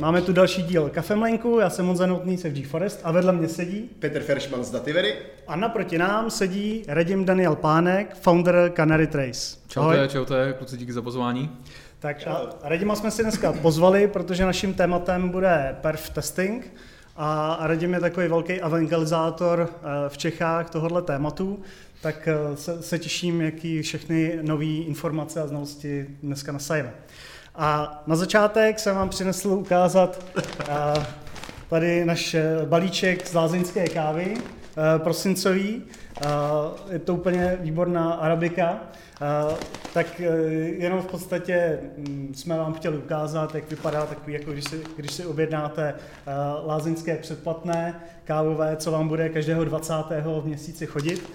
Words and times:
Máme 0.00 0.22
tu 0.22 0.32
další 0.32 0.62
díl 0.62 0.88
Kafemlenku, 0.88 1.58
já 1.60 1.70
jsem 1.70 1.86
Honza 1.86 2.06
Notný 2.06 2.36
z 2.36 2.42
FG 2.42 2.66
Forest 2.66 3.00
a 3.04 3.12
vedle 3.12 3.32
mě 3.32 3.48
sedí 3.48 3.90
Petr 3.98 4.20
Feršman 4.20 4.64
z 4.64 4.70
Dativery. 4.70 5.14
A 5.46 5.56
naproti 5.56 5.98
nám 5.98 6.30
sedí 6.30 6.84
Radim 6.88 7.24
Daniel 7.24 7.56
Pánek, 7.56 8.16
founder 8.20 8.72
Canary 8.76 9.06
Trace. 9.06 9.56
Čaute, 9.68 10.08
čaute, 10.08 10.54
kluci, 10.58 10.76
díky 10.76 10.92
za 10.92 11.02
pozvání. 11.02 11.50
Tak 11.98 12.26
a 12.26 12.50
Radima 12.62 12.96
jsme 12.96 13.10
si 13.10 13.22
dneska 13.22 13.52
pozvali, 13.52 14.08
protože 14.08 14.44
naším 14.44 14.74
tématem 14.74 15.28
bude 15.28 15.76
perf 15.80 16.10
testing 16.10 16.72
a 17.16 17.58
Radim 17.60 17.94
je 17.94 18.00
takový 18.00 18.28
velký 18.28 18.52
evangelizátor 18.52 19.68
eh, 19.70 20.08
v 20.08 20.18
Čechách 20.18 20.70
tohohle 20.70 21.02
tématu, 21.02 21.62
tak 22.02 22.28
eh, 22.28 22.56
se, 22.56 22.82
se 22.82 22.98
těším, 22.98 23.40
jaký 23.40 23.82
všechny 23.82 24.38
nové 24.42 24.64
informace 24.64 25.40
a 25.40 25.46
znalosti 25.46 26.06
dneska 26.22 26.52
nasajeme. 26.52 26.92
A 27.54 28.02
na 28.06 28.16
začátek 28.16 28.78
jsem 28.78 28.96
vám 28.96 29.08
přinesl 29.08 29.48
ukázat 29.48 30.24
uh, 30.36 31.04
tady 31.68 32.04
náš 32.04 32.36
balíček 32.64 33.26
z 33.26 33.34
lázeňské 33.34 33.88
kávy, 33.88 34.34
uh, 34.36 35.02
prosincový. 35.02 35.82
Je 36.92 36.98
to 36.98 37.14
úplně 37.14 37.58
výborná 37.60 38.12
arabika. 38.12 38.80
Tak 39.94 40.20
jenom 40.78 41.02
v 41.02 41.06
podstatě 41.06 41.78
um, 41.96 42.34
jsme 42.34 42.58
vám 42.58 42.74
chtěli 42.74 42.98
ukázat, 42.98 43.54
jak 43.54 43.70
vypadá 43.70 44.06
takový, 44.06 44.32
jako 44.32 44.52
když 44.52 44.64
si, 44.64 44.82
když 44.96 45.12
si 45.12 45.26
objednáte 45.26 45.94
lázeňské 46.66 47.16
předplatné 47.16 48.00
kávové, 48.24 48.76
co 48.76 48.90
vám 48.90 49.08
bude 49.08 49.28
každého 49.28 49.64
20. 49.64 49.94
v 50.40 50.42
měsíci 50.44 50.86
chodit. 50.86 51.30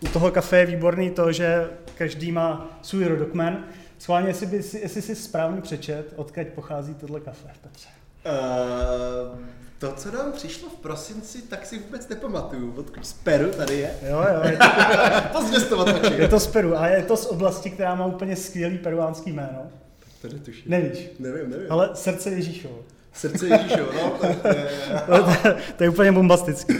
U 0.00 0.08
toho 0.08 0.30
kafe 0.30 0.58
je 0.58 0.66
výborný 0.66 1.10
to, 1.10 1.32
že 1.32 1.70
každý 1.98 2.32
má 2.32 2.78
svůj 2.82 3.04
rodokmen, 3.04 3.64
Schválně, 3.98 4.28
jestli, 4.28 4.46
by, 4.46 4.56
jestli 4.56 5.02
jsi 5.02 5.14
správně 5.14 5.60
přečet, 5.60 6.12
odkud 6.16 6.46
pochází 6.54 6.94
tohle 6.94 7.20
kafe, 7.20 7.48
Petře. 7.62 7.88
Uh, 8.26 9.38
to, 9.78 9.92
co 9.92 10.10
nám 10.10 10.32
přišlo 10.32 10.68
v 10.68 10.74
prosinci, 10.74 11.42
tak 11.42 11.66
si 11.66 11.78
vůbec 11.78 12.08
nepamatuju. 12.08 12.74
Odkud 12.76 13.06
z 13.06 13.12
Peru 13.12 13.50
tady 13.50 13.74
je? 13.74 13.94
Jo, 14.08 14.24
jo. 14.34 14.40
Je 14.44 14.58
to, 15.58 16.12
je 16.22 16.28
to 16.28 16.40
z 16.40 16.46
Peru 16.46 16.76
a 16.76 16.86
je 16.86 17.02
to 17.02 17.16
z 17.16 17.26
oblasti, 17.26 17.70
která 17.70 17.94
má 17.94 18.06
úplně 18.06 18.36
skvělý 18.36 18.78
peruánský 18.78 19.32
jméno. 19.32 19.62
To 20.22 20.28
netuším. 20.28 20.62
Nevíš? 20.66 21.10
Nevím, 21.18 21.50
nevím. 21.50 21.66
Ale 21.72 21.90
srdce 21.94 22.30
Ježíšovo. 22.30 22.78
Srdce 23.12 23.46
Ježíšovo, 23.46 23.92
no. 23.92 24.18
To 24.40 24.48
je, 24.48 24.68
to 25.76 25.84
je 25.84 25.90
úplně 25.90 26.12
bombastický. 26.12 26.74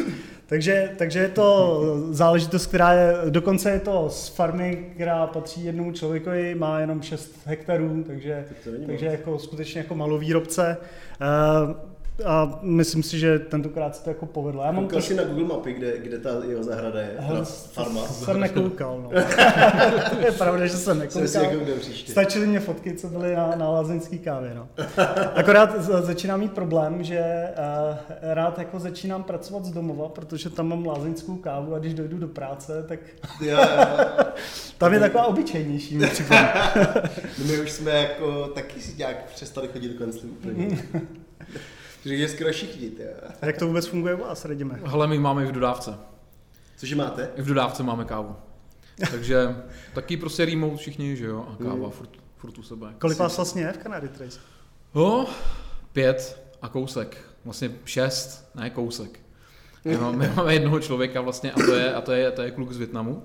Takže, 0.49 0.91
takže 0.99 1.19
je 1.19 1.29
to 1.29 1.83
záležitost, 2.11 2.67
která 2.67 2.93
je, 2.93 3.15
dokonce 3.31 3.71
je 3.71 3.81
to 3.81 4.09
z 4.11 4.29
farmy, 4.29 4.87
která 4.95 5.27
patří 5.27 5.65
jednomu 5.65 5.93
člověkovi, 5.93 6.55
má 6.55 6.81
jenom 6.81 7.03
6 7.03 7.47
hektarů, 7.47 8.05
takže, 8.07 8.45
takže 8.87 9.07
jako 9.07 9.39
skutečně 9.39 9.79
jako 9.79 9.95
malovýrobce. 9.95 10.77
Uh, 11.21 11.96
a 12.25 12.59
myslím 12.63 13.03
si, 13.03 13.19
že 13.19 13.39
tentokrát 13.39 13.97
se 13.97 14.05
to 14.05 14.11
jako 14.11 14.27
povedlo. 14.27 14.63
Já 14.63 14.73
mám 14.73 14.85
Koukal 14.85 15.03
jsi 15.03 15.15
na 15.15 15.25
Google 15.25 15.45
mapy, 15.45 15.73
kde, 15.73 15.99
kde 15.99 16.19
ta 16.19 16.31
jeho 16.49 16.63
zahrada 16.63 17.01
je? 17.01 17.15
Hele, 17.19 17.45
farma? 17.73 18.07
Jsem 18.07 18.41
nekoukal, 18.41 19.01
no. 19.03 19.11
je 20.25 20.33
pravda, 20.33 20.67
že 20.67 20.77
jsem 20.77 20.99
nekoukal. 20.99 21.29
Stačily 22.07 22.47
mě 22.47 22.61
fotky, 22.61 22.95
co 22.95 23.09
byly 23.09 23.37
na, 23.37 23.57
na 23.57 23.71
lázeňský 23.71 24.19
kávě, 24.19 24.55
no. 24.55 24.69
Akorát 25.35 25.81
začínám 25.81 26.41
mít 26.41 26.53
problém, 26.53 27.03
že 27.03 27.49
uh, 27.91 27.97
rád 28.21 28.59
jako 28.59 28.79
začínám 28.79 29.23
pracovat 29.23 29.65
z 29.65 29.73
domova, 29.73 30.09
protože 30.09 30.51
tam 30.51 30.69
mám 30.69 30.87
lázeňskou 30.87 31.37
kávu 31.37 31.75
a 31.75 31.79
když 31.79 31.95
dojdu 31.95 32.19
do 32.19 32.29
práce, 32.29 32.85
tak 32.89 33.01
tam 34.79 34.93
je 34.93 35.01
taková 35.01 35.25
obyčejnější, 35.25 35.99
mi 35.99 36.07
My 37.47 37.61
už 37.61 37.73
jsme 37.73 37.91
jako 37.91 38.49
taky 38.49 38.81
si 38.81 38.95
nějak 38.99 39.25
přestali 39.35 39.69
chodit 39.69 39.89
do 39.89 39.99
kanclu 39.99 40.29
úplně. 40.29 40.79
Že 42.07 42.15
je 42.15 42.29
skoro 42.29 42.53
všichni. 42.53 42.91
A 43.41 43.47
jak 43.47 43.59
to 43.59 43.67
vůbec 43.67 43.87
funguje 43.87 44.15
u 44.15 44.21
vás, 44.21 44.45
radíme? 44.45 44.81
Hele, 44.85 45.07
my 45.07 45.19
máme 45.19 45.45
i 45.45 45.47
v 45.47 45.53
dodávce. 45.53 45.99
Cože 46.77 46.97
máte? 46.97 47.31
I 47.37 47.43
v 47.43 47.47
dodávce 47.47 47.83
máme 47.83 48.05
kávu. 48.05 48.37
Takže 49.11 49.57
taky 49.95 50.17
prostě 50.17 50.45
remote 50.45 50.77
všichni, 50.77 51.17
že 51.17 51.25
jo, 51.25 51.47
a 51.51 51.63
káva 51.63 51.87
mm. 51.87 51.91
furt, 51.91 52.11
furt 52.37 52.59
u 52.59 52.63
sebe. 52.63 52.95
Kolik 52.99 53.19
vás 53.19 53.37
vlastně 53.37 53.63
je 53.63 53.73
v 53.73 53.79
Canary 53.79 54.09
Trace? 54.09 54.41
No, 54.95 55.27
pět 55.93 56.43
a 56.63 56.69
kousek. 56.69 57.17
Vlastně 57.45 57.71
šest, 57.85 58.51
ne 58.55 58.71
kousek. 58.71 59.21
No, 60.01 60.13
my 60.17 60.29
máme 60.29 60.55
jednoho 60.55 60.81
člověka 60.81 61.21
vlastně 61.21 61.53
a 61.53 61.57
to 61.57 61.75
je, 61.75 61.95
a 61.95 62.01
to 62.01 62.13
je, 62.13 62.31
to 62.31 62.43
je 62.43 62.51
kluk 62.51 62.73
z 62.73 62.77
Větnamu. 62.77 63.23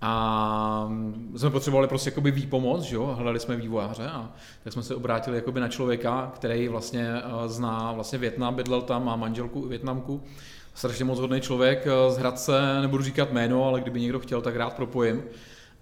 A 0.00 0.90
jsme 1.36 1.50
potřebovali 1.50 1.88
prostě 1.88 2.10
jakoby 2.10 2.30
výpomoc, 2.30 2.82
že 2.82 2.96
jo, 2.96 3.06
hledali 3.06 3.40
jsme 3.40 3.56
vývojáře 3.56 4.06
a 4.08 4.30
tak 4.64 4.72
jsme 4.72 4.82
se 4.82 4.94
obrátili 4.94 5.36
jakoby 5.36 5.60
na 5.60 5.68
člověka, 5.68 6.32
který 6.34 6.68
vlastně 6.68 7.08
eh, 7.16 7.48
zná 7.48 7.92
vlastně 7.92 8.18
Větnam, 8.18 8.54
bydlel 8.54 8.82
tam, 8.82 9.04
má 9.04 9.16
manželku 9.16 9.68
Větnamku, 9.68 10.22
strašně 10.74 11.04
moc 11.04 11.18
hodný 11.18 11.40
člověk, 11.40 11.86
eh, 11.86 12.10
z 12.12 12.18
Hradce, 12.18 12.80
nebudu 12.80 13.04
říkat 13.04 13.32
jméno, 13.32 13.64
ale 13.64 13.80
kdyby 13.80 14.00
někdo 14.00 14.20
chtěl, 14.20 14.42
tak 14.42 14.56
rád 14.56 14.72
propojím. 14.76 15.22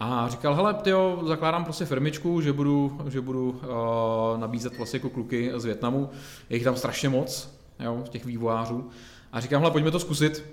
A 0.01 0.29
říkal, 0.29 0.55
hele, 0.55 0.75
tyjo, 0.75 1.23
zakládám 1.27 1.65
prostě 1.65 1.85
firmičku, 1.85 2.41
že 2.41 2.53
budu, 2.53 2.99
že 3.09 3.21
budu 3.21 3.51
uh, 3.51 4.41
nabízet 4.41 4.77
vlastně 4.77 4.97
jako 4.97 5.11
kluky 5.11 5.53
z 5.57 5.65
Větnamu, 5.65 6.11
je 6.51 6.57
jich 6.57 6.65
tam 6.65 6.77
strašně 6.77 7.09
moc, 7.09 7.59
jo, 7.81 8.05
těch 8.09 8.25
vývojářů. 8.25 8.91
A 9.33 9.41
říkám, 9.41 9.61
hele, 9.61 9.73
pojďme 9.73 9.91
to 9.91 10.01
zkusit. 10.01 10.45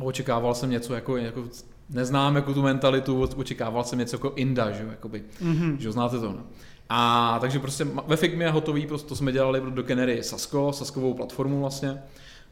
A 0.00 0.02
očekával 0.02 0.54
jsem 0.54 0.70
něco 0.70 0.94
jako, 0.94 1.16
jako 1.16 1.44
neznám 1.90 2.36
jako 2.36 2.54
tu 2.54 2.62
mentalitu, 2.62 3.28
očekával 3.36 3.84
jsem 3.84 3.98
něco 3.98 4.16
jako 4.16 4.32
Inda, 4.36 4.70
že 4.70 4.82
jo, 4.82 4.88
jakoby, 4.90 5.24
mm-hmm. 5.42 5.76
že 5.76 5.88
jo, 5.88 5.92
znáte 5.92 6.20
to, 6.20 6.32
no. 6.32 6.42
A 6.88 7.38
takže 7.40 7.58
prostě 7.58 7.86
ve 8.06 8.16
Figmě 8.16 8.44
je 8.44 8.50
hotový, 8.50 8.86
prostě 8.86 9.08
to 9.08 9.16
jsme 9.16 9.32
dělali 9.32 9.62
do 9.70 9.82
Canary 9.82 10.22
Sasko, 10.22 10.72
Saskovou 10.72 11.14
platformu 11.14 11.60
vlastně, 11.60 12.02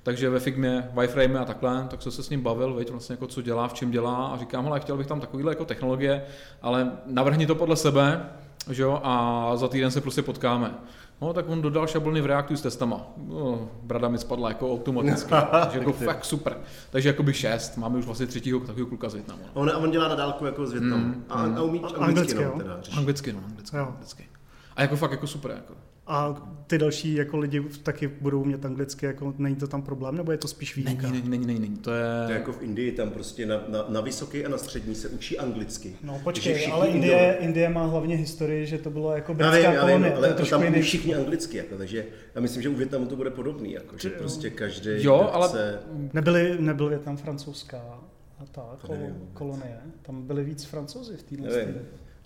takže 0.02 0.30
ve 0.30 0.40
Figmě, 0.40 0.88
wireframe 0.94 1.38
a 1.38 1.44
takhle, 1.44 1.86
tak 1.90 2.02
jsem 2.02 2.12
se 2.12 2.22
s 2.22 2.30
ním 2.30 2.40
bavil, 2.40 2.74
veď, 2.74 2.90
vlastně 2.90 3.12
jako 3.12 3.26
co 3.26 3.42
dělá, 3.42 3.68
v 3.68 3.74
čem 3.74 3.90
dělá 3.90 4.26
a 4.26 4.38
říkám, 4.38 4.64
hele, 4.64 4.80
chtěl 4.80 4.96
bych 4.96 5.06
tam 5.06 5.20
takovýhle 5.20 5.52
jako 5.52 5.64
technologie, 5.64 6.24
ale 6.62 6.92
navrhni 7.06 7.46
to 7.46 7.54
podle 7.54 7.76
sebe, 7.76 8.28
že 8.70 8.82
jo, 8.82 9.00
a 9.02 9.52
za 9.56 9.68
týden 9.68 9.90
se 9.90 10.00
prostě 10.00 10.22
potkáme. 10.22 10.74
No, 11.22 11.32
tak 11.32 11.48
on 11.48 11.62
dodal 11.62 11.86
šablony 11.86 12.20
v 12.20 12.26
Reactu 12.26 12.56
s 12.56 12.62
testama. 12.62 13.06
No, 13.16 13.68
brada 13.82 14.08
mi 14.08 14.18
spadla 14.18 14.48
jako 14.48 14.72
automaticky. 14.72 15.34
takže 15.62 15.78
jako 15.78 15.92
fakt 15.92 16.24
super. 16.24 16.56
Takže 16.90 17.08
jako 17.08 17.22
by 17.22 17.34
šest. 17.34 17.76
Máme 17.76 17.98
už 17.98 18.06
vlastně 18.06 18.26
třetího 18.26 18.60
takového 18.60 18.86
kluka 18.86 19.08
z 19.08 19.14
Větnamu. 19.14 19.42
A 19.54 19.56
on, 19.56 19.70
a 19.70 19.78
on 19.78 19.90
dělá 19.90 20.08
na 20.08 20.14
dálku 20.14 20.46
jako 20.46 20.66
z 20.66 20.72
Větnamu. 20.72 21.04
Mm, 21.04 21.24
a, 21.28 21.46
mm. 21.46 21.58
a 21.58 21.62
umí 21.62 21.80
anglicky, 21.80 22.04
anglicky, 22.04 22.44
no, 22.44 22.50
teda, 22.50 22.80
anglicky, 22.96 23.32
no, 23.32 23.40
anglicky, 23.48 23.76
anglicky. 23.76 24.28
A 24.76 24.82
jako 24.82 24.96
fakt 24.96 25.10
jako 25.10 25.26
super. 25.26 25.50
Jako. 25.50 25.74
A 26.06 26.48
ty 26.66 26.78
další 26.78 27.14
jako 27.14 27.38
lidi 27.38 27.62
taky 27.82 28.08
budou 28.08 28.40
umět 28.40 28.64
anglicky, 28.64 29.06
jako 29.06 29.34
není 29.38 29.56
to 29.56 29.66
tam 29.66 29.82
problém, 29.82 30.16
nebo 30.16 30.32
je 30.32 30.38
to 30.38 30.48
spíš 30.48 30.76
výjimka? 30.76 31.10
Není, 31.10 31.28
není, 31.28 31.46
není, 31.46 31.60
není, 31.60 31.76
to 31.76 31.92
je... 31.92 32.04
To 32.26 32.32
je 32.32 32.38
jako 32.38 32.52
v 32.52 32.62
Indii, 32.62 32.92
tam 32.92 33.10
prostě 33.10 33.46
na, 33.46 33.62
na, 33.68 33.84
na 33.88 34.00
vysoké 34.00 34.44
a 34.44 34.48
na 34.48 34.58
střední 34.58 34.94
se 34.94 35.08
učí 35.08 35.38
anglicky. 35.38 35.96
No 36.02 36.20
počkej, 36.24 36.72
ale 36.72 36.88
Indie, 36.88 37.36
Indie 37.40 37.68
má 37.68 37.86
hlavně 37.86 38.16
historii, 38.16 38.66
že 38.66 38.78
to 38.78 38.90
bylo 38.90 39.12
jako 39.12 39.34
britská 39.34 39.80
kolonie. 39.80 40.14
Ale 40.14 40.34
to 40.34 40.46
tam 40.46 40.66
umí 40.66 40.82
všichni 40.82 41.14
anglicky, 41.14 41.56
jako, 41.56 41.76
takže 41.76 42.06
já 42.34 42.40
myslím, 42.40 42.62
že 42.62 42.68
u 42.68 42.74
Větnamu 42.74 43.06
to 43.06 43.16
bude 43.16 43.30
podobný, 43.30 43.72
jako, 43.72 43.98
že 43.98 44.10
prostě 44.10 44.50
každý 44.50 44.90
jo, 44.94 45.30
ale... 45.32 45.48
se... 45.48 45.80
Nebyli, 46.12 46.56
nebyl 46.60 46.88
Větnam 46.88 47.16
francouzská 47.16 48.00
a 48.38 48.46
ta 48.52 48.76
kol, 48.86 48.96
kolonie, 49.32 49.78
tam 50.02 50.22
byli 50.22 50.44
víc 50.44 50.64
francouzi 50.64 51.16
v 51.16 51.22
téhle 51.22 51.66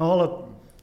No 0.00 0.12
ale 0.12 0.28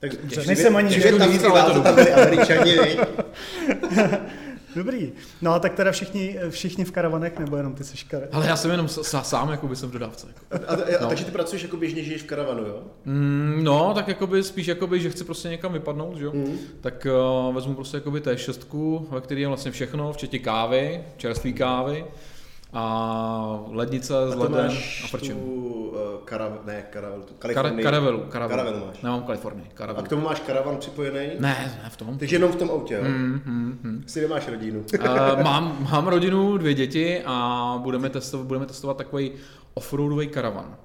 tak 0.00 0.46
nejsem 0.46 0.76
ani 0.76 1.00
že 1.00 1.12
tam 1.12 1.38
to 1.82 1.92
byli 1.92 2.12
američani, 2.12 2.76
Dobrý. 4.76 5.12
No 5.42 5.54
a 5.54 5.58
tak 5.58 5.74
teda 5.74 5.92
všichni, 5.92 6.38
všichni 6.50 6.84
v 6.84 6.92
karavanech, 6.92 7.38
nebo 7.38 7.56
jenom 7.56 7.74
ty 7.74 7.84
jsi 7.84 8.04
karavan? 8.08 8.30
Ale 8.32 8.46
já 8.46 8.56
jsem 8.56 8.70
jenom 8.70 8.88
sám, 8.88 9.50
jako 9.50 9.68
by 9.68 9.76
jsem 9.76 9.88
v 9.88 9.92
dodávce. 9.92 10.26
Jako. 10.26 10.64
A, 10.66 10.74
a, 10.74 11.02
no. 11.02 11.08
takže 11.08 11.24
ty 11.24 11.30
pracuješ 11.30 11.62
jako 11.62 11.76
běžně, 11.76 12.02
žiješ 12.02 12.22
v 12.22 12.26
karavanu, 12.26 12.62
jo? 12.62 12.82
Mm, 13.04 13.60
no, 13.62 13.94
tak 13.94 14.08
jako 14.08 14.26
by 14.26 14.42
spíš 14.42 14.66
jako 14.66 14.86
by, 14.86 15.00
že 15.00 15.10
chci 15.10 15.24
prostě 15.24 15.48
někam 15.48 15.72
vypadnout, 15.72 16.16
že 16.16 16.24
jo? 16.24 16.32
Mm. 16.34 16.58
Tak 16.80 17.06
uh, 17.46 17.54
vezmu 17.54 17.74
prostě 17.74 17.96
jako 17.96 18.10
by 18.10 18.20
té 18.20 18.38
šestku, 18.38 19.08
ve 19.10 19.20
které 19.20 19.40
je 19.40 19.48
vlastně 19.48 19.70
všechno, 19.70 20.12
včetně 20.12 20.38
kávy, 20.38 21.04
čerstvé 21.16 21.52
kávy 21.52 22.04
a 22.74 23.64
lednice 23.70 24.14
s 24.30 24.34
ledem 24.34 24.70
a 25.04 25.08
prčem. 25.10 25.36
Tu, 25.36 25.44
uh, 25.44 25.96
karav, 26.24 26.52
ne, 26.66 26.86
karavel, 26.92 27.22
tu 27.22 27.34
Kar- 27.34 27.54
karavelu, 27.54 27.82
karavelu. 27.82 28.24
karavelu 28.28 28.86
máš. 28.86 29.02
Nemám 29.02 29.22
Kalifornii, 29.22 29.66
karavelu. 29.74 30.04
A 30.04 30.06
k 30.06 30.08
tomu 30.08 30.22
máš 30.22 30.40
karavan 30.40 30.76
připojený? 30.76 31.26
Ne, 31.38 31.78
ne 31.82 31.90
v 31.90 31.96
tom. 31.96 32.18
Takže 32.18 32.36
jenom 32.36 32.52
v 32.52 32.56
tom 32.56 32.70
autě, 32.70 32.94
jo? 32.94 33.02
Mm, 33.04 33.40
mm, 33.44 33.78
mm. 33.82 34.02
Si 34.06 34.20
nemáš 34.20 34.48
rodinu? 34.48 34.84
uh, 35.00 35.42
mám, 35.42 35.86
mám 35.92 36.06
rodinu, 36.06 36.58
dvě 36.58 36.74
děti 36.74 37.22
a 37.26 37.74
budeme 37.82 38.10
testovat, 38.10 38.46
budeme 38.46 38.66
testovat 38.66 38.96
takový 38.96 39.32
offroadový 39.74 40.28
karavan 40.28 40.76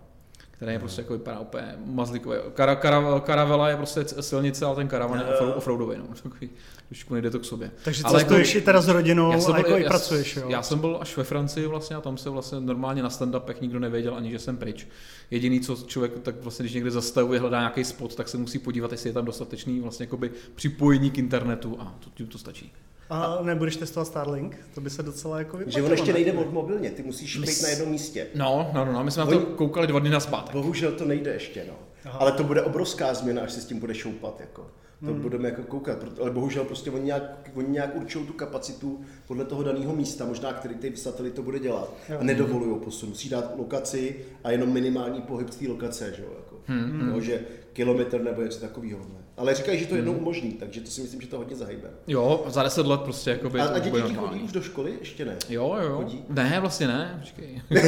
který 0.60 0.72
je 0.72 0.80
prostě 0.80 1.02
jako 1.02 1.14
vypadá 1.14 1.40
úplně 1.40 1.76
mazlíkový. 1.86 2.38
Kara, 2.54 2.76
kara, 2.76 3.20
karavela 3.20 3.70
je 3.70 3.78
prostě 3.78 4.06
silnice, 4.20 4.66
ale 4.66 4.76
ten 4.76 4.88
karavan 4.88 5.20
je 5.20 5.26
offroadový, 5.40 5.98
no. 5.98 6.04
Takový, 6.24 6.50
trošku 6.88 7.14
nejde 7.14 7.30
to 7.30 7.40
k 7.40 7.46
sobě. 7.46 7.72
Takže 7.84 8.04
ale 8.06 8.22
jako, 8.22 8.36
i 8.36 8.62
teda 8.62 8.82
s 8.82 8.88
rodinou 8.88 9.32
já 9.32 9.40
jsem 9.40 9.54
byl, 9.54 9.56
a 9.56 9.58
jako 9.58 9.70
já, 9.70 9.78
i 9.78 9.84
pracuješ, 9.84 10.36
jo? 10.36 10.50
Já 10.50 10.62
jsem 10.62 10.80
byl 10.80 10.98
až 11.02 11.18
ve 11.18 11.24
Francii 11.24 11.68
vlastně 11.68 11.96
a 11.96 12.02
tam 12.02 12.18
se 12.18 12.30
vlastně 12.30 12.60
normálně 12.60 13.04
na 13.04 13.10
stand-upech 13.10 13.56
nikdo 13.62 13.80
nevěděl 13.80 14.16
ani, 14.16 14.32
že 14.32 14.40
jsem 14.40 14.58
pryč. 14.58 14.88
Jediný, 15.32 15.60
co 15.60 15.76
člověk, 15.76 16.20
tak 16.20 16.36
vlastně, 16.42 16.64
když 16.64 16.74
někde 16.74 16.92
zastavuje, 16.92 17.40
hledá 17.40 17.60
nějaký 17.60 17.84
spot, 17.84 18.16
tak 18.16 18.28
se 18.28 18.38
musí 18.38 18.60
podívat, 18.60 18.92
jestli 18.92 19.10
je 19.10 19.14
tam 19.14 19.26
dostatečný 19.26 19.80
vlastně 19.80 20.04
jakoby 20.04 20.32
připojení 20.56 21.12
k 21.12 21.18
internetu 21.18 21.78
a 21.80 21.96
to, 22.00 22.10
tím 22.14 22.28
to 22.28 22.38
stačí. 22.38 22.74
A 23.10 23.38
nebudeš 23.44 23.76
testovat 23.76 24.06
Starlink? 24.08 24.58
To 24.76 24.82
by 24.82 24.90
se 24.90 25.04
docela 25.04 25.40
jako 25.40 25.58
Že 25.58 25.64
vyplatilo, 25.66 25.86
on 25.86 25.92
ještě 25.92 26.08
ne? 26.08 26.14
nejde 26.14 26.34
od 26.34 26.54
mobilně, 26.54 26.90
ty 26.92 27.04
musíš 27.04 27.38
být 27.38 27.62
na 27.64 27.70
jednom 27.70 27.90
místě. 27.90 28.28
No, 28.36 28.72
no, 28.74 28.86
no, 28.86 28.94
no, 28.94 29.04
my 29.04 29.12
jsme 29.12 29.20
na 29.26 29.32
to 29.32 29.38
Oni- 29.38 29.46
koukali 29.56 29.88
dva 29.88 30.00
dny 30.00 30.10
naspátek. 30.10 30.54
Bohužel 30.56 30.92
to 30.92 31.06
nejde 31.06 31.34
ještě, 31.34 31.66
no. 31.68 31.74
Aha. 32.06 32.20
Ale 32.20 32.32
to 32.32 32.44
bude 32.44 32.62
obrovská 32.62 33.14
změna, 33.14 33.42
až 33.42 33.52
se 33.52 33.62
s 33.62 33.66
tím 33.66 33.80
bude 33.80 33.96
šoupat, 33.96 34.40
jako. 34.40 34.68
To 35.00 35.06
Hmm. 35.12 35.22
budeme 35.22 35.50
jako 35.50 35.62
koukat, 35.64 35.98
ale 36.22 36.32
bohužel 36.32 36.64
prostě 36.64 36.92
oni 36.92 37.04
nějak, 37.06 37.50
oni 37.56 37.68
nějak 37.70 37.96
určují 37.96 38.26
tu 38.28 38.34
kapacitu 38.34 39.02
podle 39.28 39.46
toho 39.46 39.64
daného 39.64 39.96
místa, 39.96 40.26
možná 40.26 40.54
který 40.54 40.76
ty 40.76 40.98
satelit 40.98 41.34
to 41.34 41.42
bude 41.44 41.60
dělat. 41.60 41.94
Jo. 42.10 42.18
A 42.20 42.24
nedovolují 42.24 42.80
posun. 42.80 43.10
Musí 43.10 43.30
dát 43.30 43.54
lokaci 43.58 44.16
a 44.44 44.52
jenom 44.52 44.70
minimální 44.70 45.22
pohyb 45.22 45.50
z 45.50 45.56
té 45.56 45.68
lokace, 45.68 46.14
že 46.18 46.22
jo, 46.24 46.30
jako. 46.38 46.56
Hmm, 46.68 47.10
No, 47.14 47.22
že 47.22 47.42
kilometr 47.74 48.22
nebo 48.22 48.42
něco 48.42 48.60
takového. 48.60 49.00
Ne? 49.00 49.16
Ale 49.40 49.56
říkají, 49.56 49.80
že 49.80 49.86
to 49.86 49.96
jednou 49.96 50.14
umožní, 50.14 50.52
takže 50.52 50.82
to 50.82 50.90
si 50.92 51.02
myslím, 51.02 51.22
že 51.22 51.28
to 51.28 51.38
hodně 51.38 51.56
zahýbe. 51.56 51.90
Jo, 52.08 52.44
za 52.48 52.64
deset 52.64 52.86
let 52.86 53.02
prostě 53.02 53.30
jakoby 53.30 53.62
A, 53.62 53.68
to 53.68 53.74
a 53.76 53.80
děti 53.80 54.02
chodí 54.16 54.42
už 54.44 54.52
do 54.52 54.62
školy? 54.62 54.94
Ještě 55.00 55.26
ne. 55.26 55.36
Jo, 55.50 55.76
jo. 55.84 55.96
Chodí? 55.98 56.24
Ne, 56.30 56.58
vlastně 56.60 56.88
ne, 56.88 57.18
počkej. 57.20 57.62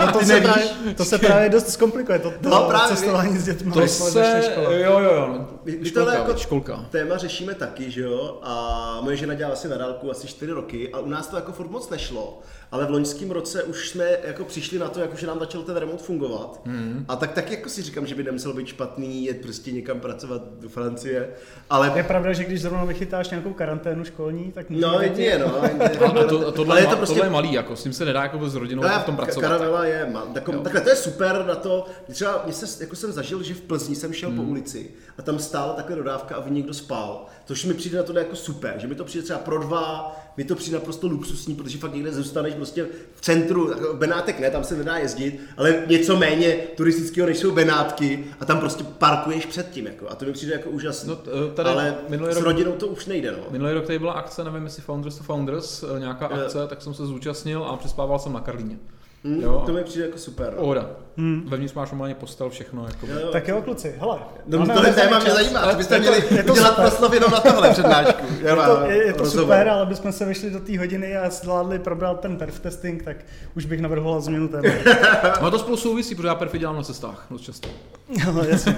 No 0.00 0.12
to, 0.12 0.18
Ty 0.18 0.24
se 0.24 0.32
nevíš? 0.32 0.50
právě, 0.52 0.94
to 0.94 1.04
se 1.04 1.18
právě 1.18 1.48
dost 1.48 1.68
zkomplikuje, 1.68 2.18
to, 2.18 2.30
to 2.30 2.48
No, 2.48 2.64
právě, 2.68 2.96
cestování 2.96 3.38
s 3.38 3.44
dětmi. 3.44 3.72
To 3.72 3.86
se, 3.88 4.42
škole. 4.52 4.80
jo, 4.80 4.98
jo, 4.98 5.14
jo. 5.14 5.48
My 5.64 5.84
Školka, 5.88 6.14
jako- 6.14 6.36
školka. 6.36 6.86
Téma 6.90 7.16
řešíme 7.16 7.54
taky, 7.54 7.90
že 7.90 8.00
jo, 8.02 8.38
a 8.42 8.98
moje 9.02 9.16
žena 9.16 9.34
dělala 9.34 9.54
asi 9.54 9.68
na 9.68 9.76
dálku 9.76 10.10
asi 10.10 10.26
4 10.26 10.52
roky 10.52 10.88
a 10.92 10.98
u 11.00 11.08
nás 11.08 11.26
to 11.28 11.36
jako 11.36 11.52
furt 11.52 11.70
moc 11.70 11.90
nešlo, 11.90 12.40
ale 12.72 12.86
v 12.86 12.90
loňském 12.90 13.30
roce 13.30 13.62
už 13.62 13.88
jsme 13.88 14.04
jako 14.24 14.44
přišli 14.44 14.78
na 14.78 14.88
to, 14.88 15.00
jako 15.00 15.16
že 15.16 15.26
nám 15.26 15.38
začal 15.38 15.62
ten 15.62 15.76
remote 15.76 16.02
fungovat 16.02 16.60
Hmm. 16.66 17.04
a 17.08 17.16
tak 17.16 17.32
taky 17.32 17.54
jako 17.54 17.68
si 17.68 17.82
říkám, 17.82 18.06
že 18.06 18.14
by 18.14 18.22
nemuselo 18.22 18.54
být 18.54 18.66
špatný 18.66 19.24
jet 19.24 19.40
prostě 19.42 19.72
někam 19.72 20.00
pracovat 20.00 20.42
do 20.60 20.68
Francie, 20.68 21.28
ale 21.70 21.92
Je 21.96 22.02
pravda, 22.02 22.32
že 22.32 22.44
když 22.44 22.60
zrovna 22.62 22.84
vychytáš 22.84 23.30
nějakou 23.30 23.52
karanténu 23.52 24.04
školní, 24.04 24.52
tak 24.52 24.66
no 24.70 25.00
jedině 25.00 25.38
no. 25.38 25.54
jedině- 25.62 25.98
Ale 25.98 26.24
to, 26.24 26.38
to, 26.38 26.52
tohle, 26.52 26.72
ale 26.74 26.80
je 26.80 26.86
to 26.86 26.96
prostě 26.96 27.14
tohle 27.14 27.26
je 27.26 27.30
malý, 27.32 27.52
jako 27.52 27.76
s 27.76 27.82
tím 27.82 27.92
se 27.92 28.04
nedá 28.04 28.22
jako 28.22 28.48
s 28.48 28.54
rodinou 28.54 28.82
No, 28.82 28.88
v 28.88 29.04
tom 29.04 29.16
pracovat. 29.16 29.40
Karavela 29.48 29.84
je, 29.84 30.06
mám, 30.12 30.32
tako, 30.34 30.52
takhle 30.52 30.80
to 30.80 30.90
je 30.90 30.96
super 30.96 31.44
na 31.46 31.54
to, 31.54 31.86
třeba 32.12 32.42
mě 32.44 32.52
se, 32.52 32.84
jako 32.84 32.96
jsem 32.96 33.12
zažil, 33.12 33.42
že 33.42 33.54
v 33.54 33.60
Plzni 33.60 33.96
jsem 33.96 34.12
šel 34.12 34.28
Hmm. 34.30 34.38
po 34.38 34.44
ulici 34.44 34.90
a 35.20 35.22
tam 35.22 35.38
stála 35.38 35.72
takhle 35.72 35.96
dodávka 35.96 36.36
a 36.36 36.40
v 36.40 36.50
někdo 36.50 36.74
spal, 36.74 37.26
což 37.44 37.64
mi 37.64 37.74
přijde 37.74 37.96
na 37.98 38.02
to 38.02 38.18
jako 38.18 38.36
super, 38.36 38.74
že 38.78 38.86
mi 38.86 38.94
to 38.94 39.04
přijde 39.04 39.24
třeba 39.24 39.38
pro 39.38 39.58
dva, 39.58 40.16
mi 40.36 40.44
to 40.44 40.54
přijde 40.54 40.76
naprosto 40.78 41.06
luxusní, 41.08 41.54
protože 41.54 41.78
fakt 41.78 41.94
někde 41.94 42.12
zůstaneš 42.12 42.54
prostě 42.54 42.86
v 43.14 43.20
centru, 43.20 43.74
Benátek 43.94 44.40
ne, 44.40 44.50
tam 44.50 44.64
se 44.64 44.76
nedá 44.76 44.96
jezdit, 44.96 45.40
ale 45.56 45.82
něco 45.86 46.16
méně 46.16 46.52
turistického, 46.76 47.26
než 47.28 47.38
jsou 47.38 47.50
Benátky 47.50 48.24
a 48.40 48.44
tam 48.44 48.60
prostě 48.60 48.84
parkuješ 48.84 49.46
před 49.46 49.70
tím, 49.70 49.86
jako, 49.86 50.08
a 50.10 50.14
to 50.14 50.24
mi 50.24 50.32
přijde 50.32 50.52
jako 50.52 50.70
úžasné. 50.70 51.08
No, 51.10 51.16
t- 51.16 51.30
tady 51.54 51.68
ale 51.70 51.94
minulý 52.08 52.32
s 52.32 52.36
rok- 52.36 52.44
rodinou 52.44 52.72
to 52.72 52.86
už 52.86 53.06
nejde, 53.06 53.32
no. 53.32 53.38
Minulý 53.50 53.72
rok 53.72 53.86
tady 53.86 53.98
byla 53.98 54.12
akce, 54.12 54.44
nevím 54.44 54.64
jestli 54.64 54.82
Founders 54.82 55.16
to 55.18 55.24
Founders, 55.24 55.82
eh, 55.96 56.00
nějaká 56.00 56.28
Jo. 56.36 56.42
akce, 56.44 56.66
tak 56.68 56.82
jsem 56.82 56.94
se 56.94 57.06
zúčastnil 57.06 57.64
a 57.64 57.76
přespával 57.76 58.18
jsem 58.18 58.32
na 58.32 58.40
Karlíně. 58.40 58.78
Hm, 59.24 59.40
Jo. 59.42 59.62
To 59.66 59.72
mi 59.72 59.84
přijde 59.84 60.04
jako 60.06 60.18
super. 60.18 60.52
No. 60.56 60.60
Pohoda. 60.60 60.90
Hmm. 61.16 61.42
Vevnitř 61.48 61.74
máš 61.74 61.90
normálně 61.90 62.14
postel, 62.14 62.50
všechno. 62.50 62.86
Jako. 62.86 63.06
Jo, 63.06 63.18
jo. 63.20 63.28
Tak 63.32 63.48
jo, 63.48 63.62
kluci, 63.62 63.94
hele. 63.98 64.18
No, 64.46 64.66
tohle 64.66 64.92
téma 64.92 65.18
mě 65.18 65.30
zajímá, 65.30 65.70
to 65.70 65.76
byste 65.76 65.94
Je 65.94 66.00
to- 66.00 66.02
měli 66.10 66.34
je 66.36 66.42
to 66.42 66.52
udělat 66.52 66.68
super. 66.70 66.84
proslov 66.88 67.12
jenom 67.12 67.30
na 67.30 67.40
tohle 67.40 67.70
přednášku. 67.70 68.26
Je 68.42 68.54
to, 68.56 68.80
je, 68.84 69.06
je 69.06 69.12
to 69.12 69.26
super, 69.26 69.68
ale 69.68 69.86
bychom 69.86 70.12
se 70.12 70.24
vešli 70.24 70.50
do 70.50 70.60
té 70.60 70.78
hodiny 70.78 71.16
a 71.16 71.30
zvládli 71.30 71.78
probrat 71.78 72.20
ten 72.20 72.36
perf 72.36 72.60
testing, 72.60 73.02
tak 73.02 73.16
už 73.56 73.66
bych 73.66 73.80
navrhoval 73.80 74.20
změnu 74.20 74.48
tématu. 74.48 74.76
No 75.42 75.50
to 75.50 75.58
spolu 75.58 75.76
souvisí, 75.76 76.14
protože 76.14 76.28
já 76.28 76.34
perfy 76.34 76.58
dělám 76.58 76.76
na 76.76 76.82
cestách 76.82 77.26
dost 77.30 77.42
často. 77.42 77.68
No, 78.34 78.44
jasně. 78.44 78.76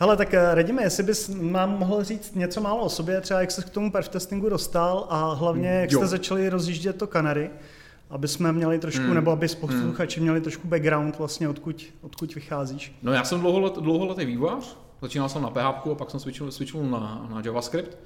Hele, 0.00 0.16
tak 0.16 0.34
eh, 0.34 0.54
Radime, 0.54 0.82
jestli 0.82 1.02
bys 1.02 1.30
nám 1.40 1.78
mohl 1.78 2.04
říct 2.04 2.34
něco 2.34 2.60
málo 2.60 2.80
o 2.82 2.88
sobě, 2.88 3.20
třeba 3.20 3.40
jak 3.40 3.50
se 3.50 3.62
k 3.62 3.70
tomu 3.70 3.92
perf 3.92 4.08
testingu 4.08 4.48
dostal 4.48 5.06
a 5.10 5.32
hlavně 5.34 5.68
jak 5.68 5.92
Jo. 5.92 5.98
jste 5.98 6.06
začali 6.06 6.48
rozjíždět 6.48 6.96
to 6.96 7.06
Kanary, 7.06 7.50
aby 8.10 8.28
jsme 8.28 8.52
měli 8.52 8.78
trošku, 8.78 9.02
Hmm. 9.04 9.14
nebo 9.14 9.30
aby 9.30 9.48
posluchači 9.60 10.20
měli 10.20 10.40
trošku 10.40 10.68
background 10.68 11.18
vlastně, 11.18 11.48
odkud, 11.48 11.84
odkud 12.00 12.34
vycházíš. 12.34 12.92
No 13.02 13.12
já 13.12 13.24
jsem 13.24 13.40
dlouholet, 13.40 13.74
dlouholetý 13.78 14.24
vývojář, 14.24 14.76
začínal 15.02 15.28
jsem 15.28 15.42
na 15.42 15.50
PHP 15.50 15.86
a 15.86 15.94
pak 15.94 16.10
jsem 16.10 16.20
switchnul, 16.20 16.50
switchnul 16.50 16.86
na, 16.90 17.28
na 17.34 17.42
JavaScript, 17.44 17.98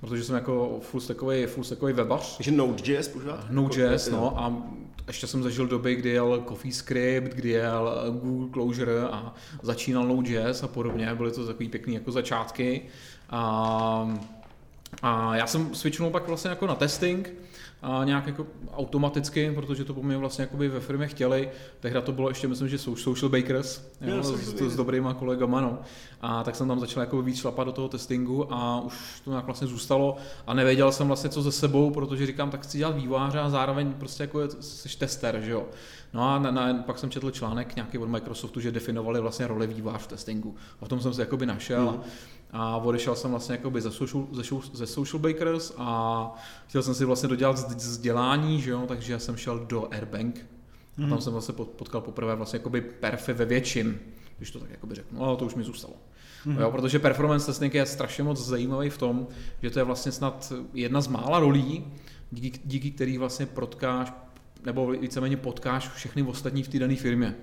protože 0.00 0.24
jsem 0.24 0.34
jako 0.34 0.78
full 0.82 1.00
stackový, 1.00 1.46
full 1.46 1.64
stackový 1.64 1.92
webař. 1.92 2.36
Takže 2.36 2.50
Node.js 2.50 3.08
pořád? 3.08 3.50
Node.js, 3.50 4.06
Jo. 4.06 4.12
no 4.16 4.40
a 4.40 4.62
ještě 5.06 5.26
jsem 5.26 5.42
zažil 5.42 5.66
doby, 5.66 5.94
kdy 5.94 6.10
jel 6.10 6.44
CoffeeScript, 6.48 7.34
kdy 7.34 7.48
jel 7.48 8.04
Google 8.22 8.48
Closure 8.52 9.00
a 9.02 9.34
začínal 9.62 10.04
Node.js 10.08 10.62
a 10.62 10.68
podobně, 10.68 11.14
byly 11.14 11.30
to 11.32 11.46
takový 11.46 11.68
pěkný 11.68 11.94
jako 11.94 12.12
začátky. 12.12 12.82
A, 13.30 14.18
a 15.02 15.36
já 15.36 15.46
jsem 15.46 15.74
switchnul 15.74 16.10
pak 16.10 16.28
vlastně 16.28 16.50
jako 16.50 16.66
na 16.66 16.74
testing, 16.74 17.32
a 17.82 18.04
nějak 18.04 18.26
jako 18.26 18.46
automaticky, 18.72 19.52
protože 19.54 19.84
to 19.84 19.94
po 19.94 20.02
mně 20.02 20.16
vlastně 20.16 20.42
jakoby 20.42 20.68
ve 20.68 20.80
firmě 20.80 21.06
chtěli. 21.06 21.50
Tehdy 21.80 22.02
to 22.02 22.12
bylo 22.12 22.28
ještě, 22.28 22.48
myslím, 22.48 22.68
že 22.68 22.78
jsou 22.78 22.96
Social 22.96 23.28
Bakers, 23.28 23.90
Jo, 24.00 24.16
jo, 24.16 24.22
Social 24.22 24.70
s, 24.70 24.72
s, 24.72 24.76
dobrýma 24.76 25.14
kolegama, 25.14 25.60
no. 25.60 25.78
A 26.20 26.44
tak 26.44 26.56
jsem 26.56 26.68
tam 26.68 26.80
začal 26.80 27.00
jako 27.00 27.22
víc 27.22 27.36
šlapat 27.36 27.66
do 27.66 27.72
toho 27.72 27.88
testingu 27.88 28.54
a 28.54 28.80
už 28.80 29.20
to 29.24 29.30
nějak 29.30 29.44
vlastně 29.44 29.66
zůstalo 29.66 30.16
a 30.46 30.54
nevěděl 30.54 30.92
jsem 30.92 31.06
vlastně 31.06 31.30
co 31.30 31.42
ze 31.42 31.52
sebou, 31.52 31.90
protože 31.90 32.26
říkám, 32.26 32.50
tak 32.50 32.62
chci 32.62 32.78
dělat 32.78 32.96
vývojáře 32.96 33.38
a 33.38 33.50
zároveň 33.50 33.92
prostě 33.92 34.22
jako 34.22 34.40
jsi 34.60 34.98
tester, 34.98 35.40
že 35.40 35.50
jo. 35.50 35.66
No 36.14 36.34
a 36.34 36.38
na, 36.38 36.50
na, 36.50 36.74
pak 36.74 36.98
jsem 36.98 37.10
četl 37.10 37.30
článek 37.30 37.76
nějaký 37.76 37.98
od 37.98 38.08
Microsoftu, 38.08 38.60
že 38.60 38.72
definovali 38.72 39.20
vlastně 39.20 39.46
roli 39.46 39.66
vývojář 39.66 40.02
v 40.02 40.06
testingu. 40.06 40.56
A 40.80 40.84
v 40.84 40.88
tom 40.88 41.00
jsem 41.00 41.14
se 41.14 41.22
jakoby 41.22 41.46
našel. 41.46 41.88
Hmm. 41.88 42.00
A 42.52 42.76
odešel 42.76 43.14
jsem 43.14 43.30
vlastně 43.30 43.52
jakoby 43.54 43.80
ze 43.80 43.90
social, 43.90 44.26
ze, 44.32 44.44
social, 44.44 44.76
ze 44.76 44.86
social 44.86 45.20
Bakers 45.20 45.72
a 45.76 46.32
chtěl 46.66 46.82
jsem 46.82 46.94
si 46.94 47.04
vlastně 47.04 47.28
dodělat 47.28 47.56
vzd- 47.56 47.76
vzdělání, 47.76 48.60
že 48.60 48.70
jo, 48.70 48.84
takže 48.88 49.18
jsem 49.18 49.36
šel 49.36 49.58
do 49.58 49.88
Airbank. 49.92 50.46
A 51.06 51.08
tam 51.08 51.20
jsem 51.20 51.32
vlastně 51.32 51.54
pot- 51.54 51.68
potkal 51.68 52.00
poprvé 52.00 52.34
vlastně 52.34 52.56
jakoby 52.56 52.80
perfy 52.80 53.32
ve 53.32 53.44
větším, 53.44 54.00
když 54.36 54.50
to 54.50 54.58
tak 54.60 54.70
jakoby 54.70 54.94
řeknu, 54.94 55.24
ale 55.24 55.36
to 55.36 55.44
už 55.44 55.54
mi 55.54 55.62
zůstalo. 55.62 55.94
Mm-hmm. 56.46 56.60
Jo, 56.60 56.70
protože 56.70 56.98
performance 56.98 57.46
testing 57.46 57.74
je 57.74 57.86
strašně 57.86 58.24
moc 58.24 58.46
zajímavý 58.46 58.90
v 58.90 58.98
tom, 58.98 59.26
že 59.62 59.70
to 59.70 59.78
je 59.78 59.84
vlastně 59.84 60.12
snad 60.12 60.52
jedna 60.74 61.00
z 61.00 61.08
mála 61.08 61.40
rolí, 61.40 61.84
díky, 62.30 62.60
díky 62.64 62.90
který 62.90 63.18
vlastně 63.18 63.46
protkáš, 63.46 64.12
nebo 64.64 64.86
víceméně 64.86 65.36
potkáš 65.36 65.88
všechny 65.88 66.22
ostatní 66.22 66.62
v 66.62 66.68
té 66.68 66.78
dané 66.78 66.96
firmě. 66.96 67.34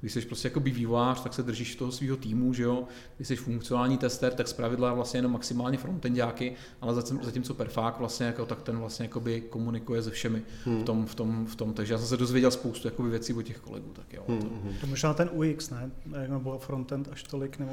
Když 0.00 0.12
jsi 0.12 0.20
prostě 0.20 0.48
jako 0.48 0.60
vývojář, 0.60 1.20
tak 1.22 1.34
se 1.34 1.42
držíš 1.42 1.76
toho 1.76 1.92
svého 1.92 2.16
týmu, 2.16 2.52
že 2.54 2.62
jo. 2.62 2.84
Když 3.16 3.28
jsi 3.28 3.36
funkcionální 3.36 3.98
tester, 3.98 4.32
tak 4.34 4.48
zpravidla 4.48 4.94
vlastně 4.94 5.18
jenom 5.18 5.32
maximálně 5.32 5.78
frontendáky, 5.78 6.54
ale 6.80 6.94
zatím- 6.94 7.18
zatímco 7.22 7.54
perfák 7.54 7.98
vlastně 7.98 8.26
jako, 8.26 8.46
tak 8.46 8.62
ten 8.62 8.78
vlastně 8.78 9.04
jakoby 9.04 9.40
komunikuje 9.40 10.02
se 10.02 10.10
všemi 10.10 10.42
Hmm. 10.64 10.80
v, 10.80 10.84
tom, 10.84 11.06
v, 11.06 11.14
tom, 11.14 11.46
v 11.46 11.56
tom. 11.56 11.72
Takže 11.72 11.94
já 11.94 11.98
jsem 11.98 12.08
se 12.08 12.16
dozvěděl 12.16 12.50
spoustu 12.50 12.88
jakoby 12.88 13.10
věcí 13.10 13.34
od 13.34 13.42
těch 13.42 13.58
kolegů. 13.58 13.90
Tak 13.92 14.12
jo. 14.12 14.24
Hmm, 14.28 14.38
To, 14.42 14.46
hmm. 14.48 14.74
To 14.80 14.86
možná 14.86 15.14
ten 15.14 15.30
UX, 15.32 15.70
ne? 15.70 15.90
Nebo 16.28 16.58
frontend 16.58 17.08
až 17.12 17.22
tolik, 17.22 17.58
nebo... 17.58 17.72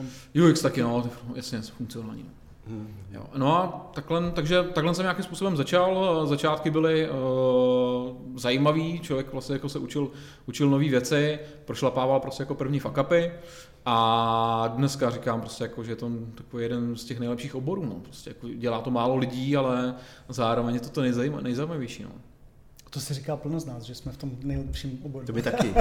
UX 0.49 0.61
taky, 0.61 0.81
no, 0.81 1.09
jasně, 1.35 1.61
funkcionální. 1.61 2.23
no. 2.23 2.29
Hmm. 2.67 2.87
Jo. 3.11 3.25
No 3.37 3.57
a 3.57 3.91
takhle, 3.93 4.31
takže 4.31 4.63
takhle 4.63 4.95
jsem 4.95 5.03
nějakým 5.03 5.23
způsobem 5.23 5.57
začal. 5.57 6.21
Začátky 6.27 6.71
byly 6.71 7.09
uh, 7.09 7.15
zajímavý, 8.35 8.99
člověk 8.99 9.33
vlastně 9.33 9.53
jako 9.53 9.69
se 9.69 9.79
učil, 9.79 10.11
učil 10.45 10.69
nové 10.69 10.89
věci, 10.89 11.39
prošlapával 11.65 12.19
prostě 12.19 12.43
jako 12.43 12.55
první 12.55 12.79
fakapy 12.79 13.31
a 13.85 14.73
dneska 14.75 15.09
říkám 15.09 15.41
prostě 15.41 15.63
jako, 15.63 15.83
že 15.83 15.91
je 15.91 15.95
to 15.95 16.11
takový 16.35 16.63
jeden 16.63 16.95
z 16.95 17.03
těch 17.05 17.19
nejlepších 17.19 17.55
oborů. 17.55 17.85
No. 17.85 17.95
Prostě 17.95 18.29
jako 18.29 18.47
dělá 18.47 18.81
to 18.81 18.91
málo 18.91 19.15
lidí, 19.15 19.57
ale 19.57 19.95
zároveň 20.29 20.75
je 20.75 20.81
to 20.81 20.89
to 20.89 21.01
nejzajímav, 21.01 21.41
nejzajímavější. 21.41 22.03
No. 22.03 22.11
To 22.89 22.99
se 22.99 23.13
říká 23.13 23.35
plno 23.37 23.59
z 23.59 23.65
nás, 23.65 23.83
že 23.83 23.95
jsme 23.95 24.11
v 24.11 24.17
tom 24.17 24.31
nejlepším 24.43 24.99
oboru. 25.03 25.25
To 25.25 25.33
by 25.33 25.41
taky. 25.41 25.73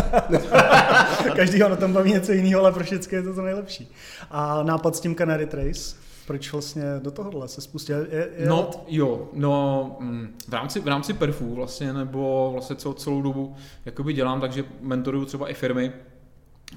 Každýho 1.37 1.69
na 1.69 1.76
tom 1.76 1.93
baví 1.93 2.12
něco 2.12 2.33
jiného, 2.33 2.61
ale 2.61 2.73
pro 2.73 2.85
všechny 2.85 3.17
je 3.17 3.23
to 3.23 3.35
to 3.35 3.43
nejlepší. 3.43 3.88
A 4.31 4.62
nápad 4.62 4.97
s 4.97 5.00
tím 5.00 5.14
Canary 5.14 5.47
Trace, 5.47 5.97
proč 6.26 6.52
vlastně 6.52 6.83
do 7.02 7.11
tohohle 7.11 7.49
se 7.49 7.61
spustil? 7.61 8.07
Je, 8.11 8.28
je 8.37 8.49
No 8.49 8.71
jo, 8.87 9.28
no 9.33 9.97
mm, 10.00 10.37
v 10.49 10.52
rámci, 10.52 10.81
v 10.81 10.88
rámci 10.88 11.12
perfů 11.12 11.54
vlastně, 11.54 11.93
nebo 11.93 12.50
vlastně 12.52 12.76
celou, 12.76 12.95
celou 12.95 13.23
dobu 13.23 13.54
jakoby 13.85 14.12
dělám, 14.12 14.40
takže 14.40 14.64
mentoruju 14.81 15.25
třeba 15.25 15.49
i 15.49 15.54
firmy 15.54 15.93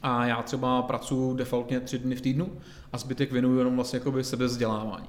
a 0.03 0.25
já 0.25 0.43
třeba 0.43 0.81
pracuji 0.81 1.33
defaultně 1.33 1.79
tři 1.79 1.99
dny 1.99 2.15
v 2.15 2.21
týdnu 2.21 2.51
a 2.93 2.97
zbytek 2.97 3.31
věnuju 3.31 3.57
jenom 3.57 3.75
vlastně 3.75 3.97
jakoby 3.97 4.23
sebevzdělávání. 4.23 5.07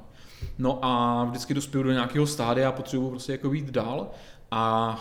No 0.58 0.78
a 0.82 1.24
vždycky 1.24 1.54
dospěju 1.54 1.84
do 1.84 1.92
nějakého 1.92 2.26
stádia 2.26 2.68
a 2.68 2.72
potřebuji 2.72 3.10
prostě 3.10 3.32
jako 3.32 3.52
jít 3.52 3.70
dál 3.70 4.10
a 4.50 4.98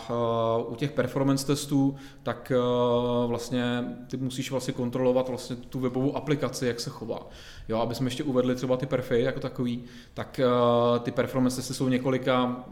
uh, 0.66 0.72
u 0.72 0.74
těch 0.74 0.92
performance 0.92 1.46
testů, 1.46 1.96
tak 2.22 2.52
uh, 2.56 3.28
vlastně 3.28 3.84
ty 4.10 4.16
musíš 4.16 4.50
vlastně 4.50 4.74
kontrolovat 4.74 5.28
vlastně 5.28 5.56
tu 5.56 5.80
webovou 5.80 6.16
aplikaci, 6.16 6.66
jak 6.66 6.80
se 6.80 6.90
chová. 6.90 7.30
Jo, 7.68 7.78
aby 7.78 7.94
jsme 7.94 8.06
ještě 8.06 8.24
uvedli 8.24 8.54
třeba 8.54 8.76
ty 8.76 8.86
perfy 8.86 9.20
jako 9.22 9.40
takový, 9.40 9.84
tak 10.14 10.40
uh, 10.44 10.98
ty 10.98 11.10
performance 11.10 11.56
testy 11.56 11.74
jsou 11.74 11.88
několika, 11.88 12.64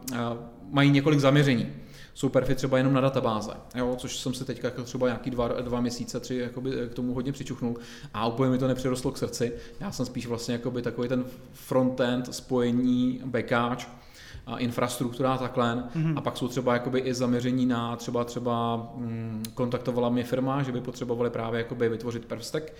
mají 0.71 0.91
několik 0.91 1.21
zaměření. 1.21 1.73
Jsou 2.15 2.29
perfy 2.29 2.55
třeba 2.55 2.79
jenom 2.79 2.93
na 2.93 3.01
databáze, 3.01 3.53
jo, 3.75 3.95
což 3.99 4.19
jsem 4.19 4.35
si 4.35 4.45
teď 4.45 4.65
jako 4.65 4.83
třeba 4.83 5.07
nějaký 5.07 5.31
dva, 5.31 5.49
dva 5.49 5.81
měsíce, 5.81 6.21
tři 6.21 6.37
jakoby, 6.37 6.71
k 6.91 6.95
tomu 6.95 7.15
hodně 7.15 7.33
přičuchnul 7.33 7.77
a 8.15 8.27
úplně 8.27 8.51
mi 8.51 8.59
to 8.59 8.69
nepřirostlo 8.69 9.11
k 9.13 9.19
srdci. 9.19 9.53
Já 9.81 9.93
jsem 9.93 10.07
spíš 10.07 10.27
vlastně 10.27 10.53
jakoby 10.53 10.83
takový 10.83 11.09
ten 11.09 11.25
frontend, 11.53 12.35
spojení, 12.35 13.21
backáč, 13.25 13.87
infrastruktura 14.59 15.35
a 15.35 15.39
takhle. 15.39 15.75
Mm-hmm. 15.75 16.13
A 16.17 16.21
pak 16.21 16.37
jsou 16.37 16.49
třeba 16.49 16.73
jakoby 16.73 17.01
i 17.01 17.15
zaměření 17.15 17.67
na 17.67 17.97
třeba 17.97 18.25
třeba 18.25 18.77
mm, 18.97 19.43
kontaktovala 19.55 20.09
mě 20.09 20.25
firma, 20.25 20.63
že 20.63 20.73
by 20.73 20.81
potřebovali 20.81 21.31
právě 21.31 21.59
jakoby 21.59 21.89
vytvořit 21.89 22.25
perfstek 22.25 22.75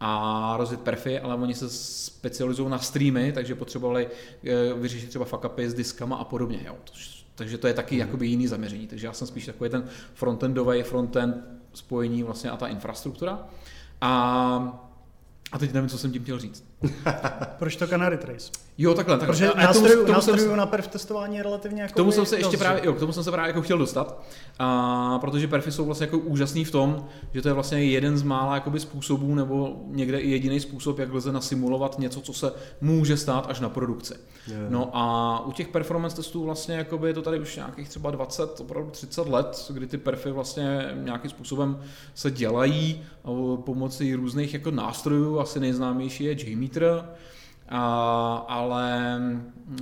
a 0.00 0.54
rozjet 0.56 0.80
perfy, 0.80 1.20
ale 1.20 1.34
oni 1.34 1.54
se 1.54 1.70
specializují 1.70 2.70
na 2.70 2.78
streamy, 2.78 3.32
takže 3.32 3.54
potřebovali 3.54 4.08
eh, 4.44 4.74
vyřešit 4.74 5.08
třeba 5.08 5.24
fuck 5.24 5.44
upy 5.44 5.70
s 5.70 5.74
diskama 5.74 6.16
a 6.16 6.24
podobně. 6.24 6.60
Jo. 6.66 6.76
Takže 7.34 7.58
to 7.58 7.66
je 7.66 7.74
taky 7.74 7.94
mm. 7.94 8.00
jakoby 8.00 8.26
jiný 8.26 8.46
zaměření. 8.46 8.86
Takže 8.86 9.06
já 9.06 9.12
jsem 9.12 9.26
spíš 9.26 9.46
takový 9.46 9.70
ten 9.70 9.84
frontendový 10.14 10.82
frontend 10.82 11.36
spojení 11.74 12.22
vlastně 12.22 12.50
a 12.50 12.56
ta 12.56 12.66
infrastruktura. 12.66 13.46
A 14.00 14.86
a 15.52 15.58
teď 15.58 15.72
nevím, 15.72 15.88
co 15.90 15.98
jsem 15.98 16.12
tím 16.12 16.22
chtěl 16.22 16.38
říct. 16.38 16.64
Proč 17.58 17.76
to 17.76 17.86
Canary 17.86 18.18
Trace? 18.18 18.50
Jo, 18.82 18.94
takhle. 18.94 19.18
takhle. 19.18 19.34
Protože 19.34 19.52
a 19.52 19.62
nástrojů, 19.62 20.00
tomu, 20.00 20.12
nástrojů 20.12 20.38
jsem, 20.38 20.56
na 20.56 20.66
perf 20.66 20.88
testování 20.88 21.36
je 21.36 21.42
relativně 21.42 21.82
jako... 21.82 21.92
K 21.92 21.96
tomu 21.96 22.12
jsem 22.12 22.26
se 22.26 22.38
ještě 22.38 22.56
právě, 22.56 22.82
jo, 22.84 22.92
k 22.92 22.98
tomu 22.98 23.12
jsem 23.12 23.24
se 23.24 23.30
právě 23.30 23.48
jako 23.48 23.62
chtěl 23.62 23.78
dostat, 23.78 24.22
a, 24.58 25.18
protože 25.20 25.48
perfy 25.48 25.72
jsou 25.72 25.84
vlastně 25.84 26.04
jako 26.04 26.18
úžasný 26.18 26.64
v 26.64 26.70
tom, 26.70 27.06
že 27.34 27.42
to 27.42 27.48
je 27.48 27.54
vlastně 27.54 27.84
jeden 27.84 28.18
z 28.18 28.22
mála 28.22 28.54
jakoby 28.54 28.80
způsobů, 28.80 29.34
nebo 29.34 29.76
někde 29.86 30.18
i 30.18 30.30
jediný 30.30 30.60
způsob, 30.60 30.98
jak 30.98 31.12
lze 31.12 31.32
nasimulovat 31.32 31.98
něco, 31.98 32.20
co 32.20 32.32
se 32.32 32.52
může 32.80 33.16
stát 33.16 33.46
až 33.48 33.60
na 33.60 33.68
produkci. 33.68 34.14
Yeah. 34.46 34.70
No 34.70 34.90
a 34.92 35.46
u 35.46 35.52
těch 35.52 35.68
performance 35.68 36.16
testů 36.16 36.44
vlastně 36.44 36.74
jakoby 36.74 37.08
je 37.08 37.14
to 37.14 37.22
tady 37.22 37.40
už 37.40 37.56
nějakých 37.56 37.88
třeba 37.88 38.10
20, 38.10 38.60
opravdu 38.60 38.90
30 38.90 39.28
let, 39.28 39.70
kdy 39.74 39.86
ty 39.86 39.98
perfy 39.98 40.30
vlastně 40.30 40.94
nějakým 40.94 41.30
způsobem 41.30 41.80
se 42.14 42.30
dělají 42.30 43.02
pomocí 43.64 44.14
různých 44.14 44.54
jako 44.54 44.70
nástrojů, 44.70 45.40
asi 45.40 45.60
nejznámější 45.60 46.24
je 46.24 46.50
JMeter, 46.50 47.04
ale 47.70 49.20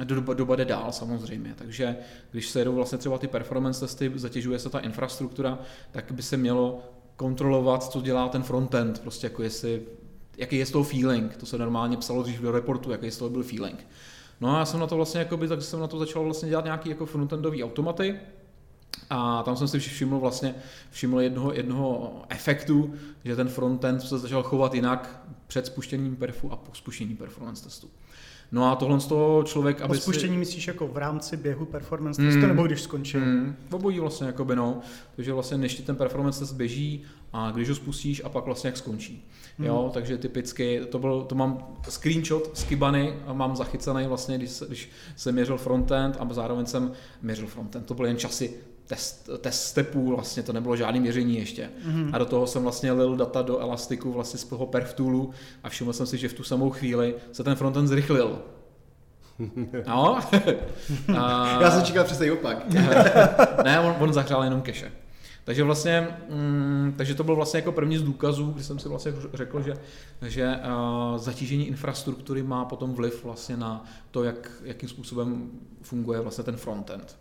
doba, 0.04 0.34
doba 0.34 0.56
jde 0.56 0.64
dál 0.64 0.92
samozřejmě, 0.92 1.54
takže 1.58 1.96
když 2.30 2.48
se 2.48 2.58
jedou 2.58 2.74
vlastně 2.74 2.98
třeba 2.98 3.18
ty 3.18 3.28
performance 3.28 3.80
testy, 3.80 4.12
zatěžuje 4.14 4.58
se 4.58 4.70
ta 4.70 4.78
infrastruktura, 4.78 5.58
tak 5.90 6.12
by 6.12 6.22
se 6.22 6.36
mělo 6.36 6.82
kontrolovat, 7.16 7.84
co 7.84 8.00
dělá 8.00 8.28
ten 8.28 8.42
frontend, 8.42 8.98
prostě 8.98 9.26
jako 9.26 9.42
jestli, 9.42 9.82
jaký 10.36 10.56
je 10.56 10.66
z 10.66 10.70
toho 10.70 10.84
feeling, 10.84 11.36
to 11.36 11.46
se 11.46 11.58
normálně 11.58 11.96
psalo 11.96 12.22
dřív 12.22 12.40
do 12.40 12.52
reportu, 12.52 12.90
jaký 12.90 13.10
z 13.10 13.18
toho 13.18 13.30
byl 13.30 13.42
feeling. 13.42 13.86
No 14.40 14.56
a 14.56 14.58
já 14.58 14.64
jsem 14.64 14.80
na 14.80 14.86
to 14.86 14.96
vlastně, 14.96 15.18
jakoby, 15.18 15.48
tak 15.48 15.62
jsem 15.62 15.80
na 15.80 15.86
to 15.86 15.98
začal 15.98 16.24
vlastně 16.24 16.48
dělat 16.48 16.64
nějaký 16.64 16.88
jako 16.88 17.06
frontendový 17.06 17.64
automaty, 17.64 18.20
a 19.10 19.42
tam 19.42 19.56
jsem 19.56 19.68
si 19.68 19.78
všiml 19.78 20.18
vlastně 20.18 20.54
všiml 20.90 21.20
jednoho, 21.20 21.52
jednoho 21.52 22.22
efektu, 22.28 22.94
že 23.24 23.36
ten 23.36 23.48
frontend 23.48 24.02
se 24.02 24.18
začal 24.18 24.42
chovat 24.42 24.74
jinak 24.74 25.22
před 25.46 25.66
spuštěním 25.66 26.16
perfu 26.16 26.52
a 26.52 26.56
po 26.56 26.74
spuštění 26.74 27.16
performance 27.16 27.64
testu. 27.64 27.90
No 28.52 28.72
a 28.72 28.76
tohle 28.76 29.00
z 29.00 29.06
toho 29.06 29.42
člověk, 29.42 29.80
aby 29.80 29.96
spuštění 29.96 30.34
si... 30.34 30.38
myslíš 30.38 30.66
jako 30.66 30.88
v 30.88 30.96
rámci 30.96 31.36
běhu 31.36 31.64
performance 31.64 32.22
testu, 32.22 32.40
mm. 32.40 32.48
nebo 32.48 32.62
když 32.62 32.80
skončil? 32.80 33.20
Mm. 33.20 33.56
Obojí 33.70 34.00
vlastně, 34.00 34.26
jako 34.26 34.44
by 34.44 34.56
no. 34.56 34.80
Takže 35.16 35.32
vlastně 35.32 35.58
než 35.58 35.74
ti 35.74 35.82
ten 35.82 35.96
performance 35.96 36.38
test 36.38 36.52
běží 36.52 37.04
a 37.32 37.50
když 37.50 37.68
ho 37.68 37.74
spustíš 37.74 38.22
a 38.24 38.28
pak 38.28 38.44
vlastně 38.44 38.68
jak 38.68 38.76
skončí. 38.76 39.28
Mm. 39.58 39.64
Jo, 39.64 39.90
takže 39.94 40.18
typicky, 40.18 40.80
to, 40.90 40.98
byl, 40.98 41.22
to 41.22 41.34
mám 41.34 41.66
screenshot 41.88 42.58
z 42.58 42.64
Kibany, 42.64 43.14
a 43.26 43.32
mám 43.32 43.56
zachycený 43.56 44.06
vlastně, 44.06 44.38
když, 44.38 44.62
když 44.66 44.90
jsem 45.16 45.34
měřil 45.34 45.58
frontend 45.58 46.16
a 46.20 46.34
zároveň 46.34 46.66
jsem 46.66 46.92
měřil 47.22 47.46
frontend, 47.46 47.86
to 47.86 47.94
byly 47.94 48.08
jen 48.08 48.16
časy 48.16 48.54
test, 48.88 49.30
test 49.40 49.62
stepů, 49.62 50.16
vlastně 50.16 50.42
to 50.42 50.52
nebylo 50.52 50.76
žádný 50.76 51.00
měření 51.00 51.38
ještě. 51.38 51.70
Mm-hmm. 51.88 52.10
A 52.12 52.18
do 52.18 52.26
toho 52.26 52.46
jsem 52.46 52.62
vlastně 52.62 52.92
lil 52.92 53.16
data 53.16 53.42
do 53.42 53.58
Elastiku 53.58 54.12
vlastně 54.12 54.38
z 54.38 54.44
toho 54.44 54.66
Perf-toolu 54.66 55.30
a 55.62 55.68
všiml 55.68 55.92
jsem 55.92 56.06
si, 56.06 56.18
že 56.18 56.28
v 56.28 56.32
tu 56.32 56.42
samou 56.42 56.70
chvíli 56.70 57.14
se 57.32 57.44
ten 57.44 57.54
frontend 57.54 57.88
zrychlil. 57.88 58.38
No. 59.86 60.18
a... 61.18 61.62
Já 61.62 61.70
jsem 61.70 61.84
čekal 61.84 62.04
přesně 62.04 62.32
opak. 62.32 62.66
ne, 63.64 63.80
on, 63.80 63.96
on 63.98 64.12
zahřál 64.12 64.44
jenom 64.44 64.60
keše. 64.60 64.92
Takže 65.44 65.64
vlastně, 65.64 66.08
mm, 66.30 66.94
takže 66.96 67.14
to 67.14 67.24
byl 67.24 67.36
vlastně 67.36 67.58
jako 67.58 67.72
první 67.72 67.98
z 67.98 68.02
důkazů, 68.02 68.50
kdy 68.50 68.64
jsem 68.64 68.78
si 68.78 68.88
vlastně 68.88 69.12
řekl, 69.34 69.62
že, 69.62 69.74
že 70.22 70.56
uh, 70.56 71.18
zatížení 71.18 71.68
infrastruktury 71.68 72.42
má 72.42 72.64
potom 72.64 72.94
vliv 72.94 73.24
vlastně 73.24 73.56
na 73.56 73.84
to, 74.10 74.24
jak, 74.24 74.52
jakým 74.64 74.88
způsobem 74.88 75.50
funguje 75.82 76.20
vlastně 76.20 76.44
ten 76.44 76.56
frontend. 76.56 77.16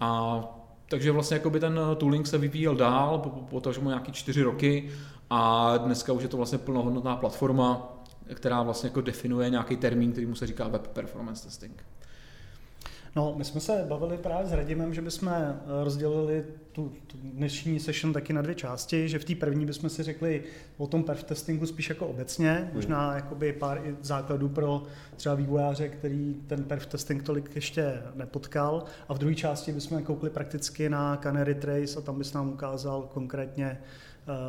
A 0.00 0.40
takže 0.88 1.12
vlastně 1.12 1.34
jakoby 1.34 1.60
ten 1.60 1.80
tooling 1.96 2.26
se 2.26 2.38
vyvíjel 2.38 2.76
dál, 2.76 3.18
potažmo 3.50 3.88
nějaký 3.88 4.12
čtyři 4.12 4.42
roky 4.42 4.90
a 5.30 5.76
dneska 5.76 6.12
už 6.12 6.22
je 6.22 6.28
to 6.28 6.36
vlastně 6.36 6.58
plnohodnotná 6.58 7.16
platforma, 7.16 7.98
která 8.34 8.62
vlastně 8.62 8.86
jako 8.86 9.00
definuje 9.00 9.50
nějaký 9.50 9.76
termín, 9.76 10.12
který 10.12 10.26
mu 10.26 10.34
se 10.34 10.46
říká 10.46 10.68
Web 10.68 10.88
Performance 10.88 11.44
Testing. 11.44 11.84
No, 13.16 13.34
my 13.36 13.44
jsme 13.44 13.60
se 13.60 13.86
bavili 13.88 14.18
právě 14.18 14.46
s 14.46 14.52
Radimem, 14.52 14.94
že 14.94 15.02
bychom 15.02 15.32
rozdělili 15.82 16.44
tu, 16.78 16.92
tu 17.06 17.16
dnešní 17.22 17.80
session 17.80 18.12
taky 18.12 18.32
na 18.32 18.42
dvě 18.42 18.54
části, 18.54 19.08
že 19.08 19.18
v 19.18 19.24
té 19.24 19.34
první 19.34 19.66
bychom 19.66 19.90
si 19.90 20.02
řekli 20.02 20.42
o 20.76 20.86
tom 20.86 21.04
perf 21.04 21.24
testingu 21.24 21.66
spíš 21.66 21.88
jako 21.88 22.06
obecně, 22.06 22.52
hmm. 22.52 22.70
možná 22.74 23.14
jakoby 23.14 23.52
pár 23.52 23.82
základů 24.02 24.48
pro 24.48 24.82
třeba 25.16 25.34
vývojáře, 25.34 25.88
který 25.88 26.36
ten 26.46 26.64
perf 26.64 26.86
testing 26.86 27.22
tolik 27.22 27.50
ještě 27.54 28.02
nepotkal 28.14 28.84
a 29.08 29.14
v 29.14 29.18
druhé 29.18 29.34
části 29.34 29.72
bychom 29.72 30.02
koukli 30.02 30.30
prakticky 30.30 30.88
na 30.88 31.16
Canary 31.16 31.54
Trace 31.54 31.98
a 31.98 32.00
tam 32.00 32.18
bys 32.18 32.32
nám 32.32 32.48
ukázal 32.48 33.08
konkrétně 33.14 33.78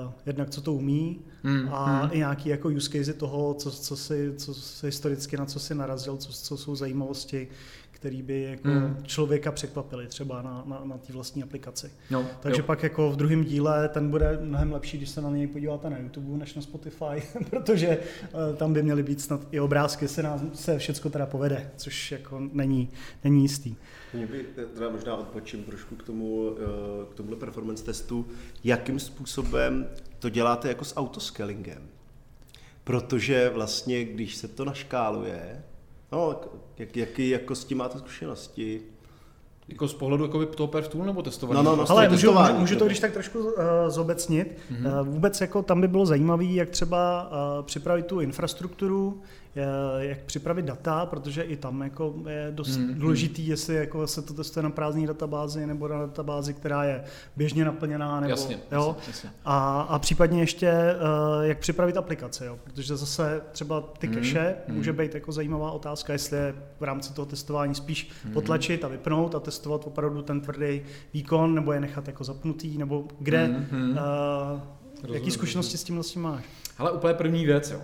uh, 0.06 0.12
jednak 0.26 0.50
co 0.50 0.62
to 0.62 0.74
umí 0.74 1.22
hmm, 1.44 1.70
a 1.72 2.02
hmm. 2.02 2.10
i 2.14 2.18
nějaký 2.18 2.50
jako 2.50 2.68
use 2.70 2.90
case 2.90 3.14
toho, 3.14 3.54
co, 3.54 3.72
co, 3.72 3.96
si, 3.96 4.34
co 4.38 4.54
si 4.54 4.88
historicky 4.88 5.38
na 5.38 5.46
co 5.46 5.60
si 5.60 5.76
narazil, 5.76 6.18
co, 6.18 6.34
co 6.34 6.58
jsou 6.58 6.76
zajímavosti, 6.76 7.48
který 8.00 8.22
by 8.22 8.42
jako 8.42 8.68
mm. 8.68 8.98
člověka 9.04 9.52
překvapili 9.52 10.08
třeba 10.08 10.42
na, 10.42 10.64
na, 10.66 10.82
na 10.84 10.98
té 10.98 11.14
vlastní 11.14 11.44
aplikaci. 11.44 11.92
No, 12.12 12.26
Takže 12.40 12.62
jo. 12.62 12.66
pak 12.66 12.84
jako 12.84 13.12
v 13.12 13.16
druhém 13.16 13.44
díle 13.44 13.90
ten 13.90 14.10
bude 14.10 14.40
mnohem 14.42 14.72
lepší, 14.72 14.98
když 14.98 15.10
se 15.10 15.22
na 15.22 15.30
něj 15.30 15.48
podíváte 15.48 15.90
na 15.90 15.98
YouTube 15.98 16.38
než 16.38 16.56
na 16.56 16.62
Spotify, 16.62 17.24
protože 17.50 17.98
uh, 17.98 18.56
tam 18.56 18.74
by 18.74 18.84
měly 18.84 19.04
být 19.04 19.22
snad 19.22 19.48
i 19.52 19.60
obrázky, 19.60 20.08
se 20.08 20.24
nám 20.24 20.52
se 20.54 20.78
všechno 20.78 21.12
teda 21.12 21.26
povede, 21.26 21.72
což 21.76 22.12
jako 22.12 22.42
není, 22.54 22.90
není 23.24 23.42
jistý. 23.42 23.76
Mě 24.14 24.28
by 24.28 24.46
teda 24.74 24.90
možná 24.90 25.16
odpočím 25.16 25.64
trošku 25.64 25.96
k 25.96 26.04
tomu, 26.04 26.56
eh, 26.58 27.06
k 27.12 27.16
tomuhle 27.16 27.38
performance 27.40 27.84
testu, 27.84 28.28
jakým 28.64 29.00
způsobem 29.00 29.88
to 30.20 30.30
děláte 30.30 30.68
jako 30.68 30.86
s 30.86 30.98
autoscalingem. 30.98 31.88
Protože 32.84 33.50
vlastně, 33.50 34.06
když 34.06 34.36
se 34.36 34.48
to 34.48 34.66
naškáluje, 34.66 35.64
No, 36.12 36.42
jak, 36.78 36.96
jaký 36.96 37.30
jako 37.30 37.56
s 37.56 37.66
tím 37.66 37.78
máte 37.78 38.00
zkušenosti? 38.00 38.82
Jako 39.68 39.88
z 39.88 39.94
pohledu 39.94 40.24
jako 40.24 40.46
toho 40.46 40.68
perf 40.68 40.88
tool 40.88 41.06
nebo 41.06 41.22
testování? 41.22 41.64
No, 41.64 41.72
no, 41.72 41.76
no, 41.76 41.92
Ale 41.92 42.10
můžu, 42.10 42.34
můžu 42.58 42.76
to 42.76 42.86
když 42.86 43.00
tak 43.00 43.12
trošku 43.12 43.40
uh, 43.40 43.54
zobecnit. 43.88 44.58
Mm-hmm. 44.72 45.02
Uh, 45.02 45.08
vůbec 45.08 45.42
jako 45.42 45.64
tam 45.64 45.82
by 45.82 45.88
bylo 45.88 46.06
zajímavé, 46.06 46.44
jak 46.44 46.70
třeba 46.70 47.30
uh, 47.32 47.66
připravit 47.66 48.06
tu 48.06 48.20
infrastrukturu, 48.20 49.22
jak 50.00 50.20
připravit 50.20 50.66
data, 50.66 51.06
protože 51.06 51.42
i 51.42 51.56
tam 51.56 51.82
jako 51.82 52.16
je 52.30 52.48
dost 52.52 52.76
hmm, 52.76 53.00
důležitý, 53.00 53.48
jestli 53.48 53.76
jako 53.76 54.08
se 54.08 54.22
to 54.22 54.34
testuje 54.34 54.64
na 54.64 54.70
prázdné 54.70 55.08
databázi 55.08 55.68
nebo 55.68 55.88
na 55.88 56.00
databázi, 56.00 56.54
která 56.54 56.84
je 56.84 57.04
běžně 57.38 57.66
naplněná. 57.66 58.20
Nebo, 58.20 58.30
jasně, 58.30 58.60
jo? 58.72 58.96
Jasně, 58.98 59.12
jasně. 59.12 59.30
A, 59.46 59.82
a 59.82 60.00
případně 60.00 60.40
ještě, 60.40 60.72
uh, 60.72 61.46
jak 61.46 61.60
připravit 61.60 61.98
aplikace, 61.98 62.46
jo? 62.46 62.60
protože 62.64 62.98
zase 62.98 63.42
třeba 63.52 63.82
ty 63.82 64.08
hmm, 64.08 64.16
cache 64.16 64.56
hmm. 64.68 64.78
může 64.78 64.94
být 64.94 65.16
jako 65.16 65.32
zajímavá 65.32 65.72
otázka, 65.72 66.14
jestli 66.14 66.38
je 66.38 66.56
v 66.80 66.84
rámci 66.84 67.14
toho 67.14 67.26
testování 67.26 67.76
spíš 67.76 68.10
hmm. 68.24 68.34
potlačit 68.34 68.84
a 68.84 68.88
vypnout 68.88 69.36
a 69.36 69.40
testovat 69.40 69.82
opravdu 69.88 70.22
ten 70.22 70.42
tvrdý 70.42 70.82
výkon, 71.14 71.56
nebo 71.56 71.72
je 71.72 71.80
nechat 71.80 72.08
jako 72.08 72.24
zapnutý, 72.24 72.78
nebo 72.78 73.08
kde, 73.20 73.46
hmm. 73.72 74.00
uh, 75.04 75.16
jaký 75.16 75.32
zkušenosti 75.32 75.78
s 75.78 75.84
tím 75.84 75.96
vlastně 75.96 76.22
máš? 76.22 76.44
Ale 76.78 76.92
úplně 76.92 77.14
první 77.14 77.46
věc, 77.46 77.72
jo 77.72 77.82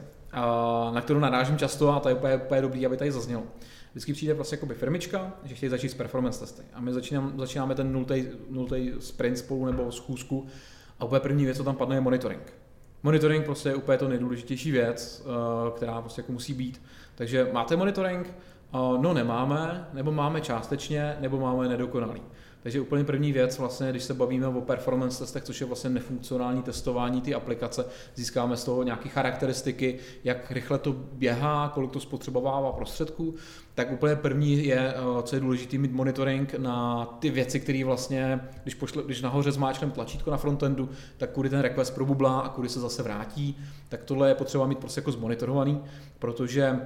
na 0.94 1.02
kterou 1.02 1.20
narážím 1.20 1.58
často 1.58 1.90
a 1.90 2.00
to 2.00 2.10
je 2.10 2.16
úplně, 2.16 2.36
úplně 2.36 2.62
dobrý, 2.62 2.86
aby 2.86 2.98
tady 2.98 3.12
zaznělo. 3.12 3.44
Vždycky 3.92 4.14
přijde 4.14 4.36
prostě 4.36 4.56
jakoby 4.56 4.74
firmička, 4.74 5.34
že 5.44 5.56
chtějí 5.56 5.70
začít 5.70 5.90
s 5.90 5.94
performance 5.94 6.40
testy. 6.40 6.64
A 6.74 6.82
my 6.82 6.94
začínám, 6.94 7.34
začínáme 7.40 7.76
ten 7.76 7.94
nultý, 7.94 8.28
nultý 8.50 8.92
sprint 9.00 9.38
spolu 9.38 9.66
nebo 9.66 9.92
schůzku 9.92 10.48
a 11.00 11.06
úplně 11.06 11.20
první 11.20 11.46
věc, 11.46 11.58
co 11.58 11.64
tam 11.64 11.76
padne, 11.76 11.96
je 11.96 12.02
monitoring. 12.02 12.54
Monitoring 13.04 13.46
prostě 13.46 13.70
je 13.70 13.76
úplně 13.76 13.98
to 13.98 14.08
nejdůležitější 14.08 14.72
věc, 14.72 15.26
eh, 15.26 15.72
která 15.72 16.02
prostě 16.02 16.22
jako 16.22 16.32
musí 16.32 16.54
být. 16.54 16.82
Takže 17.16 17.50
máte 17.54 17.76
monitoring? 17.76 18.28
Eh, 18.28 18.78
no 19.02 19.14
nemáme, 19.14 19.88
nebo 19.94 20.12
máme 20.12 20.42
částečně, 20.42 21.18
nebo 21.20 21.40
máme 21.40 21.68
nedokonalý. 21.68 22.22
Takže 22.66 22.82
úplně 22.82 23.04
první 23.04 23.32
věc, 23.32 23.60
vlastně, 23.60 23.90
když 23.90 24.04
se 24.04 24.14
bavíme 24.14 24.48
o 24.48 24.62
performance 24.62 25.20
testech, 25.20 25.44
což 25.44 25.62
je 25.62 25.68
vlastně 25.68 25.90
nefunkcionální 25.90 26.64
testování 26.64 27.22
ty 27.22 27.34
aplikace, 27.34 27.86
získáme 28.16 28.58
z 28.58 28.64
toho 28.64 28.84
nějaké 28.84 29.10
charakteristiky, 29.10 30.00
jak 30.24 30.52
rychle 30.52 30.80
to 30.80 30.94
běhá, 30.94 31.72
kolik 31.74 31.92
to 31.92 32.00
spotřebovává 32.00 32.72
prostředků, 32.72 33.36
tak 33.76 33.92
úplně 33.92 34.16
první 34.16 34.66
je, 34.66 34.94
eh, 34.96 35.24
co 35.24 35.36
je 35.36 35.40
důležité, 35.40 35.78
mít 35.78 35.92
monitoring 35.92 36.54
na 36.54 37.06
ty 37.20 37.30
věci, 37.30 37.60
které 37.60 37.86
vlastně, 37.86 38.40
když, 38.64 38.76
pošle, 38.76 39.04
když 39.04 39.22
nahoře 39.22 39.52
zmáčkneme 39.52 39.94
tlačítko 39.94 40.32
na 40.32 40.38
frontendu, 40.38 40.90
tak 41.18 41.30
kudy 41.30 41.50
ten 41.50 41.60
request 41.60 41.96
probublá 41.96 42.40
a 42.40 42.50
kudy 42.50 42.70
se 42.70 42.80
zase 42.80 43.04
vrátí, 43.04 43.58
tak 43.90 44.04
tohle 44.04 44.30
je 44.30 44.36
potřeba 44.36 44.68
mít 44.68 44.78
prostě 44.78 45.00
jako 45.00 45.12
zmonitorovaný, 45.12 45.82
protože 46.20 46.80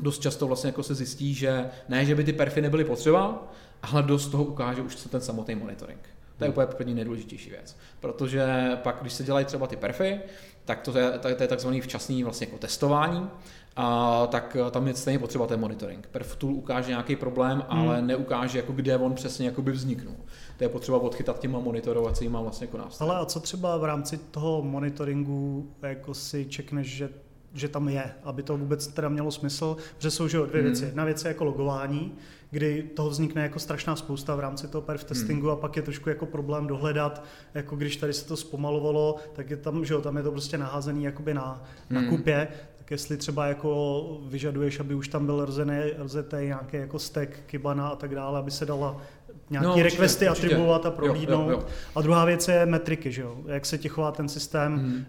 dost 0.00 0.18
často 0.18 0.46
vlastně 0.46 0.68
jako 0.68 0.82
se 0.82 0.94
zjistí, 0.94 1.34
že 1.34 1.70
ne, 1.88 2.04
že 2.04 2.14
by 2.14 2.24
ty 2.24 2.32
perfy 2.32 2.62
nebyly 2.62 2.84
potřeba, 2.84 3.50
ale 3.82 4.02
dost 4.02 4.28
toho 4.28 4.44
ukáže 4.44 4.82
už 4.82 4.94
ten 4.94 5.20
samotný 5.20 5.54
monitoring. 5.54 6.00
To 6.38 6.44
je 6.44 6.48
Hmm. 6.48 6.54
úplně 6.54 6.66
první 6.66 6.94
nejdůležitější 6.94 7.50
věc. 7.50 7.76
Protože 8.00 8.70
pak, 8.82 8.98
když 9.00 9.12
se 9.12 9.24
dělají 9.24 9.44
třeba 9.46 9.66
ty 9.66 9.76
perfy, 9.76 10.20
tak 10.64 10.80
to 10.80 10.98
je, 10.98 11.18
to 11.18 11.28
je 11.28 11.48
takzvaný 11.48 11.80
včasný 11.80 12.24
vlastně 12.24 12.46
jako 12.46 12.58
testování, 12.58 13.30
a 13.76 14.26
tak 14.26 14.56
tam 14.70 14.86
je 14.86 14.94
stejně 14.94 15.18
potřeba 15.18 15.46
ten 15.46 15.60
monitoring. 15.60 16.06
Perf 16.06 16.36
tool 16.36 16.52
ukáže 16.52 16.88
nějaký 16.88 17.16
problém, 17.16 17.64
ale 17.68 18.02
neukáže, 18.02 18.58
jako 18.58 18.72
kde 18.72 18.96
on 18.96 19.14
přesně 19.14 19.46
jako 19.46 19.62
by 19.62 19.72
vzniknul. 19.72 20.14
To 20.58 20.64
je 20.64 20.68
potřeba 20.68 20.98
odchytat 20.98 21.38
těma 21.38 21.58
monitorovacíma 21.58 22.40
vlastně 22.40 22.64
jako 22.66 22.78
nástroji. 22.78 23.10
Ale 23.10 23.20
a 23.20 23.24
co 23.24 23.40
třeba 23.40 23.76
v 23.76 23.84
rámci 23.84 24.18
toho 24.18 24.62
monitoringu 24.62 25.70
jako 25.82 26.14
si 26.14 26.44
čekneš, 26.44 26.86
že 26.86 27.08
že 27.54 27.68
tam 27.68 27.88
je, 27.88 28.04
aby 28.24 28.42
to 28.42 28.56
vůbec 28.56 28.86
teda 28.86 29.08
mělo 29.08 29.30
smysl, 29.30 29.76
protože 29.96 30.10
jsou 30.10 30.28
že 30.28 30.36
jo, 30.36 30.46
dvě 30.46 30.62
Hmm. 30.62 30.70
věci. 30.70 30.84
Jedna 30.84 31.04
věc 31.04 31.24
je 31.24 31.28
jako 31.28 31.44
logování, 31.44 32.14
kdy 32.50 32.82
toho 32.82 33.10
vznikne 33.10 33.42
jako 33.42 33.58
strašná 33.58 33.96
spousta 33.96 34.34
v 34.36 34.40
rámci 34.40 34.68
toho 34.68 34.82
perf 34.82 35.04
testingu 35.04 35.46
Hmm. 35.46 35.52
a 35.52 35.56
pak 35.60 35.76
je 35.76 35.82
trošku 35.82 36.08
jako 36.08 36.26
problém 36.26 36.66
dohledat, 36.66 37.24
jako 37.54 37.76
když 37.76 37.96
tady 37.96 38.12
se 38.12 38.26
to 38.26 38.36
zpomalovalo, 38.36 39.16
tak 39.32 39.50
je 39.50 39.56
tam, 39.56 39.84
že 39.84 39.94
jo, 39.94 40.00
tam 40.00 40.16
je 40.16 40.22
to 40.22 40.30
prostě 40.30 40.58
naházený 40.58 41.04
jakoby 41.04 41.34
na, 41.34 41.62
na 41.90 42.00
Hmm. 42.00 42.08
kupě, 42.08 42.48
tak 42.78 42.90
jestli 42.90 43.16
třeba 43.16 43.46
jako 43.46 44.20
vyžaduješ, 44.28 44.80
aby 44.80 44.94
už 44.94 45.08
tam 45.08 45.26
byl 45.26 45.44
rozený, 45.44 45.78
rozetý 45.98 46.36
nějaký 46.40 46.76
jako 46.76 46.98
stack, 46.98 47.30
kibana 47.46 47.88
a 47.88 47.96
tak 47.96 48.14
dále, 48.14 48.38
aby 48.38 48.50
se 48.50 48.66
dala 48.66 49.02
nějaký 49.50 49.66
No, 49.66 49.72
určitě, 49.74 49.82
requesty 49.90 50.28
určitě. 50.30 50.46
atribuovat 50.46 50.86
a 50.86 50.88
Jo, 50.88 50.92
jo, 50.92 50.96
prohlídnout. 50.96 51.50
jo. 51.50 51.62
A 51.94 52.00
druhá 52.02 52.24
věc 52.24 52.48
je 52.48 52.66
metriky, 52.66 53.12
že 53.12 53.22
jo? 53.22 53.36
jak 53.46 53.66
se 53.66 53.78
ti 53.78 53.88
chová 53.88 54.12
ten 54.12 54.28
systém, 54.28 54.78
hmm. 54.78 55.04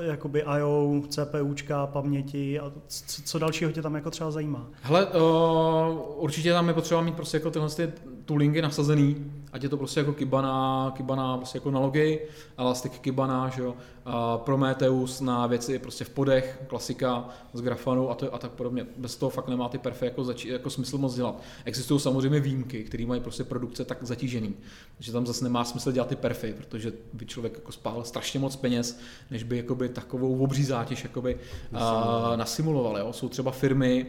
jakoby 0.00 0.42
I.O., 0.42 1.00
CPUčka, 1.08 1.86
paměti 1.86 2.60
a 2.60 2.72
co, 2.86 3.22
co 3.22 3.38
dalšího 3.38 3.72
tě 3.72 3.82
tam 3.82 3.94
jako 3.94 4.10
třeba 4.10 4.30
zajímá. 4.30 4.66
Hele, 4.82 5.06
uh, 5.06 5.22
určitě 6.22 6.52
tam 6.52 6.68
je 6.68 6.74
potřeba 6.74 7.00
mít 7.02 7.14
prostě 7.14 7.36
jako 7.36 7.50
tyhle 7.50 7.68
ty 7.70 7.92
toolingy 8.24 8.62
nasazený, 8.62 9.32
ať 9.52 9.62
je 9.62 9.68
to 9.68 9.76
prostě 9.76 10.00
jako 10.00 10.12
Kibana, 10.12 10.92
Kibana 10.96 11.36
prostě 11.36 11.56
jako 11.56 11.70
na 11.70 11.80
logy, 11.80 12.20
Elastic 12.56 12.92
Kibana, 12.98 13.48
že 13.48 13.62
jo, 13.62 13.74
a 14.04 14.38
Prometheus 14.38 15.20
na 15.20 15.46
věci 15.46 15.78
prostě 15.78 16.04
v 16.04 16.10
podech, 16.10 16.62
klasika 16.66 17.28
z 17.52 17.60
Grafanu 17.60 18.10
a, 18.10 18.14
to, 18.14 18.34
a 18.34 18.38
tak 18.38 18.50
podobně. 18.50 18.86
Bez 18.96 19.16
toho 19.16 19.30
fakt 19.30 19.48
nemá 19.48 19.68
ty 19.68 19.78
perfy 19.78 20.04
jako, 20.04 20.24
zači, 20.24 20.48
jako 20.48 20.70
smysl 20.70 20.98
moc 20.98 21.14
dělat. 21.14 21.42
Existují 21.64 22.00
samozřejmě 22.00 22.40
výjimky, 22.40 22.84
které 22.84 23.06
mají 23.06 23.20
prostě 23.20 23.44
produkce 23.44 23.84
tak 23.84 23.98
zatížený, 24.00 24.54
že 24.98 25.12
tam 25.12 25.26
zase 25.26 25.44
nemá 25.44 25.64
smysl 25.64 25.92
dělat 25.92 26.08
ty 26.08 26.16
perfy, 26.16 26.54
protože 26.56 26.92
by 27.12 27.26
člověk 27.26 27.54
jako 27.54 27.72
spál 27.72 28.04
strašně 28.04 28.40
moc 28.40 28.56
peněz, 28.56 29.00
než 29.30 29.42
by 29.42 29.56
jakoby 29.56 29.88
takovou 29.88 30.38
obří 30.38 30.64
zátěž 30.64 31.04
jakoby, 31.04 31.38
uh, 31.72 32.36
nasimuloval. 32.36 32.98
Jo. 32.98 33.12
Jsou 33.12 33.28
třeba 33.28 33.50
firmy, 33.50 34.06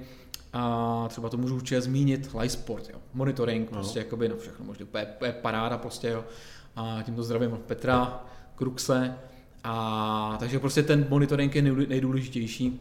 a 0.53 1.05
třeba 1.09 1.29
to 1.29 1.37
můžu 1.37 1.55
určitě 1.55 1.81
zmínit, 1.81 2.29
Lysport, 2.39 2.89
jo. 2.89 2.99
monitoring, 3.13 3.71
No. 3.71 3.77
prostě 3.77 3.99
jakoby 3.99 4.29
na 4.29 4.35
všechno 4.35 4.65
možná, 4.65 4.83
úplně, 4.85 5.05
úplně 5.05 5.31
paráda 5.31 5.77
prostě, 5.77 6.07
jo. 6.09 6.25
A 6.75 6.99
tímto 7.03 7.23
zdravím 7.23 7.59
Petra, 7.67 8.23
Krukse, 8.55 9.15
a 9.63 10.35
takže 10.39 10.59
prostě 10.59 10.83
ten 10.83 11.05
monitoring 11.09 11.55
je 11.55 11.61
nejdů- 11.61 11.87
nejdůležitější. 11.89 12.79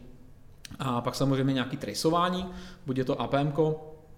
A 0.79 1.01
pak 1.01 1.15
samozřejmě 1.15 1.53
nějaký 1.53 1.77
traceování, 1.77 2.45
buď 2.85 2.97
je 2.97 3.05
to 3.05 3.21
APM, 3.21 3.51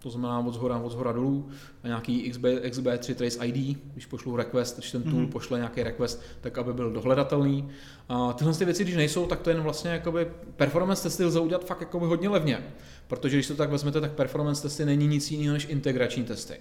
to 0.06 0.10
znamená 0.10 0.40
od 0.40 0.54
zhora, 0.54 0.78
od 0.78 0.90
zhora 0.92 1.12
dolů, 1.12 1.48
a 1.84 1.88
nějaký 1.88 2.30
XB, 2.32 2.44
XB3 2.44 3.16
Trace 3.16 3.46
ID, 3.48 3.78
když 3.94 4.06
pošlu 4.06 4.36
request, 4.36 4.78
když 4.78 4.92
ten 4.92 5.04
tool 5.04 5.14
Mhm. 5.14 5.26
mm-hmm. 5.26 5.32
pošle 5.32 5.58
nějaký 5.58 5.84
request, 5.84 6.22
tak 6.42 6.58
aby 6.58 6.74
byl 6.74 6.92
dohledatelný. 6.92 7.68
A 8.10 8.34
tyhle 8.34 8.54
ty 8.54 8.66
věci, 8.66 8.84
když 8.84 8.96
nejsou, 8.96 9.26
tak 9.26 9.42
to 9.42 9.50
jen 9.50 9.62
vlastně 9.62 9.92
jakoby 9.92 10.28
performance 10.56 11.04
testy 11.04 11.26
lze 11.26 11.40
udělat 11.40 11.66
fakt 11.66 11.82
jakoby 11.82 12.06
hodně 12.06 12.30
levně. 12.30 12.64
Protože 13.08 13.38
když 13.38 13.48
to 13.48 13.56
tak 13.56 13.70
vezmete, 13.70 14.02
tak 14.02 14.12
performance 14.12 14.62
testy 14.62 14.86
není 14.86 15.08
nic 15.08 15.32
jiného 15.32 15.54
než 15.54 15.66
integrační 15.70 16.24
testy. 16.24 16.54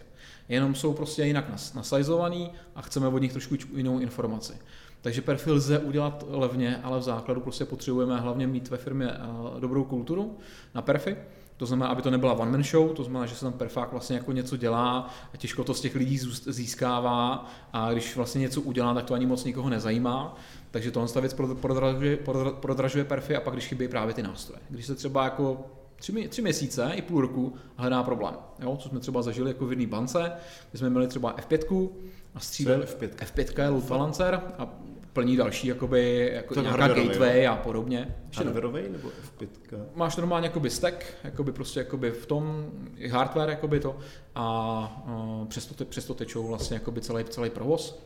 Jenom 0.48 0.74
jsou 0.74 0.92
prostě 0.92 1.24
jinak 1.24 1.50
nas- 1.52 1.76
nasajzovaný 1.76 2.50
a 2.74 2.83
chceme 2.83 3.09
od 3.09 3.18
nich 3.18 3.33
trošku 3.33 3.54
jinou 3.76 3.98
informaci. 3.98 4.52
Takže 5.00 5.22
perfil 5.22 5.54
lze 5.54 5.78
udělat 5.78 6.24
levně, 6.28 6.76
ale 6.83 6.98
v 6.98 7.02
základu 7.02 7.40
prostě 7.40 7.64
potřebujeme 7.64 8.20
hlavně 8.20 8.46
mít 8.46 8.68
ve 8.68 8.76
firmě 8.76 9.07
eh, 9.11 9.61
dobrou 9.61 9.85
kulturu 9.85 10.38
na 10.74 10.83
perfy. 10.83 11.16
To 11.64 11.68
znamená, 11.68 11.90
aby 11.90 12.03
to 12.03 12.11
nebyla 12.11 12.33
one 12.33 12.50
man 12.50 12.64
show, 12.64 12.92
to 12.92 13.05
znamená, 13.05 13.27
že 13.27 13.35
se 13.35 13.44
tam 13.44 13.53
perfák 13.53 13.92
vlastně 13.92 14.16
jako 14.16 14.33
něco 14.33 14.57
dělá 14.57 15.11
a 15.35 15.37
těžko 15.37 15.64
to 15.64 15.74
z 15.74 15.81
těch 15.81 15.94
lidí 15.94 16.18
získává 16.46 17.50
a 17.72 17.92
když 17.92 18.16
vlastně 18.16 18.40
něco 18.40 18.61
udělá, 18.61 18.94
tak 18.94 19.05
to 19.05 19.14
ani 19.14 19.27
moc 19.27 19.44
nikoho 19.44 19.70
nezajímá. 19.70 20.37
Takže 20.70 20.90
tohle 20.90 21.09
ta 21.09 21.20
věc 21.20 21.37
prodra- 21.37 21.55
prodražuje, 21.55 22.16
prodra- 22.16 22.55
prodražuje 22.55 23.05
perfy 23.05 23.37
a 23.37 23.40
pak 23.40 23.55
když 23.55 23.66
chybí 23.66 23.88
právě 23.88 24.14
ty 24.14 24.22
nástroje. 24.22 24.61
Když 24.70 24.87
se 24.87 24.94
třeba 24.94 25.24
jako 25.24 25.66
tři, 25.96 26.29
tři 26.29 26.42
měsíce 26.42 26.90
i 26.94 27.03
půl 27.03 27.20
roku 27.20 27.55
hledá 27.77 28.03
problém. 28.03 28.35
Jo? 28.59 28.77
Co 28.77 28.88
jsme 28.88 29.00
třeba 29.00 29.22
zažili 29.22 29.50
jako 29.50 29.66
v 29.66 29.72
jedné 29.72 29.87
bance, 29.87 30.33
kdy 30.70 30.79
jsme 30.79 30.90
měli 30.90 31.07
třeba 31.07 31.37
F5 31.37 31.88
a 32.35 32.38
je 32.70 32.79
F5? 32.79 33.09
F5 33.09 33.62
je 33.62 33.68
load 33.68 33.85
balancer 33.85 34.40
a 34.59 34.68
plní 35.14 35.37
další 35.37 35.66
jakoby, 35.66 36.31
jako 36.35 36.55
To 36.55 36.61
nějaká 36.61 36.81
hardwareový, 36.81 37.09
gateway 37.09 37.48
a 37.48 37.57
podobně. 37.57 38.14
Hardwareový 38.37 38.83
nebo 38.90 39.09
F5? 39.09 39.48
máš 39.94 40.16
normálně 40.16 40.46
jakoby 40.46 40.70
stack, 40.70 41.05
jakoby 41.24 41.53
prostě 41.53 41.81
jakoby 41.81 42.11
v 42.11 42.27
tom 42.27 42.66
hardware 43.11 43.48
jakoby 43.48 43.81
to 43.81 43.96
a 44.35 45.05
uh, 45.40 45.46
přes, 45.46 45.66
to, 45.66 45.74
te- 45.74 45.85
přes 45.85 46.05
to 46.05 46.14
tečou 46.14 46.46
vlastně 46.46 46.74
jakoby 46.74 47.00
celý, 47.00 47.24
celý 47.24 47.50
provoz. 47.50 48.03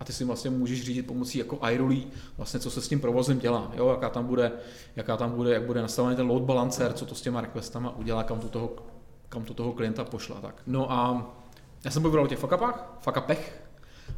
A 0.00 0.04
ty 0.04 0.12
si 0.12 0.24
vlastně 0.24 0.50
můžeš 0.50 0.84
řídit 0.84 1.02
pomocí 1.02 1.38
jako 1.38 1.58
iRulí, 1.70 2.06
vlastně 2.36 2.60
co 2.60 2.70
se 2.70 2.80
s 2.80 2.88
tím 2.88 3.00
provozem 3.00 3.38
dělá, 3.38 3.72
jo, 3.76 3.88
jaká 3.88 4.08
tam 4.08 4.26
bude, 4.26 4.52
jaká 4.96 5.16
tam 5.16 5.30
bude, 5.30 5.54
jak 5.54 5.62
bude 5.62 5.82
nastavený 5.82 6.16
ten 6.16 6.26
load 6.26 6.42
balancer, 6.42 6.92
co 6.92 7.06
to 7.06 7.14
s 7.14 7.20
těma 7.20 7.40
requestama 7.40 7.96
udělá, 7.96 8.24
kam 8.24 8.40
to 8.40 8.48
toho, 8.48 8.72
kam 9.28 9.44
to 9.44 9.54
toho 9.54 9.72
klienta 9.72 10.04
pošla. 10.04 10.40
Tak. 10.40 10.62
No 10.66 10.92
a 10.92 11.32
já 11.84 11.90
jsem 11.90 12.02
povídal 12.02 12.24
o 12.24 12.28
těch 12.28 12.38
fuckupách, 12.38 12.96
fuckupech 13.00 13.62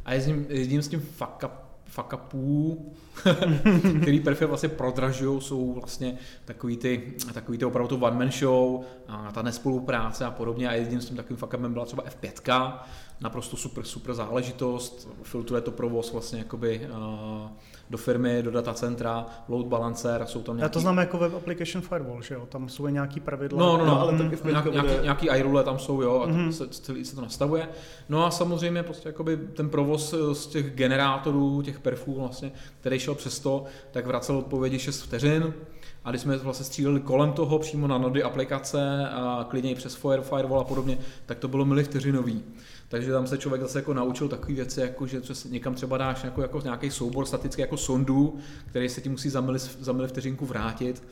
a 0.05 0.13
jezdím, 0.13 0.45
jezdím 0.49 0.81
s 0.81 0.87
tím 0.87 0.99
fuck 1.01 1.43
upů, 2.13 2.93
který 4.01 4.19
perfy 4.19 4.45
vlastně 4.45 4.69
prodražují, 4.69 5.41
jsou 5.41 5.73
vlastně 5.73 6.17
takový 6.45 6.77
ty, 6.77 7.13
takový 7.33 7.57
ty 7.57 7.65
opravdu 7.65 7.97
to 7.97 8.05
one 8.05 8.17
man 8.17 8.31
show, 8.31 8.81
a 9.07 9.31
ta 9.31 9.41
nespolupráce 9.41 10.25
a 10.25 10.31
podobně 10.31 10.69
a 10.69 10.73
jedním 10.73 11.01
s 11.01 11.05
tím 11.05 11.17
takovým 11.17 11.37
fuck 11.37 11.53
upem 11.53 11.73
byla 11.73 11.85
třeba 11.85 12.03
F5, 12.03 12.73
naprosto 13.21 13.57
super, 13.57 13.83
super 13.83 14.13
záležitost, 14.13 15.07
filtruje 15.23 15.61
to 15.61 15.71
provoz 15.71 16.11
vlastně 16.13 16.39
jakoby 16.39 16.87
uh, 16.91 17.47
do 17.89 17.97
firmy, 17.97 18.43
do 18.43 18.51
datacentra, 18.51 19.25
load 19.47 19.65
balancer, 19.65 20.25
jsou 20.25 20.41
tam 20.43 20.55
Já 20.55 20.59
nějaký... 20.59 20.73
to 20.73 20.79
znám 20.79 20.97
jako 20.97 21.17
web 21.17 21.33
application 21.35 21.81
firewall, 21.81 22.21
že 22.21 22.35
jo? 22.35 22.45
Tam 22.49 22.69
jsou 22.69 22.87
nějaký 22.87 23.19
pravidla. 23.19 23.59
No, 23.59 23.77
no, 23.77 23.77
no, 23.77 23.85
No, 23.85 24.01
ale 24.01 24.11
ale 24.11 24.17
taky 24.23 24.35
v 24.35 24.43
nějak, 24.45 24.65
F5 24.65 24.71
nějaký, 24.71 24.87
bude- 24.89 24.99
nějaký 25.03 25.27
iRule 25.29 25.63
tam 25.63 25.79
jsou, 25.79 26.01
jo, 26.01 26.21
a 26.21 26.25
Mhm. 26.27 26.37
mm-hmm. 26.49 26.51
se, 26.51 26.67
celý 26.67 27.05
se 27.05 27.15
to 27.15 27.21
nastavuje. 27.21 27.69
No 28.09 28.25
a 28.25 28.31
samozřejmě 28.31 28.83
prostě 28.83 29.09
jakoby 29.09 29.37
ten 29.37 29.69
provoz 29.69 30.13
eh, 30.13 30.35
z 30.35 30.47
těch 30.47 30.75
generátorů, 30.75 31.61
těch 31.61 31.79
perfů 31.79 32.13
vlastně, 32.19 32.51
který 32.81 32.99
šel 32.99 33.15
přes 33.15 33.39
to, 33.39 33.63
tak 33.91 34.05
vracel 34.07 34.37
odpovědi 34.37 34.79
6 34.79 35.01
vteřin. 35.01 35.53
A 36.05 36.09
když 36.09 36.21
jsme 36.21 36.37
vlastně 36.37 36.65
stříleli 36.65 36.99
kolem 36.99 37.31
toho 37.33 37.59
přímo 37.59 37.87
na 37.87 37.97
nody 37.97 38.23
aplikace 38.23 39.09
a 39.09 39.45
klidně 39.49 39.71
i 39.71 39.75
přes 39.75 39.95
fire, 39.95 40.21
firewall 40.21 40.59
a 40.61 40.63
podobně, 40.63 40.97
tak 41.25 41.39
to 41.39 41.47
bylo 41.47 41.65
milivteřinový. 41.65 42.43
Takže 42.89 43.11
tam 43.11 43.27
se 43.27 43.37
člověk 43.37 43.61
zase 43.61 43.79
jako 43.79 43.93
naučil 43.93 44.29
takové 44.29 44.53
věci, 44.53 44.81
jako 44.81 45.07
že 45.07 45.21
někam 45.49 45.75
třeba 45.75 45.97
dáš 45.97 46.23
jako, 46.23 46.41
jako 46.41 46.61
nějaký 46.63 46.91
soubor 46.91 47.25
statický 47.25 47.61
jako 47.61 47.77
sondu, 47.77 48.37
který 48.65 48.89
se 48.89 49.01
ti 49.01 49.09
musí 49.09 49.29
za, 49.29 49.41
mili, 49.41 49.59
za 49.59 49.91
milivteřinku 49.91 50.45
vrátit. 50.45 51.03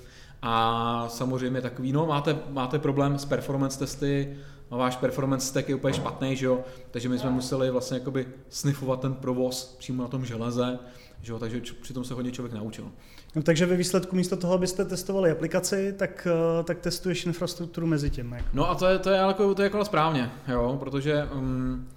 A 0.42 1.06
samozřejmě 1.10 1.62
takový, 1.62 1.92
no 1.92 2.06
máte, 2.06 2.38
máte 2.50 2.80
problém 2.80 3.20
s 3.20 3.26
performance 3.26 3.80
testy, 3.80 4.38
no, 4.72 4.78
váš 4.78 4.96
performance 4.96 5.48
stack 5.48 5.70
je 5.70 5.76
úplně 5.76 5.94
špatný, 5.94 6.36
že 6.36 6.46
jo? 6.46 6.64
takže 6.92 7.10
my 7.10 7.20
jsme 7.20 7.30
museli 7.30 7.72
vlastně 7.72 7.98
jakoby 7.98 8.28
snifovat 8.50 9.02
ten 9.02 9.14
provoz 9.14 9.76
přímo 9.80 10.04
na 10.04 10.10
tom 10.10 10.26
železe, 10.26 10.80
že 11.22 11.32
jo? 11.32 11.40
takže 11.40 11.62
přitom 11.82 12.04
se 12.04 12.14
hodně 12.14 12.32
člověk 12.32 12.54
naučil. 12.54 12.92
No, 13.38 13.44
takže 13.44 13.66
ve 13.66 13.76
výsledku 13.76 14.16
místo 14.16 14.38
toho, 14.38 14.54
abyste 14.54 14.86
testovali 14.86 15.32
aplikaci, 15.32 15.94
tak, 15.98 16.28
eh, 16.60 16.64
tak 16.64 16.80
testuješ 16.80 17.26
infrastrukturu 17.26 17.88
mezi 17.88 18.10
tím. 18.10 18.32
Jako. 18.32 18.48
No 18.54 18.70
a 18.70 18.76
to 18.76 18.88
je, 18.88 19.00
to 19.00 19.10
je, 19.10 19.18
jako, 19.18 19.56
to 19.56 19.62
je 19.62 19.64
jako 19.64 19.86
správně, 19.86 20.32
jo? 20.48 20.78
protože 20.80 21.24
um, 21.34 21.88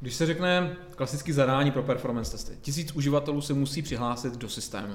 když 0.00 0.14
se 0.14 0.26
řekne 0.26 0.76
klasický 0.96 1.32
zadání 1.32 1.70
pro 1.70 1.82
performance 1.82 2.30
testy, 2.30 2.52
tisíc 2.60 2.92
uživatelů 2.92 3.40
se 3.40 3.54
musí 3.54 3.82
přihlásit 3.82 4.36
do 4.36 4.48
systému. 4.48 4.94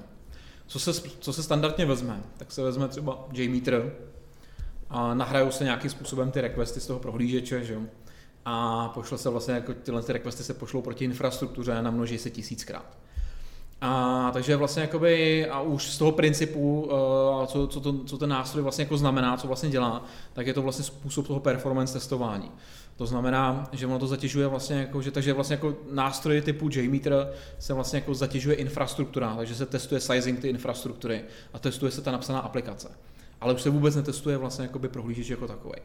Co 0.68 0.80
se, 0.80 0.94
co 1.20 1.34
se 1.34 1.44
standardně 1.44 1.86
vezme? 1.86 2.24
Tak 2.38 2.52
se 2.52 2.64
vezme 2.64 2.88
třeba 2.88 3.28
JMeter 3.34 3.94
a 4.90 5.14
nahrajou 5.14 5.52
se 5.52 5.64
nějakým 5.64 5.90
způsobem 5.90 6.32
ty 6.32 6.42
requesty 6.42 6.80
z 6.80 6.88
toho 6.88 7.00
prohlížeče, 7.00 7.64
že 7.64 7.74
jo? 7.74 7.82
A 8.46 8.88
pošle 8.90 9.18
se 9.18 9.30
vlastně, 9.30 9.54
jako 9.54 9.74
tyhle 9.74 10.02
ty 10.02 10.14
requesty 10.14 10.44
se 10.44 10.54
pošlou 10.54 10.82
proti 10.82 11.06
infrastruktuře 11.06 11.74
a 11.74 11.82
namnoží 11.82 12.18
se 12.18 12.30
tisíckrát. 12.30 12.98
A 13.88 14.32
takže 14.34 14.56
vlastně 14.56 14.82
jakoby, 14.82 15.46
a 15.48 15.62
už 15.62 15.92
z 15.92 15.98
toho 15.98 16.12
principu, 16.12 16.82
uh, 16.82 17.46
co, 17.46 17.68
co, 17.68 17.82
to, 17.82 18.04
co 18.04 18.18
ten 18.18 18.30
nástroj 18.30 18.64
vlastně 18.64 18.84
jako 18.84 18.98
znamená, 18.98 19.38
co 19.38 19.48
vlastně 19.48 19.70
dělá, 19.70 20.06
tak 20.34 20.48
je 20.48 20.54
to 20.54 20.62
vlastně 20.62 20.86
způsob 20.86 21.28
toho 21.28 21.40
performance 21.40 21.94
testování. 21.94 22.52
To 22.96 23.06
znamená, 23.06 23.70
že 23.72 23.86
ono 23.86 24.00
to 24.00 24.08
zatěžuje 24.08 24.48
vlastně 24.48 24.76
jako, 24.76 25.02
že 25.02 25.12
takže 25.12 25.34
vlastně 25.34 25.54
jako 25.54 25.76
nástroje 25.92 26.42
typu 26.42 26.70
JMeter 26.72 27.34
se 27.60 27.74
vlastně 27.74 28.00
jako 28.00 28.14
zatěžuje 28.14 28.56
infrastruktura, 28.56 29.36
takže 29.36 29.56
se 29.56 29.66
testuje 29.66 30.02
sizing 30.02 30.40
ty 30.40 30.48
infrastruktury 30.48 31.24
a 31.54 31.60
testuje 31.60 31.92
se 31.92 32.02
ta 32.02 32.12
napsaná 32.12 32.40
aplikace. 32.40 32.92
Ale 33.42 33.54
už 33.54 33.62
se 33.62 33.70
vůbec 33.70 33.96
netestuje 33.96 34.38
vlastně 34.38 34.64
jakoby 34.64 34.90
prohlížeč 34.90 35.30
jako 35.30 35.48
takový, 35.48 35.76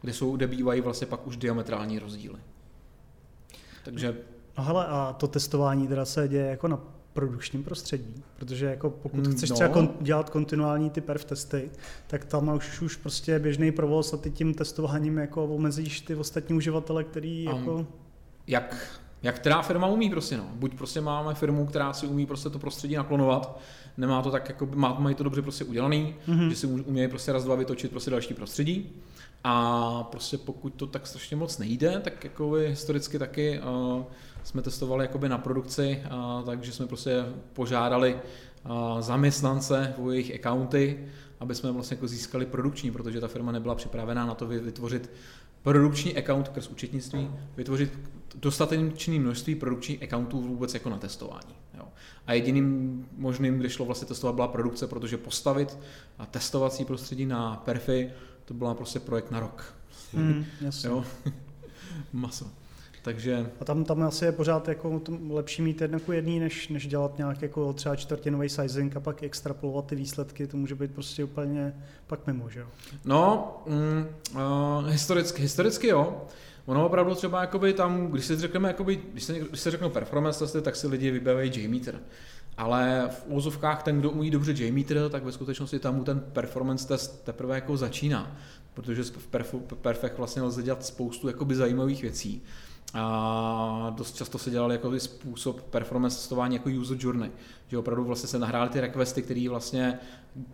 kde, 0.00 0.12
jsou, 0.12 0.36
kde 0.36 0.46
bývají 0.46 0.80
vlastně 0.80 1.06
pak 1.06 1.26
už 1.26 1.36
diametrální 1.36 1.98
rozdíly. 1.98 2.38
Takže... 3.84 4.16
No 4.58 4.64
hele, 4.64 4.86
a 4.86 5.16
to 5.18 5.28
testování 5.28 5.88
teda 5.88 6.04
se 6.04 6.28
děje 6.28 6.46
jako 6.46 6.68
na 6.68 6.97
produkčním 7.18 7.64
prostředí, 7.64 8.22
protože 8.36 8.66
jako 8.66 8.90
pokud 8.90 9.26
Mm, 9.26 9.32
chceš 9.32 9.50
no. 9.50 9.54
třeba 9.56 9.68
kon, 9.70 9.90
dělat 10.00 10.30
kontinuální 10.30 10.90
ty 10.90 11.00
perf 11.00 11.24
testy, 11.24 11.70
tak 12.06 12.24
tam 12.24 12.48
už, 12.56 12.80
už 12.80 12.96
prostě 12.96 13.38
běžný 13.38 13.72
provoz 13.72 14.12
a 14.14 14.16
ty 14.16 14.30
tím 14.30 14.54
testováním 14.54 15.18
jako 15.18 15.44
omezíš 15.44 16.00
ty 16.00 16.14
ostatní 16.14 16.56
uživatele, 16.56 17.04
který 17.04 17.48
Am. 17.48 17.56
jako... 17.58 17.86
jak, 18.46 19.00
jak 19.22 19.36
která 19.36 19.62
firma 19.62 19.86
umí 19.86 20.10
prostě 20.10 20.36
no. 20.36 20.44
Buď 20.54 20.74
prostě 20.74 21.00
máme 21.00 21.34
firmu, 21.34 21.66
která 21.66 21.92
si 21.92 22.06
umí 22.06 22.26
prostě 22.26 22.50
to 22.50 22.58
prostředí 22.58 22.94
naklonovat, 22.96 23.60
nemá 23.96 24.22
to 24.22 24.30
tak, 24.30 24.48
jako 24.48 24.68
má, 24.74 24.96
mají 24.98 25.14
to 25.14 25.24
dobře 25.24 25.42
prostě 25.42 25.64
udělaný, 25.64 26.14
Mhm. 26.26 26.38
mm-hmm. 26.40 26.48
že 26.48 26.56
si 26.56 26.66
umí- 26.66 26.84
umějí 26.86 27.08
prostě 27.08 27.32
raz, 27.32 27.44
dva 27.44 27.54
vytočit 27.54 27.90
prostě 27.90 28.10
další 28.10 28.34
prostředí. 28.34 28.92
A 29.44 30.02
prostě 30.10 30.38
pokud 30.38 30.74
to 30.74 30.86
tak 30.86 31.06
strašně 31.06 31.36
moc 31.36 31.58
nejde, 31.58 32.00
tak 32.04 32.24
jako 32.24 32.50
historicky 32.52 33.18
taky 33.18 33.60
uh, 33.60 34.02
jsme 34.48 34.62
testovali 34.62 35.04
jakoby 35.04 35.28
na 35.28 35.38
produkci, 35.38 36.02
uh, 36.12 36.44
takže 36.44 36.72
jsme 36.72 36.86
prostě 36.86 37.24
požádali 37.52 38.14
uh, 38.14 39.00
zaměstnance 39.00 39.94
o 39.98 40.10
jejich 40.10 40.34
accounty, 40.34 41.08
aby 41.40 41.54
jsme 41.54 41.72
vlastně 41.72 41.94
jako 41.94 42.08
získali 42.08 42.46
produkční, 42.46 42.90
protože 42.90 43.20
ta 43.20 43.28
firma 43.28 43.52
nebyla 43.52 43.74
připravená 43.74 44.26
na 44.26 44.34
to 44.34 44.46
vy- 44.46 44.58
vytvořit 44.60 45.10
produkční 45.62 46.16
account 46.16 46.46
skrz 46.46 46.68
účetnictví, 46.68 47.30
vytvořit 47.56 47.98
dostatečné 48.34 49.18
množství 49.18 49.54
produkčních 49.54 50.02
accountů 50.02 50.40
vůbec 50.40 50.74
jako 50.74 50.90
na 50.90 50.98
testování. 50.98 51.54
Jo. 51.74 51.84
A 52.26 52.32
jediným 52.32 53.06
možným, 53.16 53.58
kde 53.58 53.70
šlo 53.70 53.84
vlastně 53.84 54.08
testovat, 54.08 54.34
byla 54.34 54.48
produkce, 54.48 54.86
protože 54.86 55.16
postavit 55.16 55.78
a 56.18 56.26
testovací 56.26 56.84
prostředí 56.84 57.26
na 57.26 57.56
perfy, 57.56 58.12
to 58.44 58.54
byla 58.54 58.74
prostě 58.74 59.00
projekt 59.00 59.30
na 59.30 59.40
rok. 59.40 59.74
Mm, 60.12 60.44
jasně. 60.60 60.88
Jo. 60.88 61.04
Maso. 62.12 62.57
Takže 63.08 63.50
A 63.60 63.64
tam, 63.64 63.84
tam 63.84 64.02
asi 64.02 64.24
je 64.24 64.32
pořád 64.32 64.68
jako 64.68 65.02
lepší 65.30 65.62
mít 65.62 65.80
jedna 65.80 65.98
ku 65.98 66.12
jedný, 66.12 66.40
než, 66.40 66.68
než 66.68 66.86
dělat 66.86 67.18
nějak 67.18 67.42
jako 67.42 67.72
třeba 67.72 67.96
čtvrtinový 67.96 68.48
sizing 68.48 68.96
a 68.96 69.00
pak 69.00 69.22
extrapolovat 69.22 69.86
ty 69.86 69.96
výsledky, 69.96 70.46
to 70.46 70.56
může 70.56 70.74
být 70.74 70.94
prostě 70.94 71.24
úplně 71.24 71.74
pak 72.06 72.26
mimo, 72.26 72.50
že 72.50 72.60
jo? 72.60 72.66
No, 73.04 73.56
mm, 73.66 74.06
uh, 74.34 74.88
historicky, 74.88 75.42
historicky 75.42 75.86
jo. 75.88 76.22
Ono 76.66 76.86
opravdu 76.86 77.14
třeba 77.14 77.40
jakoby 77.40 77.72
tam, 77.72 78.06
když 78.06 78.24
si 78.24 78.36
řekneme, 78.36 78.68
jakoby, 78.68 79.00
když, 79.12 79.24
se, 79.24 79.38
když 79.38 79.60
se 79.60 79.70
řeknou 79.70 79.90
performance 79.90 80.38
testy, 80.38 80.60
tak 80.60 80.76
si 80.76 80.86
lidi 80.86 81.10
vybaví 81.10 81.50
J-meter. 81.54 82.00
Ale 82.56 83.08
v 83.10 83.24
úzovkách 83.26 83.82
ten, 83.82 83.98
kdo 83.98 84.10
umí 84.10 84.30
dobře 84.30 84.52
J-meter, 84.52 85.08
tak 85.10 85.24
ve 85.24 85.32
skutečnosti 85.32 85.78
tam 85.78 85.94
mu 85.96 86.04
ten 86.04 86.20
performance 86.20 86.88
test 86.88 87.24
teprve 87.24 87.54
jako 87.54 87.76
začíná. 87.76 88.36
Protože 88.74 89.02
v 89.02 89.26
perfu, 89.26 89.60
perfech 89.60 90.18
vlastně 90.18 90.42
lze 90.42 90.62
dělat 90.62 90.84
spoustu 90.84 91.28
jakoby 91.28 91.54
zajímavých 91.54 92.02
věcí. 92.02 92.42
A 92.94 93.92
dost 93.96 94.16
často 94.16 94.38
se 94.38 94.50
dělal 94.50 94.72
jako 94.72 95.00
způsob 95.00 95.62
performance 95.62 96.16
testování 96.16 96.54
jako 96.54 96.70
user 96.80 96.96
journey, 97.00 97.30
že 97.68 97.78
opravdu 97.78 98.04
vlastně 98.04 98.28
se 98.28 98.38
nahrály 98.38 98.70
ty 98.70 98.80
requesty, 98.80 99.22
který 99.22 99.48
vlastně 99.48 99.98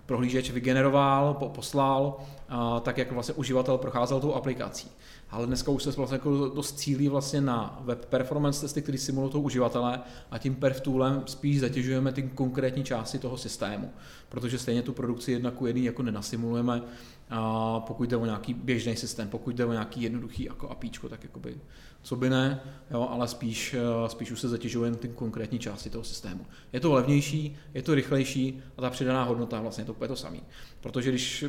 prohlížeč 0.06 0.50
vygeneroval, 0.50 1.34
po- 1.34 1.48
poslal, 1.48 2.16
a 2.48 2.80
tak 2.80 2.98
jak 2.98 3.12
vlastně 3.12 3.34
uživatel 3.34 3.78
procházel 3.78 4.20
tou 4.20 4.34
aplikací. 4.34 4.88
Ale 5.30 5.46
dneska 5.46 5.70
už 5.70 5.82
se 5.82 5.90
vlastně 5.90 6.14
jako 6.14 6.48
dost 6.48 6.78
cílí 6.78 7.08
vlastně 7.08 7.40
na 7.40 7.78
web 7.80 8.06
performance 8.06 8.60
testy, 8.60 8.82
který 8.82 8.98
simulují 8.98 9.32
toho 9.32 9.42
uživatele 9.42 10.00
a 10.30 10.38
tím 10.38 10.54
perf 10.54 10.80
toolem 10.80 11.22
spíš 11.26 11.60
zatěžujeme 11.60 12.12
ty 12.12 12.22
konkrétní 12.22 12.84
části 12.84 13.18
toho 13.18 13.36
systému, 13.36 13.90
protože 14.28 14.58
stejně 14.58 14.82
tu 14.82 14.92
produkci 14.92 15.32
jedna 15.32 15.50
ku 15.50 15.66
jedný 15.66 15.84
jako 15.84 16.02
nenasimulujeme, 16.02 16.82
a 17.30 17.80
pokud 17.80 18.08
jde 18.08 18.16
o 18.16 18.24
nějaký 18.24 18.54
běžný 18.54 18.96
systém, 18.96 19.28
pokud 19.28 19.54
jde 19.54 19.64
o 19.64 19.72
nějaký 19.72 20.02
jednoduchý 20.02 20.44
jako 20.44 20.68
APIčko, 20.68 21.08
tak 21.08 21.24
jakoby 21.24 21.56
co 22.04 22.16
by 22.16 22.30
ne, 22.30 22.60
jo, 22.90 23.08
ale 23.10 23.28
spíš, 23.28 23.74
eh, 23.74 24.08
spíš 24.08 24.30
už 24.30 24.40
se 24.40 24.48
zatěžujeme 24.48 24.96
ty 24.96 25.08
konkrétní 25.08 25.58
části 25.58 25.90
toho 25.90 26.04
systému. 26.04 26.46
Je 26.72 26.80
to 26.80 26.92
levnější, 26.92 27.56
je 27.74 27.82
to 27.82 27.94
rychlejší 27.94 28.62
a 28.76 28.80
ta 28.80 28.90
přidaná 28.90 29.24
hodnota 29.24 29.60
vlastně 29.60 29.82
je 29.82 29.86
to 29.86 29.92
úplně 29.92 30.08
to 30.08 30.16
samé. 30.16 30.38
Protože 30.80 31.10
když 31.10 31.44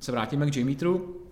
se 0.00 0.12
vrátíme 0.12 0.50
k 0.50 0.56
JMeteru 0.56 1.23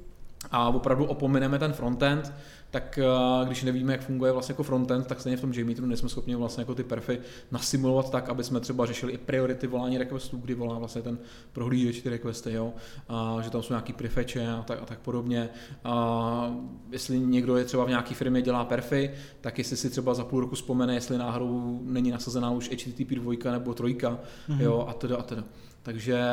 a 0.50 0.68
opravdu 0.68 1.04
opomeneme 1.04 1.58
ten 1.58 1.72
frontend, 1.72 2.32
tak 2.72 2.98
eh, 2.98 3.46
když 3.46 3.62
nevíme, 3.62 3.92
jak 3.92 4.02
funguje 4.02 4.32
vlastně 4.32 4.52
jako 4.52 4.62
frontend, 4.62 5.06
tak 5.06 5.20
stejně 5.20 5.36
v 5.36 5.40
tom 5.40 5.52
JMeteru 5.52 5.86
nejsme 5.86 6.08
schopni 6.08 6.34
vlastně 6.34 6.60
jako 6.60 6.74
ty 6.74 6.84
perfy 6.84 7.20
nasimulovat 7.50 8.10
tak, 8.10 8.28
aby 8.28 8.44
jsme 8.44 8.60
třeba 8.60 8.86
řešili 8.86 9.12
i 9.12 9.18
priority 9.18 9.66
volání 9.66 9.98
requestů, 9.98 10.36
kdy 10.36 10.54
volá 10.54 10.78
vlastně 10.78 11.02
ten 11.02 11.18
prohlížeč 11.52 12.02
ty 12.02 12.08
requesty, 12.08 12.52
jo? 12.52 12.72
A, 13.08 13.38
že 13.42 13.50
tam 13.50 13.62
jsou 13.62 13.72
nějaký 13.72 13.92
prefetche 13.92 14.48
a 14.48 14.62
tak, 14.62 14.82
a 14.82 14.86
tak 14.86 14.98
podobně. 14.98 15.48
A, 15.84 16.56
jestli 16.90 17.20
někdo 17.20 17.56
je 17.56 17.64
třeba 17.64 17.84
v 17.84 17.88
nějaké 17.88 18.14
firmě 18.14 18.42
dělá 18.42 18.64
perfy, 18.64 19.10
tak 19.40 19.58
jestli 19.58 19.76
si 19.76 19.90
třeba 19.90 20.14
za 20.14 20.24
půl 20.24 20.40
roku 20.40 20.54
vzpomene, 20.54 20.94
jestli 20.94 21.18
náhodou 21.18 21.80
není 21.84 22.10
nasazená 22.10 22.50
už 22.50 22.70
HTTP 22.70 23.10
2 23.10 23.52
nebo 23.52 23.74
3, 23.74 23.84
mm-hmm. 23.84 24.18
jo, 24.58 24.86
a 24.88 24.92
teda 24.92 25.16
a 25.16 25.22
teda. 25.22 25.44
Takže 25.82 26.24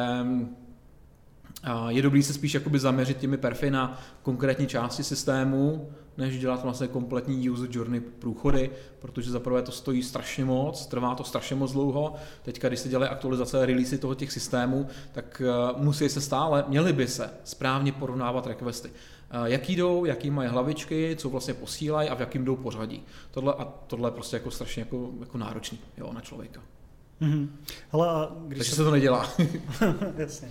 je 1.88 2.02
dobrý 2.02 2.24
se 2.24 2.34
spíš 2.34 2.54
jakoby 2.54 2.80
zaměřit 2.80 3.18
těmi 3.18 3.38
perfy 3.38 3.72
na 3.72 4.02
konkrétní 4.22 4.68
části 4.68 5.04
systému, 5.04 5.90
než 6.18 6.40
dělat 6.40 6.64
vlastně 6.64 6.88
kompletní 6.88 7.50
user 7.50 7.68
journey 7.72 8.00
průchody, 8.00 8.70
protože 9.00 9.32
zaprvé 9.32 9.62
to 9.62 9.72
stojí 9.72 10.04
strašně 10.04 10.46
moc, 10.46 10.86
trvá 10.86 11.16
to 11.16 11.24
strašně 11.24 11.56
moc 11.56 11.72
dlouho. 11.72 12.16
Teďka, 12.44 12.68
když 12.68 12.80
se 12.80 12.90
dělají 12.90 13.12
aktualizace 13.12 13.64
a 13.64 13.66
releasy 13.66 13.98
toho 13.98 14.16
těch 14.16 14.32
systémů, 14.32 14.88
tak 15.12 15.42
uh, 15.74 15.82
musí 15.84 16.10
se 16.10 16.22
stále, 16.22 16.66
měly 16.68 16.94
by 16.94 17.08
se 17.08 17.30
správně 17.44 17.92
porovnávat 17.92 18.48
requesty. 18.48 18.90
Uh, 18.90 19.46
jaký 19.46 19.76
jdou, 19.76 20.06
jaký 20.06 20.30
mají 20.30 20.50
hlavičky, 20.50 21.16
co 21.20 21.30
vlastně 21.30 21.54
posílají 21.54 22.10
a 22.10 22.16
v 22.16 22.20
jakým 22.20 22.46
jdou 22.46 22.56
pořadí. 22.56 23.04
Tohle, 23.32 23.54
a 23.54 23.66
tohle 23.66 24.08
je 24.08 24.14
prostě 24.14 24.36
jako 24.36 24.52
strašně 24.52 24.82
jako, 24.82 25.10
jako 25.20 25.38
náročný 25.38 25.80
jo, 25.98 26.14
na 26.14 26.22
člověka. 26.22 26.62
Mm-hmm. 27.22 27.48
Hele, 27.92 28.10
a 28.10 28.32
když 28.48 28.58
Takže 28.58 28.72
se... 28.72 28.76
se 28.76 28.84
to 28.84 28.92
nedělá. 28.92 29.30
Jasně. 30.18 30.50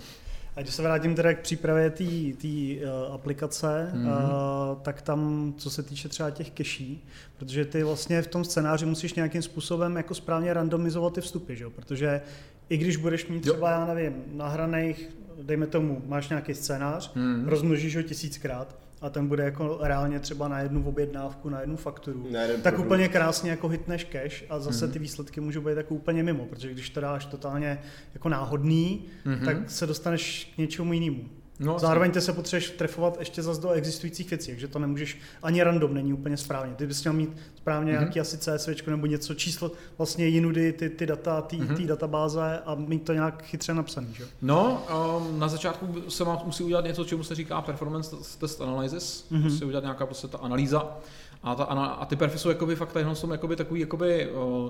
A 0.59 0.61
když 0.61 0.75
se 0.75 0.81
vrátím 0.81 1.15
teda 1.15 1.33
k 1.33 1.39
přípravě 1.39 1.89
té 1.89 2.03
uh, 2.03 3.13
aplikace, 3.13 3.91
Mhm. 3.93 4.05
mm-hmm. 4.07 4.23
uh, 4.23 4.81
tak 4.81 5.01
tam, 5.01 5.53
co 5.57 5.69
se 5.69 5.83
týče 5.83 6.09
třeba 6.09 6.29
těch 6.31 6.51
keší, 6.51 7.05
protože 7.37 7.65
ty 7.65 7.83
vlastně 7.83 8.21
v 8.21 8.27
tom 8.27 8.43
scénáři 8.43 8.85
musíš 8.85 9.13
nějakým 9.13 9.41
způsobem 9.41 9.95
jako 9.97 10.15
správně 10.15 10.53
randomizovat 10.53 11.13
ty 11.13 11.21
vstupy, 11.21 11.55
že? 11.55 11.63
jo? 11.63 11.69
protože 11.69 12.21
i 12.69 12.77
když 12.77 12.97
budeš 12.97 13.27
mít 13.27 13.45
Jo. 13.45 13.53
třeba, 13.53 13.71
já 13.71 13.85
nevím, 13.93 14.13
nahraných, 14.33 15.09
dejme 15.41 15.67
tomu, 15.67 16.01
máš 16.07 16.29
nějaký 16.29 16.53
scénář, 16.53 17.13
Mhm. 17.15 17.47
rozmnožíš 17.47 17.95
ho 17.95 18.01
tisíckrát 18.03 18.75
a 19.01 19.09
ten 19.09 19.27
bude 19.27 19.43
jako 19.43 19.77
reálně 19.81 20.19
třeba 20.19 20.47
na 20.47 20.59
jednu 20.59 20.83
objednávku, 20.83 21.49
na 21.49 21.59
jednu 21.61 21.75
fakturu, 21.77 22.27
Na 22.31 22.41
jeden 22.41 22.61
tak 22.61 22.73
produkt. 22.73 22.87
úplně 22.87 23.07
krásně 23.07 23.49
jako 23.51 23.67
hitneš 23.67 24.05
cache 24.11 24.45
a 24.49 24.59
zase 24.59 24.85
Mhm. 24.85 24.93
ty 24.93 24.99
výsledky 24.99 25.41
můžou 25.41 25.61
být 25.61 25.77
jako 25.77 25.95
úplně 25.95 26.23
mimo, 26.23 26.45
protože 26.45 26.71
když 26.71 26.89
to 26.89 27.01
dáš 27.01 27.25
totálně 27.25 27.79
jako 28.13 28.29
náhodný, 28.29 29.05
Mhm. 29.25 29.45
tak 29.45 29.71
se 29.71 29.87
dostaneš 29.87 30.51
k 30.55 30.57
něčemu 30.57 30.93
jinému. 30.93 31.29
No, 31.59 31.79
Zároveň 31.79 32.11
ty 32.11 32.21
se 32.21 32.33
potřebuješ 32.33 32.69
trefovat 32.69 33.15
ještě 33.19 33.41
zase 33.43 33.61
do 33.61 33.69
existujících 33.71 34.29
věcí, 34.29 34.51
takže 34.51 34.67
to 34.67 34.79
nemůžeš, 34.79 35.17
ani 35.43 35.63
random 35.63 35.93
není 35.93 36.13
úplně 36.13 36.37
správně. 36.37 36.73
Ty 36.75 36.87
bys 36.87 37.03
měl 37.03 37.13
mít 37.13 37.37
správně 37.55 37.91
Mhm. 37.91 38.01
nějaký 38.01 38.19
asi 38.19 38.37
CSV 38.37 38.87
nebo 38.87 39.05
něco, 39.05 39.33
číslo, 39.33 39.71
vlastně 39.97 40.25
jinudy, 40.27 40.73
ty, 40.73 40.89
ty 40.89 41.05
data, 41.05 41.41
ty, 41.41 41.57
Mhm. 41.57 41.75
ty 41.75 41.87
databáze 41.87 42.59
a 42.65 42.75
mít 42.75 43.03
to 43.03 43.13
nějak 43.13 43.43
chytře 43.43 43.73
napsaný. 43.73 44.07
Že? 44.13 44.23
No, 44.41 44.83
um, 45.29 45.39
na 45.39 45.47
začátku 45.47 45.95
se 46.09 46.23
vám 46.23 46.41
musí 46.45 46.63
udělat 46.63 46.85
něco, 46.85 47.05
čemu 47.05 47.23
se 47.23 47.35
říká 47.35 47.61
performance 47.61 48.15
test 48.39 48.61
analysis, 48.61 49.25
Mhm. 49.29 49.41
mm-hmm. 49.41 49.43
musí 49.51 49.65
udělat 49.65 49.83
nějaká 49.83 50.05
prostě 50.05 50.27
ta 50.27 50.37
analýza 50.37 50.97
a, 51.43 51.55
ta, 51.55 51.63
a 51.63 52.05
ty 52.05 52.15
perfy 52.15 52.37
jsou 52.37 52.49
jakoby 52.49 52.75
fakt 52.75 52.95
jenom 52.95 53.15
jsou 53.15 53.31
jakoby 53.31 53.55
takový 53.55 53.79
jakoby, 53.81 54.29
uh, 54.31 54.69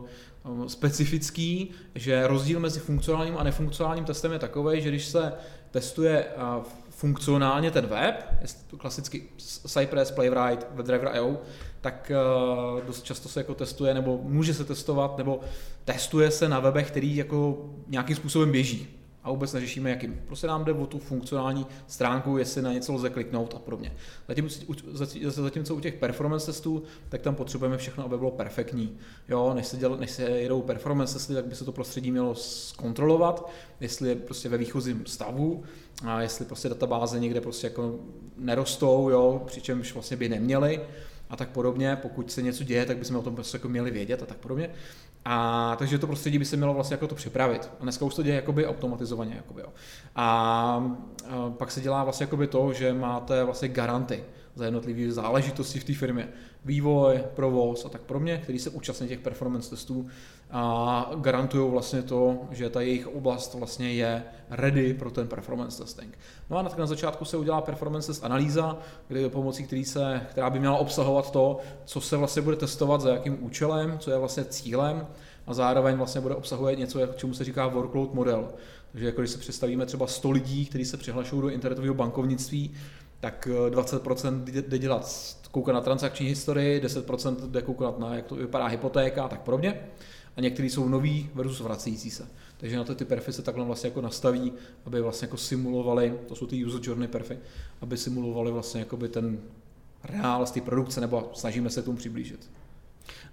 uh, 0.51 0.67
specifický, 0.67 1.71
že 1.95 2.27
rozdíl 2.27 2.59
mezi 2.59 2.79
funkcionálním 2.79 3.37
a 3.37 3.43
nefunkcionálním 3.43 4.05
testem 4.05 4.31
je 4.31 4.39
takový, 4.39 4.81
že 4.81 4.89
když 4.89 5.05
se 5.05 5.33
testuje 5.71 6.25
funkcionálně 6.99 7.71
ten 7.71 7.85
web, 7.85 8.25
klasicky 8.77 9.23
Cypress, 9.67 10.11
Playwright, 10.11 10.67
WebDriver.io, 10.71 11.37
tak 11.81 12.11
uh, 12.75 12.81
dost 12.85 13.03
často 13.03 13.29
se 13.29 13.39
jako 13.39 13.55
testuje, 13.55 13.93
nebo 13.93 14.19
může 14.23 14.53
se 14.53 14.65
testovat, 14.65 15.17
nebo 15.17 15.39
testuje 15.85 16.31
se 16.31 16.49
na 16.49 16.59
webech, 16.59 16.87
který 16.87 17.15
jako 17.15 17.69
nějakým 17.87 18.15
způsobem 18.15 18.51
běží 18.51 18.98
a 19.29 19.31
vůbec 19.31 19.53
neřešíme 19.53 19.89
jakým. 19.89 20.21
Prostě 20.27 20.47
nám 20.47 20.65
jde 20.65 20.73
o 20.73 20.85
tu 20.85 20.99
funkcionální 20.99 21.65
stránku, 21.87 22.37
jestli 22.37 22.61
na 22.61 22.73
něco 22.73 22.93
lze 22.93 23.09
kliknout 23.09 23.53
a 23.53 23.59
podobně. 23.59 23.93
Zatímco, 24.27 24.61
zatímco 25.29 25.75
u 25.75 25.79
těch 25.79 25.93
performance 25.93 26.45
testů, 26.45 26.83
tak 27.09 27.21
tam 27.21 27.35
potřebujeme 27.35 27.77
všechno, 27.77 28.05
aby 28.05 28.17
bylo 28.17 28.31
perfektní. 28.31 28.97
Jo, 29.29 29.53
než 29.53 29.67
se, 29.67 29.77
děl, 29.77 29.97
než 29.97 30.11
se 30.11 30.23
jedou 30.23 30.61
performance 30.61 31.13
testy, 31.13 31.33
tak 31.33 31.45
by 31.45 31.55
se 31.55 31.65
to 31.65 31.71
prostředí 31.71 32.11
mělo 32.11 32.35
zkontrolovat, 32.35 33.49
jestli 33.79 34.09
je 34.09 34.15
prostě 34.15 34.49
ve 34.49 34.57
výchozím 34.57 35.05
stavu, 35.05 35.63
a 36.05 36.21
jestli 36.21 36.45
prostě 36.45 36.69
databáze 36.69 37.19
někde 37.19 37.41
prostě 37.41 37.67
jako 37.67 37.95
nerostou, 38.37 39.09
jo, 39.09 39.43
přičemž 39.45 39.93
vlastně 39.93 40.17
by 40.17 40.29
neměly 40.29 40.81
a 41.29 41.35
tak 41.35 41.49
podobně. 41.49 41.95
Pokud 41.95 42.31
se 42.31 42.41
něco 42.41 42.63
děje, 42.63 42.85
tak 42.85 42.97
bychom 42.97 43.15
o 43.15 43.21
tom 43.21 43.35
prostě 43.35 43.55
jako 43.55 43.69
měli 43.69 43.91
vědět 43.91 44.23
a 44.23 44.25
tak 44.25 44.37
podobně. 44.37 44.69
A 45.25 45.75
takže 45.79 45.99
to 45.99 46.07
prostředí 46.07 46.39
by 46.39 46.45
se 46.45 46.57
mělo 46.57 46.73
vlastně 46.73 46.93
jako 46.93 47.07
to 47.07 47.15
připravit. 47.15 47.69
A 47.79 47.83
dneska 47.83 48.05
už 48.05 48.15
to 48.15 48.23
děje 48.23 48.35
jakoby 48.35 48.67
automatizovaně. 48.67 49.35
Jakoby, 49.35 49.61
jo. 49.61 49.69
A, 50.15 50.25
a 51.29 51.49
pak 51.49 51.71
se 51.71 51.81
dělá 51.81 52.03
vlastně 52.03 52.23
jakoby 52.23 52.47
to, 52.47 52.73
že 52.73 52.93
máte 52.93 53.43
vlastně 53.43 53.67
garanty 53.67 54.23
za 54.59 54.65
jednotlivé 54.65 55.11
záležitosti 55.11 55.79
v 55.79 55.83
té 55.83 55.93
firmě. 55.93 56.29
Vývoj, 56.65 57.23
provoz 57.35 57.85
a 57.85 57.89
tak 57.89 58.01
podobně, 58.01 58.37
který 58.37 58.59
se 58.59 58.69
účastní 58.69 59.07
těch 59.07 59.19
performance 59.19 59.69
testů 59.69 60.07
a 60.51 61.11
garantují 61.15 61.71
vlastně 61.71 62.01
to, 62.01 62.37
že 62.51 62.69
ta 62.69 62.81
jejich 62.81 63.07
oblast 63.07 63.53
vlastně 63.53 63.93
je 63.93 64.23
ready 64.49 64.93
pro 64.93 65.11
ten 65.11 65.27
performance 65.27 65.83
testing. 65.83 66.17
No 66.49 66.57
a 66.57 66.61
na 66.77 66.85
začátku 66.85 67.25
se 67.25 67.37
udělá 67.37 67.61
performance 67.61 68.07
test 68.07 68.23
analýza, 68.23 68.77
kdy 69.07 69.29
pomocí 69.29 69.63
který 69.63 69.85
se, 69.85 70.21
která 70.31 70.49
by 70.49 70.59
měla 70.59 70.77
obsahovat 70.77 71.31
to, 71.31 71.59
co 71.85 72.01
se 72.01 72.17
vlastně 72.17 72.41
bude 72.41 72.55
testovat, 72.55 73.01
za 73.01 73.09
jakým 73.09 73.43
účelem, 73.43 73.99
co 73.99 74.11
je 74.11 74.17
vlastně 74.17 74.45
cílem 74.45 75.07
a 75.47 75.53
zároveň 75.53 75.95
vlastně 75.95 76.21
bude 76.21 76.35
obsahovat 76.35 76.77
něco, 76.77 76.99
čemu 77.15 77.33
se 77.33 77.43
říká 77.43 77.67
workload 77.67 78.13
model. 78.13 78.49
Takže 78.91 79.05
jako 79.05 79.21
když 79.21 79.31
se 79.31 79.37
představíme 79.37 79.85
třeba 79.85 80.07
100 80.07 80.31
lidí, 80.31 80.65
kteří 80.65 80.85
se 80.85 80.97
přihlašují 80.97 81.41
do 81.41 81.49
internetového 81.49 81.93
bankovnictví, 81.93 82.73
tak 83.19 83.47
20% 83.69 84.43
jde 84.43 84.77
dělat, 84.77 85.35
koukat 85.51 85.75
na 85.75 85.81
transakční 85.81 86.27
historii, 86.27 86.81
10% 86.81 87.35
jde 87.35 87.61
koukat 87.61 87.99
na, 87.99 88.15
jak 88.15 88.25
to 88.25 88.35
vypadá 88.35 88.65
hypotéka 88.65 89.23
a 89.23 89.27
tak 89.27 89.41
podobně. 89.41 89.79
A 90.37 90.41
některý 90.41 90.69
jsou 90.69 90.87
nový 90.89 91.29
versus 91.35 91.59
vracející 91.59 92.11
se. 92.11 92.27
Takže 92.57 92.77
na 92.77 92.83
to 92.83 92.95
ty 92.95 93.05
perfy 93.05 93.33
se 93.33 93.41
takhle 93.41 93.65
vlastně 93.65 93.87
jako 93.87 94.01
nastaví, 94.01 94.53
aby 94.85 95.01
vlastně 95.01 95.25
jako 95.25 95.37
simulovali, 95.37 96.19
to 96.27 96.35
jsou 96.35 96.47
ty 96.47 96.65
user 96.65 96.81
journey 96.83 97.07
perfy, 97.07 97.39
aby 97.81 97.97
simulovali 97.97 98.51
vlastně 98.51 98.79
jako 98.79 98.97
by 98.97 99.09
ten 99.09 99.39
reál 100.03 100.45
z 100.45 100.51
té 100.51 100.61
produkce, 100.61 101.01
nebo 101.01 101.31
snažíme 101.33 101.69
se 101.69 101.81
tomu 101.81 101.97
přiblížit. 101.97 102.49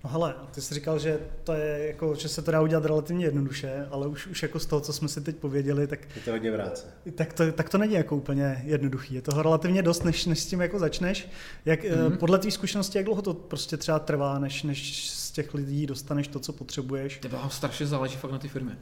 No 0.07 0.13
hele, 0.13 0.35
ty 0.51 0.61
jsi 0.61 0.75
říkal, 0.75 0.99
že 0.99 1.21
to 1.45 1.53
je 1.53 1.87
jako, 1.87 2.15
že 2.15 2.29
se 2.29 2.43
to 2.43 2.51
dá 2.51 2.61
udělat 2.61 2.85
relativně 2.85 3.25
jednoduše, 3.25 3.87
ale 3.91 4.07
už, 4.07 4.27
už 4.27 4.43
jako 4.43 4.59
z 4.59 4.67
toho, 4.67 4.81
co 4.81 4.93
jsme 4.93 5.09
si 5.09 5.21
teď 5.21 5.37
pověděli, 5.37 5.87
tak... 5.87 6.01
Je 6.17 6.23
to 6.23 6.31
hodně 6.31 6.51
vráce. 6.51 6.87
Tak 7.15 7.33
to, 7.33 7.53
tak 7.53 7.69
to 7.69 7.79
není 7.79 7.95
jako 7.95 8.17
úplně 8.17 8.63
jednoduchý. 8.65 9.15
Je 9.15 9.23
toho 9.23 9.43
relativně 9.43 9.83
dost, 9.83 10.05
než, 10.05 10.27
než 10.27 10.41
s 10.43 10.47
tím 10.47 10.61
jako 10.61 10.79
začneš. 10.79 11.29
Jak, 11.65 11.85
mm-hmm. 11.85 12.17
Podle 12.17 12.39
tvý 12.39 12.51
zkušenosti, 12.51 12.99
jak 12.99 13.05
dlouho 13.05 13.23
to 13.23 13.35
prostě 13.35 13.77
třeba 13.77 13.99
trvá, 13.99 14.39
než, 14.39 14.63
než 14.63 15.11
z 15.11 15.31
těch 15.31 15.55
lidí 15.55 15.87
dostaneš 15.87 16.29
to, 16.29 16.41
co 16.41 16.53
potřebuješ? 16.53 17.19
To 17.19 17.51
strašně 17.51 17.87
záleží 17.87 18.17
fakt 18.17 18.33
na 18.33 18.39
ty 18.39 18.49
firmě. 18.49 18.79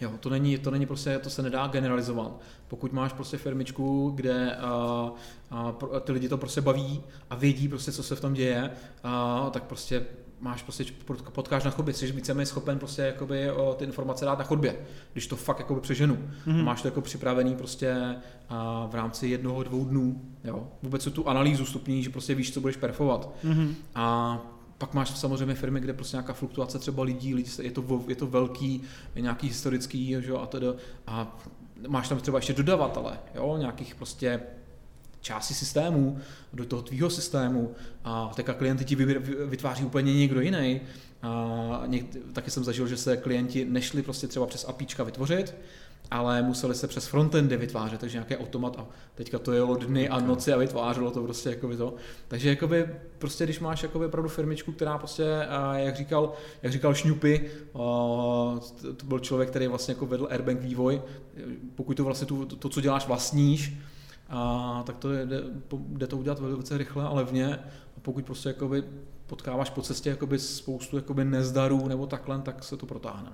Jo, 0.00 0.12
to 0.20 0.30
není, 0.30 0.58
to 0.58 0.70
není 0.70 0.86
prostě, 0.86 1.18
to 1.18 1.30
se 1.30 1.42
nedá 1.42 1.66
generalizovat. 1.66 2.40
Pokud 2.68 2.92
máš 2.92 3.12
prostě 3.12 3.36
firmičku, 3.36 4.12
kde 4.14 4.56
a, 4.56 5.10
a, 5.50 5.74
ty 6.00 6.12
lidi 6.12 6.28
to 6.28 6.38
prostě 6.38 6.60
baví 6.60 7.02
a 7.30 7.36
vědí 7.36 7.68
prostě, 7.68 7.92
co 7.92 8.02
se 8.02 8.16
v 8.16 8.20
tom 8.20 8.34
děje, 8.34 8.70
a, 9.04 9.50
tak 9.52 9.62
prostě 9.62 10.06
máš 10.42 10.62
prostě, 10.62 10.84
potkáš 11.32 11.64
na 11.64 11.70
chodbě, 11.70 11.94
jsi 11.94 12.12
víceméně 12.12 12.46
schopen 12.46 12.78
prostě 12.78 13.02
jakoby 13.02 13.50
o, 13.50 13.74
ty 13.74 13.84
informace 13.84 14.24
dát 14.24 14.38
na 14.38 14.44
chodbě, 14.44 14.76
když 15.12 15.26
to 15.26 15.36
fakt 15.36 15.58
jakoby 15.58 15.80
přeženu. 15.80 16.14
Mm-hmm. 16.14 16.64
Máš 16.64 16.82
to 16.82 16.88
jako 16.88 17.00
připravený 17.00 17.54
prostě 17.54 18.16
a 18.48 18.86
v 18.90 18.94
rámci 18.94 19.28
jednoho, 19.28 19.62
dvou 19.62 19.84
dnů, 19.84 20.22
jo. 20.44 20.68
Vůbec 20.82 21.04
tu 21.04 21.28
analýzu 21.28 21.66
stupní, 21.66 22.02
že 22.02 22.10
prostě 22.10 22.34
víš, 22.34 22.54
co 22.54 22.60
budeš 22.60 22.76
perfovat. 22.76 23.34
Mm-hmm. 23.44 23.74
A 23.94 24.38
pak 24.78 24.94
máš 24.94 25.10
samozřejmě 25.10 25.54
firmy, 25.54 25.80
kde 25.80 25.92
prostě 25.92 26.16
nějaká 26.16 26.32
fluktuace 26.32 26.78
třeba 26.78 27.02
lidí, 27.02 27.34
lidí 27.34 27.50
je, 27.62 27.70
to, 27.70 28.04
je 28.08 28.16
to 28.16 28.26
velký, 28.26 28.82
je 29.14 29.22
nějaký 29.22 29.48
historický, 29.48 30.16
že, 30.20 30.32
a, 30.32 30.46
teda, 30.46 30.74
a 31.06 31.40
máš 31.88 32.08
tam 32.08 32.18
třeba 32.18 32.38
ještě 32.38 32.52
dodavatele, 32.52 33.18
jo, 33.34 33.56
nějakých 33.58 33.94
prostě 33.94 34.40
části 35.22 35.54
systému, 35.54 36.18
do 36.52 36.64
toho 36.64 36.82
tvýho 36.82 37.10
systému 37.10 37.74
a 38.04 38.32
teďka 38.36 38.54
klienty 38.54 38.84
ti 38.84 38.96
vytváří 39.46 39.84
úplně 39.84 40.14
někdo 40.14 40.40
jiný. 40.40 40.80
A 41.22 41.82
něk, 41.86 42.06
taky 42.32 42.50
jsem 42.50 42.64
zažil, 42.64 42.86
že 42.86 42.96
se 42.96 43.16
klienti 43.16 43.64
nešli 43.64 44.02
prostě 44.02 44.28
třeba 44.28 44.46
přes 44.46 44.64
APIčka 44.68 45.04
vytvořit, 45.04 45.54
ale 46.10 46.42
museli 46.42 46.74
se 46.74 46.88
přes 46.88 47.06
frontendy 47.06 47.56
vytvářet, 47.56 48.00
takže 48.00 48.16
nějaký 48.16 48.36
automat 48.36 48.76
a 48.78 48.86
teďka 49.14 49.38
to 49.38 49.52
jelo 49.52 49.76
dny 49.76 50.08
a 50.08 50.20
noci 50.20 50.52
a 50.52 50.56
vytvářelo 50.56 51.10
to 51.10 51.22
prostě 51.22 51.50
jakoby 51.50 51.76
to. 51.76 51.94
Takže 52.28 52.48
jakoby 52.48 52.88
prostě 53.18 53.44
když 53.44 53.60
máš 53.60 53.82
jakoby 53.82 54.06
opravdu 54.06 54.28
firmičku, 54.28 54.72
která 54.72 54.98
prostě, 54.98 55.24
jak 55.74 55.96
říkal, 55.96 56.32
jak 56.62 56.72
říkal 56.72 56.94
Šňupy, 56.94 57.50
to 58.96 59.06
byl 59.06 59.18
člověk, 59.18 59.50
který 59.50 59.66
vlastně 59.66 59.92
jako 59.92 60.06
vedl 60.06 60.28
Airbank 60.30 60.60
vývoj, 60.60 61.02
pokud 61.74 61.96
to 61.96 62.04
vlastně 62.04 62.26
tu, 62.26 62.46
to, 62.46 62.68
co 62.68 62.80
děláš 62.80 63.06
vlastníš, 63.06 63.74
a 64.32 64.82
tak 64.86 64.96
to 64.96 65.12
jde, 65.12 65.42
jde 65.88 66.06
to 66.06 66.16
udělat 66.16 66.38
velice 66.38 66.78
rychle 66.78 67.04
a 67.04 67.12
levně. 67.12 67.56
A 67.96 68.00
pokud 68.02 68.24
prostě 68.24 68.48
jakoby 68.48 68.84
potkáváš 69.26 69.70
po 69.70 69.82
cestě 69.82 70.10
jakoby 70.10 70.38
spoustu 70.38 70.96
jakoby 70.96 71.24
nezdarů 71.24 71.88
nebo 71.88 72.06
takhle, 72.06 72.38
tak 72.38 72.64
se 72.64 72.76
to 72.76 72.86
protáhne. 72.86 73.32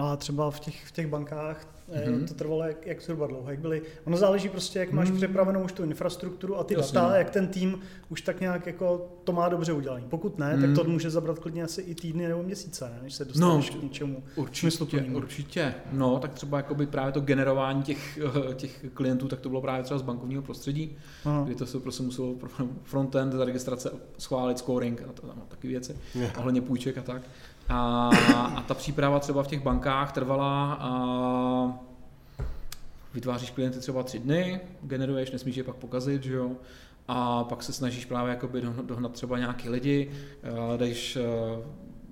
No 0.00 0.10
a 0.10 0.16
třeba 0.16 0.50
v 0.50 0.60
těch, 0.60 0.86
v 0.86 0.92
těch 0.92 1.06
bankách 1.06 1.68
mm-hmm. 1.92 2.28
to 2.28 2.34
trvalo 2.34 2.62
jak, 2.62 2.86
jak 2.86 3.02
zhruba 3.02 3.26
dlouho, 3.26 3.50
jak 3.50 3.58
byly. 3.58 3.82
Ono 4.04 4.16
záleží 4.16 4.48
prostě, 4.48 4.78
jak 4.78 4.92
máš 4.92 5.10
mm. 5.10 5.16
připravenou 5.16 5.64
už 5.64 5.72
tu 5.72 5.82
infrastrukturu 5.84 6.58
a 6.58 6.64
ty 6.64 6.74
Jasně. 6.74 6.94
data, 6.94 7.16
jak 7.16 7.30
ten 7.30 7.48
tým 7.48 7.78
už 8.08 8.20
tak 8.20 8.40
nějak 8.40 8.66
jako 8.66 9.08
to 9.24 9.32
má 9.32 9.48
dobře 9.48 9.72
udělané. 9.72 10.04
Pokud 10.08 10.38
ne, 10.38 10.56
mm. 10.56 10.62
tak 10.62 10.74
to 10.74 10.84
mhm. 10.84 10.92
může 10.92 11.10
zabrat 11.10 11.38
klidně 11.38 11.64
asi 11.64 11.80
i 11.80 11.94
týdny 11.94 12.28
nebo 12.28 12.42
měsíce, 12.42 12.84
ne, 12.84 12.98
než 13.02 13.14
se 13.14 13.24
dostaneš 13.24 13.70
no, 13.70 13.78
k 13.78 13.82
něčemu 13.82 14.22
určitě, 14.36 15.02
určitě. 15.02 15.74
No, 15.92 16.18
tak 16.18 16.32
třeba 16.32 16.56
jakoby 16.56 16.86
právě 16.86 17.12
to 17.12 17.20
generování 17.20 17.82
těch, 17.82 18.18
těch 18.54 18.84
klientů, 18.94 19.28
tak 19.28 19.40
to 19.40 19.48
bylo 19.48 19.60
právě 19.60 19.84
třeba 19.84 19.98
z 19.98 20.02
bankovního 20.02 20.42
prostředí, 20.42 20.96
Aha. 21.24 21.42
kdy 21.44 21.54
to 21.54 21.66
se 21.66 21.80
prostě 21.80 22.02
muselo 22.02 22.34
frontend, 22.82 23.32
za 23.32 23.44
registrace 23.44 23.90
schválit 24.18 24.58
scoring 24.58 25.02
a, 25.02 25.12
to, 25.12 25.30
a 25.30 25.34
taky 25.48 25.68
věci, 25.68 25.96
yeah. 26.14 26.38
ohledně 26.38 26.60
půjček 26.60 26.98
a 26.98 27.02
tak. 27.02 27.22
A, 27.70 28.10
a 28.56 28.62
ta 28.62 28.74
příprava 28.74 29.18
třeba 29.18 29.42
v 29.42 29.46
těch 29.46 29.62
bankách 29.62 30.12
trvala 30.12 30.74
a 30.80 30.90
vytváříš 33.14 33.50
klienty 33.50 33.78
třeba 33.78 34.02
tři 34.02 34.18
dny, 34.18 34.60
generuješ, 34.82 35.30
nesmíš 35.30 35.56
je 35.56 35.64
pak 35.64 35.76
pokazit, 35.76 36.22
že 36.22 36.34
jo, 36.34 36.50
a 37.08 37.44
pak 37.44 37.62
se 37.62 37.72
snažíš 37.72 38.04
právě 38.04 38.30
jakoby 38.30 38.62
dohnat 38.82 39.12
třeba 39.12 39.38
nějaký 39.38 39.68
lidi, 39.68 40.10
jdeš 40.76 41.18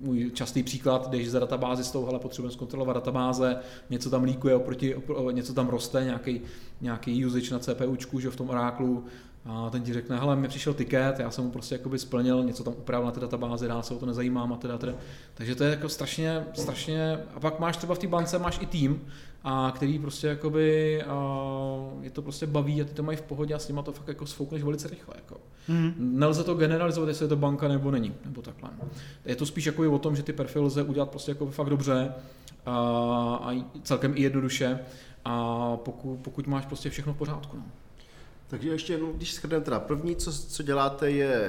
můj 0.01 0.31
častý 0.33 0.63
příklad, 0.63 1.09
když 1.09 1.29
za 1.29 1.39
databázi 1.39 1.83
s 1.83 1.91
tou, 1.91 2.05
hele, 2.05 2.19
potřebujeme 2.19 2.53
zkontrolovat 2.53 2.95
databáze, 2.95 3.57
něco 3.89 4.09
tam 4.09 4.23
líkuje 4.23 4.55
oproti, 4.55 4.95
něco 5.31 5.53
tam 5.53 5.67
roste, 5.67 6.03
nějaký, 6.03 6.41
nějaký 6.81 7.25
usage 7.25 7.53
na 7.53 7.59
CPUčku, 7.59 8.19
že 8.19 8.29
v 8.29 8.35
tom 8.35 8.49
Oráklu, 8.49 9.05
a 9.51 9.69
ten 9.69 9.83
ti 9.83 9.93
řekne, 9.93 10.19
hele, 10.19 10.35
mi 10.35 10.47
přišel 10.47 10.73
tiket, 10.73 11.19
já 11.19 11.31
jsem 11.31 11.43
mu 11.43 11.51
prostě 11.51 11.75
jakoby 11.75 11.99
splnil, 11.99 12.43
něco 12.43 12.63
tam 12.63 12.73
upravil 12.77 13.05
na 13.05 13.11
té 13.11 13.19
databázi, 13.19 13.67
dál 13.67 13.83
se 13.83 13.93
o 13.93 13.97
to 13.97 14.05
nezajímám 14.05 14.53
a 14.53 14.57
teda, 14.57 14.77
teda. 14.77 14.93
Takže 15.33 15.55
to 15.55 15.63
je 15.63 15.69
jako 15.69 15.89
strašně, 15.89 16.45
strašně, 16.53 17.19
a 17.35 17.39
pak 17.39 17.59
máš 17.59 17.77
třeba 17.77 17.95
v 17.95 17.99
té 17.99 18.07
bance, 18.07 18.39
máš 18.39 18.59
i 18.61 18.65
tým, 18.65 19.01
a 19.43 19.71
který 19.75 19.99
prostě 19.99 20.27
jakoby, 20.27 21.03
a 21.03 21.45
je 22.01 22.09
to 22.09 22.21
prostě 22.21 22.47
baví 22.47 22.81
a 22.81 22.85
ty 22.85 22.93
to 22.93 23.03
mají 23.03 23.17
v 23.17 23.21
pohodě 23.21 23.53
a 23.53 23.59
s 23.59 23.67
nima 23.67 23.81
to 23.81 23.91
fakt 23.91 24.07
jako 24.07 24.25
sfoukneš 24.25 24.63
velice 24.63 24.87
rychle. 24.87 25.13
Jako. 25.17 25.37
Mm. 25.67 25.93
Nelze 25.97 26.43
to 26.43 26.55
generalizovat, 26.55 27.07
jestli 27.07 27.25
je 27.25 27.29
to 27.29 27.35
banka 27.35 27.67
nebo 27.67 27.91
není, 27.91 28.13
nebo 28.25 28.41
takhle. 28.41 28.69
Je 29.25 29.35
to 29.35 29.45
spíš 29.45 29.65
jako 29.65 29.91
o 29.91 29.99
tom, 29.99 30.15
že 30.15 30.23
ty 30.23 30.33
perfil 30.33 30.63
lze 30.63 30.83
udělat 30.83 31.09
prostě 31.09 31.31
jako 31.31 31.47
fakt 31.47 31.69
dobře 31.69 32.13
a, 32.65 32.75
a 33.43 33.65
celkem 33.83 34.13
i 34.15 34.21
jednoduše 34.21 34.79
a 35.25 35.77
pokud, 35.77 36.17
pokud 36.21 36.47
máš 36.47 36.65
prostě 36.65 36.89
všechno 36.89 37.13
v 37.13 37.17
pořádku. 37.17 37.57
No. 37.57 37.63
Takže 38.49 38.69
ještě 38.69 38.93
jenom, 38.93 39.13
když 39.13 39.35
shrneme 39.35 39.65
teda, 39.65 39.79
první, 39.79 40.15
co, 40.15 40.33
co 40.33 40.63
děláte, 40.63 41.11
je, 41.11 41.45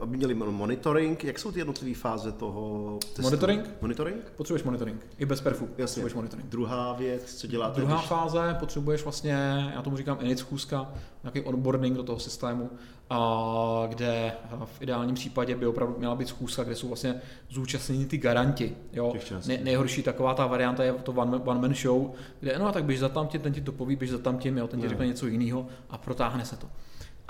aby 0.00 0.16
měli 0.16 0.34
monitoring. 0.34 1.24
Jak 1.24 1.38
jsou 1.38 1.52
ty 1.52 1.60
jednotlivé 1.60 1.94
fáze 1.94 2.32
toho 2.32 2.98
testu? 3.02 3.22
Monitoring? 3.22 3.70
Monitoring? 3.80 4.30
Potřebuješ 4.36 4.62
monitoring. 4.62 5.06
I 5.18 5.26
bez 5.26 5.40
perfu. 5.40 5.64
Jasně. 5.64 5.84
Potřebuješ 5.84 6.14
monitoring. 6.14 6.48
Druhá 6.48 6.92
věc, 6.92 7.34
co 7.34 7.46
děláte? 7.46 7.80
Druhá 7.80 7.96
když... 7.96 8.08
fáze, 8.08 8.56
potřebuješ 8.60 9.02
vlastně, 9.02 9.32
já 9.74 9.82
tomu 9.82 9.96
říkám 9.96 10.18
init 10.20 10.38
schůzka, 10.38 10.92
nějaký 11.22 11.40
onboarding 11.40 11.96
do 11.96 12.02
toho 12.02 12.18
systému, 12.18 12.70
a 13.10 13.86
kde 13.88 14.32
v 14.64 14.82
ideálním 14.82 15.14
případě 15.14 15.56
by 15.56 15.66
opravdu 15.66 15.94
měla 15.98 16.14
být 16.14 16.28
schůzka, 16.28 16.64
kde 16.64 16.74
jsou 16.74 16.88
vlastně 16.88 17.20
zúčastněni 17.48 18.06
ty 18.06 18.18
garanti. 18.18 18.76
Jo? 18.92 19.12
Ne, 19.46 19.58
nejhorší 19.64 20.02
taková 20.02 20.34
ta 20.34 20.46
varianta 20.46 20.84
je 20.84 20.92
to 20.92 21.12
one, 21.12 21.36
one 21.36 21.60
man 21.60 21.74
show, 21.74 22.10
kde 22.40 22.58
no 22.58 22.66
a 22.66 22.72
tak 22.72 22.84
běž 22.84 22.98
za 22.98 23.08
tamtím, 23.08 23.40
ten 23.40 23.52
ti 23.52 23.60
to 23.60 23.72
poví, 23.72 23.96
běž 23.96 24.10
za 24.10 24.18
tamtím, 24.18 24.58
jo, 24.58 24.68
ten 24.68 24.80
ti 24.80 24.88
řekne 24.88 25.06
něco 25.06 25.26
jiného 25.26 25.66
a 25.90 25.98
protáhne 25.98 26.44
se 26.44 26.56
to. 26.56 26.66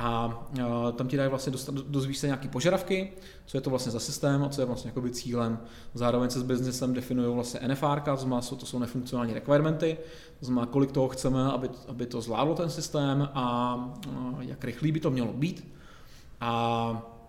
A 0.03 0.27
uh, 0.59 0.93
tam 0.93 1.09
ti 1.09 1.17
dají 1.17 1.31
vlastně, 1.31 1.53
dostat, 1.53 1.75
dozvíš 1.75 2.19
se 2.19 2.27
nějaké 2.27 2.49
požadavky, 2.49 3.13
co 3.47 3.57
je 3.57 3.61
to 3.61 3.71
vlastně 3.71 3.93
za 3.93 4.01
systém 4.01 4.45
a 4.45 4.49
co 4.49 4.63
je 4.63 4.67
vlastně 4.67 4.89
jakoby 4.89 5.11
cílem. 5.11 5.59
Zároveň 5.95 6.31
se 6.31 6.41
s 6.41 6.43
biznesem 6.43 6.95
definují 6.95 7.35
vlastně 7.35 7.61
NFR, 7.69 8.01
to 8.57 8.67
jsou 8.67 8.79
nefunkcionální 8.79 9.35
requirementy, 9.35 9.99
to 10.39 10.47
znamená, 10.47 10.67
kolik 10.67 10.93
toho 10.93 11.09
chceme, 11.09 11.45
aby, 11.45 11.71
aby 11.89 12.07
to 12.07 12.21
zvládlo 12.21 12.55
ten 12.55 12.71
systém 12.71 13.29
a 13.35 13.75
uh, 14.09 14.41
jak 14.41 14.65
rychlý 14.65 14.93
by 14.93 15.01
to 15.01 15.11
mělo 15.11 15.33
být. 15.33 15.75
A 16.41 17.20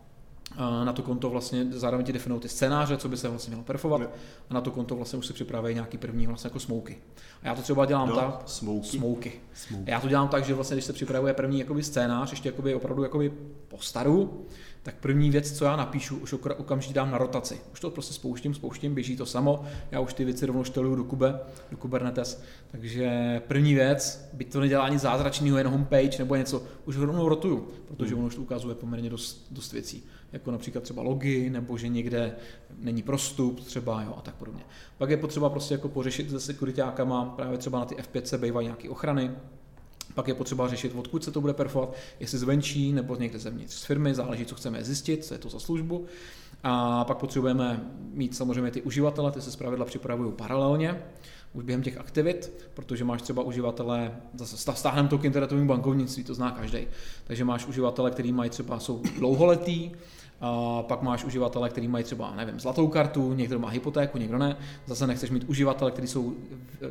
na 0.58 0.94
to 0.94 1.02
konto 1.02 1.30
vlastně 1.30 1.66
zároveň 1.72 2.06
ti 2.06 2.14
definují 2.14 2.42
ty 2.42 2.50
scénáře, 2.50 2.98
co 2.98 3.10
by 3.10 3.18
se 3.18 3.28
vlastně 3.30 3.50
mělo 3.52 3.64
perfovat 3.64 4.02
a 4.50 4.54
na 4.54 4.62
to 4.62 4.72
konto 4.72 4.96
vlastně 4.96 5.20
už 5.20 5.26
si 5.28 5.34
připravují 5.34 5.74
nějaký 5.74 5.98
první 5.98 6.28
vlastně 6.28 6.48
jako 6.48 6.60
smouky. 6.60 6.98
A 7.44 7.48
já 7.48 7.56
to 7.56 7.62
třeba 7.62 7.86
dělám 7.86 8.10
No, 8.10 8.16
tak, 8.16 8.44
smouky. 8.46 8.88
smouky. 8.88 9.32
Smouky. 9.54 9.92
Já 9.92 10.00
to 10.00 10.08
dělám 10.08 10.28
tak, 10.28 10.46
že 10.46 10.54
vlastně, 10.54 10.76
když 10.76 10.86
se 10.86 10.94
připravuje 10.94 11.34
první 11.34 11.60
jakoby 11.60 11.84
scénář, 11.84 12.32
ještě 12.32 12.50
jakoby 12.50 12.76
opravdu 12.76 13.04
jakoby 13.04 13.34
po 13.68 13.78
staru, 13.78 14.46
tak 14.84 14.96
první 14.96 15.30
věc, 15.30 15.52
co 15.58 15.66
já 15.66 15.76
napíšu, 15.76 16.18
už 16.18 16.34
okamžitě 16.34 16.94
dám 16.94 17.12
na 17.12 17.18
rotaci. 17.18 17.62
Už 17.74 17.80
to 17.80 17.90
prostě 17.90 18.14
spouštím, 18.14 18.54
spouštím, 18.54 18.94
běží 18.96 19.18
to 19.18 19.26
samo, 19.26 19.66
já 19.92 20.00
už 20.00 20.14
ty 20.14 20.26
věci 20.26 20.46
rovnou 20.46 20.64
šteluju 20.64 20.96
do 20.96 21.04
Kube, 21.04 21.40
do 21.72 21.78
Kubernetes. 21.78 22.44
Takže 22.72 23.42
první 23.48 23.74
věc, 23.74 24.30
byť 24.34 24.52
to 24.52 24.60
nedělá 24.60 24.90
nic 24.90 25.02
zázračného, 25.02 25.58
jen 25.58 25.68
homepage 25.68 26.20
nebo 26.20 26.36
něco, 26.36 26.64
už 26.86 26.98
rovnou 26.98 27.30
rotuju, 27.30 27.68
protože 27.88 28.16
ono 28.16 28.28
už 28.28 28.36
to 28.36 28.42
ukazuje 28.42 28.76
poměrně 28.76 29.10
dost, 29.10 29.48
dost 29.52 29.72
věcí. 29.74 30.04
Jako 30.34 30.52
například 30.52 30.84
třeba 30.84 31.02
logy, 31.02 31.50
nebo 31.50 31.78
že 31.78 31.88
někde 31.88 32.36
není 32.80 33.04
prostup 33.04 33.60
třeba 33.60 34.02
jo, 34.02 34.14
a 34.18 34.22
tak 34.22 34.36
podobně. 34.36 34.64
Pak 34.98 35.10
je 35.10 35.18
potřeba 35.18 35.50
prostě 35.50 35.74
jako 35.74 35.90
pořešit 35.90 36.30
se 36.30 36.40
sekuritákama, 36.40 37.26
právě 37.26 37.58
třeba 37.58 37.80
na 37.80 37.86
ty 37.86 37.96
F5 37.96 38.38
bývají 38.38 38.68
nějaké 38.68 38.90
ochrany, 38.90 39.32
pak 40.14 40.28
je 40.28 40.34
potřeba 40.34 40.68
řešit, 40.68 40.94
odkud 40.96 41.24
se 41.24 41.32
to 41.32 41.42
bude 41.42 41.54
perfovat, 41.54 41.96
jestli 42.20 42.38
zvenčí 42.38 42.94
nebo 42.94 43.16
někde 43.16 43.40
zevnitř 43.40 43.74
z 43.74 43.84
firmy, 43.84 44.16
záleží, 44.16 44.46
co 44.46 44.56
chceme 44.56 44.84
zjistit, 44.84 45.26
co 45.26 45.34
je 45.34 45.38
to 45.38 45.50
za 45.50 45.60
službu. 45.60 46.06
A 46.64 47.04
pak 47.06 47.18
potřebujeme 47.18 47.86
mít 48.14 48.36
samozřejmě 48.36 48.72
ty 48.72 48.82
uživatele, 48.82 49.32
ty 49.32 49.42
se 49.42 49.52
zpravidla 49.52 49.86
připravují 49.86 50.34
paralelně, 50.34 51.04
už 51.54 51.64
během 51.64 51.84
těch 51.84 51.98
aktivit, 51.98 52.52
protože 52.74 53.04
máš 53.04 53.22
třeba 53.22 53.44
uživatele, 53.44 54.16
zase 54.34 54.58
stáhneme 54.58 55.10
to 55.10 55.18
k 55.18 55.24
internetovému 55.24 55.68
bankovnictví, 55.68 56.24
to 56.24 56.34
zná 56.34 56.52
každý. 56.52 56.88
Takže 57.24 57.46
máš 57.46 57.68
uživatele, 57.68 58.12
který 58.12 58.32
mají 58.32 58.50
třeba, 58.50 58.80
jsou 58.80 59.02
dlouholetý, 59.18 59.92
a 60.42 60.84
pak 60.84 61.02
máš 61.02 61.24
uživatele, 61.24 61.70
který 61.70 61.88
mají 61.88 62.04
třeba, 62.04 62.36
nevím, 62.36 62.60
zlatou 62.60 62.88
kartu, 62.88 63.34
někdo 63.34 63.60
má 63.60 63.70
hypotéku, 63.70 64.18
někdo 64.18 64.38
ne. 64.38 64.58
Zase 64.86 65.08
nechceš 65.08 65.30
mít 65.30 65.44
uživatele, 65.48 65.92
který 65.92 66.08
jsou, 66.08 66.34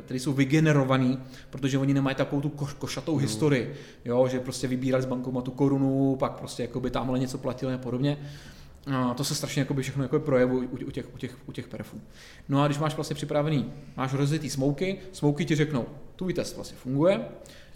který 0.05 0.19
jsou 0.19 0.33
vygenerovaný, 0.33 1.19
protože 1.49 1.77
oni 1.77 1.93
nemají 1.93 2.15
takovou 2.15 2.41
tu 2.41 2.49
koš, 2.49 2.73
košatou 2.73 3.17
historii, 3.17 3.73
jo, 4.05 4.27
že 4.27 4.39
prostě 4.39 4.67
vybírali 4.67 5.03
z 5.03 5.05
bankomatu 5.05 5.51
korunu, 5.51 6.15
pak 6.19 6.31
prostě 6.31 6.63
jakoby 6.63 6.89
tamhle 6.89 7.19
něco 7.19 7.37
platili 7.37 7.73
a 7.73 7.77
podobně. 7.77 8.17
A 8.93 9.13
to 9.13 9.23
se 9.23 9.35
strašně 9.35 9.59
jakoby 9.59 9.81
všechno 9.81 10.03
jako 10.03 10.19
projevuje 10.19 10.67
u, 10.67 10.87
u, 10.87 10.91
těch, 10.91 11.13
u, 11.15 11.17
těch, 11.17 11.37
u 11.45 11.51
těch 11.51 11.67
perfů. 11.67 12.01
No 12.49 12.61
a 12.61 12.67
když 12.67 12.79
máš 12.79 12.95
vlastně 12.95 13.15
připravený, 13.15 13.73
máš 13.97 14.13
rozjetý 14.13 14.49
smouky, 14.49 14.97
smouky 15.11 15.45
ti 15.45 15.55
řeknou, 15.55 15.85
tvůj 16.15 16.33
test 16.33 16.55
vlastně 16.55 16.77
funguje, 16.77 17.25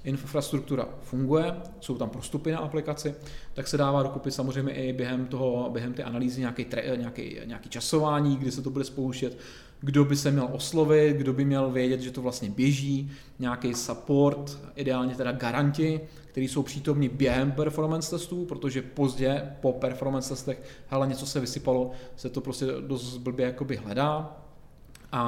infrastruktura 0.06 0.88
funguje, 1.02 1.56
jsou 1.80 1.98
tam 1.98 2.10
prostupy 2.10 2.52
na 2.52 2.60
aplikaci, 2.60 3.16
tak 3.54 3.68
se 3.68 3.78
dává 3.78 4.04
dokupy 4.04 4.32
samozřejmě 4.32 4.74
i 4.74 4.94
během, 4.94 5.26
toho, 5.26 5.70
během 5.70 5.94
té 5.94 6.04
analýzy 6.04 6.40
nějaký, 6.40 6.66
tre, 6.66 6.98
nějaký, 6.98 7.40
nějaký 7.46 7.70
časování, 7.70 8.38
kdy 8.38 8.52
se 8.52 8.62
to 8.62 8.70
bude 8.70 8.86
spouštět, 8.86 9.38
kdo 9.82 10.06
by 10.06 10.16
se 10.16 10.32
měl 10.32 10.50
oslovit, 10.52 11.18
kdo 11.18 11.34
by 11.34 11.46
měl 11.46 11.72
vědět, 11.72 12.02
že 12.02 12.12
to 12.12 12.22
vlastně 12.22 12.50
běží, 12.50 13.12
nějaký 13.40 13.74
support, 13.74 14.60
ideálně 14.76 15.16
teda 15.16 15.32
garanti, 15.32 16.02
kteří 16.28 16.48
jsou 16.48 16.64
přítomní 16.64 17.10
během 17.10 17.52
performance 17.52 18.10
testů, 18.10 18.46
protože 18.46 18.82
pozdě 18.82 19.56
po 19.62 19.74
performance 19.74 20.30
testech, 20.30 20.64
hele, 20.88 21.08
něco 21.08 21.26
se 21.26 21.40
vysypalo, 21.40 21.92
se 22.16 22.30
to 22.30 22.42
prostě 22.42 22.66
dost 22.88 23.18
blbě 23.18 23.46
jakoby 23.46 23.76
hledá, 23.76 24.45
a 25.16 25.22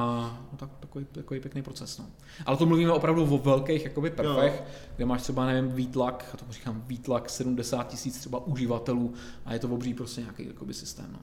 no, 0.52 0.58
tak, 0.58 0.70
takový, 0.80 1.06
takový 1.12 1.40
pěkný 1.40 1.62
proces. 1.62 1.98
No. 1.98 2.06
Ale 2.46 2.56
to 2.56 2.66
mluvíme 2.66 2.92
opravdu 2.92 3.34
o 3.34 3.38
velkých 3.38 3.84
jakoby 3.84 4.10
perfech, 4.10 4.60
no. 4.60 4.66
kde 4.96 5.04
máš 5.04 5.22
třeba, 5.22 5.46
nevím, 5.46 5.72
výtlak, 5.72 6.24
já 6.32 6.36
tomu 6.36 6.52
říkám 6.52 6.84
výtlak 6.86 7.30
70 7.30 7.88
tisíc 7.88 8.18
třeba 8.18 8.46
uživatelů 8.46 9.14
a 9.44 9.52
je 9.52 9.58
to 9.58 9.68
obří 9.68 9.94
prostě 9.94 10.20
nějaký 10.20 10.46
jakoby 10.46 10.74
systém. 10.74 11.08
No. 11.12 11.18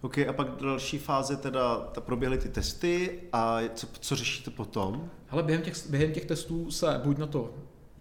OK, 0.00 0.18
a 0.18 0.32
pak 0.32 0.48
další 0.60 0.98
fáze 0.98 1.36
teda 1.36 1.76
ta 1.78 2.00
proběhly 2.00 2.38
ty 2.38 2.48
testy 2.48 3.20
a 3.32 3.58
co, 3.74 3.86
co 4.00 4.16
řešíte 4.16 4.50
potom? 4.50 5.10
Hele, 5.26 5.42
během 5.42 5.62
těch, 5.62 5.90
během 5.90 6.12
těch 6.12 6.24
testů 6.24 6.70
se 6.70 7.00
buď 7.04 7.18
na 7.18 7.26
to 7.26 7.54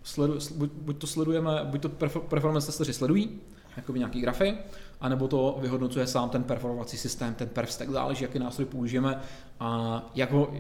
sledu, 0.04 0.40
buď, 0.56 0.72
buď 0.72 0.98
to 0.98 1.08
sledujeme, 1.08 1.62
buď 1.64 1.82
to 1.82 1.90
performance 2.20 2.68
testeři 2.68 2.94
sledují, 2.94 3.40
jakoby 3.78 4.00
nějaký 4.00 4.22
grafy, 4.22 4.58
anebo 5.02 5.28
to 5.28 5.58
vyhodnocuje 5.62 6.08
sám 6.08 6.30
ten 6.30 6.44
performovací 6.44 6.98
systém, 6.98 7.34
ten 7.34 7.48
perf 7.48 7.72
stack, 7.72 7.92
záleží, 7.92 8.24
jaký 8.24 8.40
nástroj 8.40 8.66
použijeme 8.66 9.22
a 9.60 10.02
jak 10.16 10.32
ho, 10.32 10.54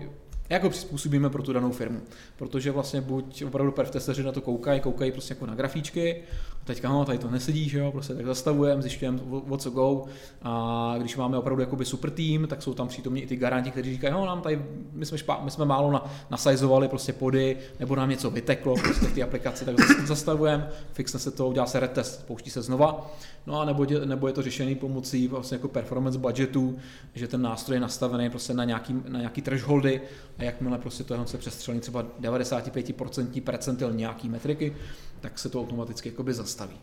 jak 0.49 0.63
ho 0.63 0.69
přizpůsobíme 0.69 1.29
pro 1.29 1.43
tu 1.43 1.53
danou 1.53 1.71
firmu. 1.71 2.01
Protože 2.38 2.71
vlastně 2.71 3.01
buď 3.01 3.43
opravdu 3.43 3.71
perf 3.71 3.91
testeři 3.91 4.23
na 4.23 4.31
to 4.31 4.41
koukají, 4.41 4.79
koukají 4.79 5.12
prostě 5.12 5.31
jako 5.31 5.45
na 5.45 5.55
grafíčky, 5.55 6.23
teďka 6.65 6.89
no, 6.89 7.05
tady 7.05 7.17
to 7.17 7.31
nesedí, 7.31 7.69
že 7.69 7.79
jo, 7.79 7.91
prostě 7.91 8.13
tak 8.13 8.25
zastavujeme, 8.25 8.81
zjišťujeme 8.81 9.19
o 9.49 9.58
co 9.58 9.69
go 9.69 10.05
a 10.41 10.95
když 10.97 11.17
máme 11.17 11.38
opravdu 11.38 11.62
jakoby 11.62 11.86
super 11.86 12.12
tým, 12.12 12.47
tak 12.47 12.63
jsou 12.63 12.73
tam 12.73 12.88
přítomní 12.88 13.21
i 13.21 13.27
ty 13.27 13.36
garanti, 13.36 13.71
kteří 13.71 13.93
říkají, 13.93 14.13
no 14.13 14.25
nám 14.25 14.41
tady, 14.41 14.62
my 14.93 15.05
jsme, 15.05 15.17
špá, 15.17 15.41
my 15.43 15.51
jsme 15.51 15.65
málo 15.65 15.91
na, 15.91 16.05
nasajzovali 16.29 16.88
prostě 16.88 17.13
pody, 17.13 17.58
nebo 17.79 17.95
nám 17.95 18.10
něco 18.10 18.29
vyteklo 18.29 18.75
prostě 18.75 19.05
v 19.05 19.13
té 19.13 19.23
aplikaci, 19.23 19.65
tak 19.65 19.79
zastavujeme, 20.05 20.69
fixne 20.93 21.19
se 21.19 21.31
to, 21.31 21.47
udělá 21.47 21.65
se 21.65 21.79
retest, 21.79 22.27
pouští 22.27 22.49
se 22.49 22.62
znova, 22.62 23.12
no 23.47 23.62
a 23.62 23.65
nebo, 23.65 23.86
nebo 24.05 24.27
je 24.27 24.34
to 24.34 24.41
řešený 24.41 24.75
pomocí 24.75 25.27
vlastně 25.27 25.55
jako 25.55 25.67
performance 25.67 26.19
budgetu, 26.19 26.77
že 27.15 27.27
ten 27.27 27.41
nástroj 27.41 27.75
je 27.75 27.81
nastavený 27.81 28.29
prostě 28.29 28.53
na 28.53 28.63
nějaký, 28.63 28.95
na 29.08 29.19
nějaký 29.19 29.41
thresholdy 29.41 30.01
a 30.38 30.43
jakmile 30.43 30.78
prostě 30.78 31.04
to 31.04 31.26
se 31.26 31.38
přestřelí 31.38 31.80
třeba 31.80 32.06
95% 32.21 33.41
percentil 33.41 33.93
nějaký 33.93 34.30
metriky, 34.30 34.76
tak 35.21 35.39
se 35.39 35.50
to 35.50 35.62
automaticky 35.62 36.10
jakoby 36.10 36.34
zastaví. 36.34 36.76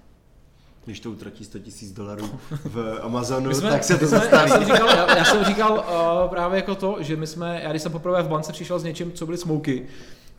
Když 0.84 1.00
to 1.00 1.10
utratí 1.10 1.44
100 1.44 1.58
tisíc 1.58 1.92
dolarů 1.92 2.30
v 2.64 2.98
Amazonu, 3.02 3.48
My 3.48 3.54
jsme, 3.54 3.70
tak 3.70 3.84
se 3.84 3.98
to 3.98 4.06
jsme, 4.06 4.18
zastaví. 4.18 4.50
Já 4.50 4.56
jsem 4.56 4.64
říkal, 4.64 4.88
já, 4.88 5.16
já 5.16 5.24
jsem 5.24 5.44
říkal 5.44 5.72
uh, 5.72 6.30
právě 6.30 6.56
jako 6.56 6.74
to, 6.74 6.96
že 7.00 7.16
my 7.16 7.26
jsme, 7.26 7.60
já 7.62 7.70
když 7.70 7.82
jsem 7.82 7.92
poprvé 7.92 8.22
v 8.22 8.28
bance 8.28 8.52
přišel 8.52 8.78
s 8.78 8.84
něčím, 8.84 9.12
co 9.12 9.26
byly 9.26 9.38
smouky, 9.38 9.86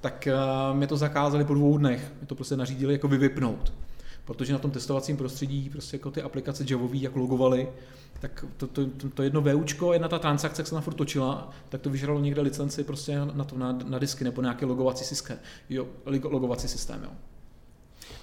tak 0.01 0.27
uh, 0.71 0.77
mi 0.77 0.87
to 0.87 0.97
zakázali 0.97 1.45
po 1.45 1.53
dvou 1.53 1.77
dnech. 1.77 2.11
Mi 2.21 2.27
to 2.27 2.35
prostě 2.35 2.57
nařídili 2.57 2.93
jako 2.93 3.07
vypnout. 3.07 3.73
Protože 4.25 4.53
na 4.53 4.59
tom 4.59 4.71
testovacím 4.71 5.17
prostředí 5.17 5.69
prostě 5.69 5.95
jako 5.95 6.11
ty 6.11 6.21
aplikace 6.21 6.65
javový, 6.69 7.01
jak 7.01 7.15
logovali, 7.15 7.69
tak 8.19 8.45
to, 8.57 8.67
to, 8.67 8.85
to, 8.85 9.09
to 9.09 9.23
jedno 9.23 9.41
VUčko, 9.41 9.93
jedna 9.93 10.07
ta 10.07 10.19
transakce, 10.19 10.61
jak 10.61 10.67
se 10.67 10.75
na 10.75 10.81
furt 10.81 10.93
točila, 10.93 11.49
tak 11.69 11.81
to 11.81 11.89
vyžralo 11.89 12.19
někde 12.19 12.41
licenci 12.41 12.83
prostě 12.83 13.19
na, 13.33 13.43
to, 13.43 13.57
na, 13.57 13.79
na 13.85 13.99
disky 13.99 14.23
nebo 14.23 14.41
nějaký 14.41 14.65
logovací 14.65 15.05
systém. 15.05 15.39
Jo, 15.69 15.87
logovací 16.23 16.67
systém, 16.67 17.03
jo. 17.03 17.09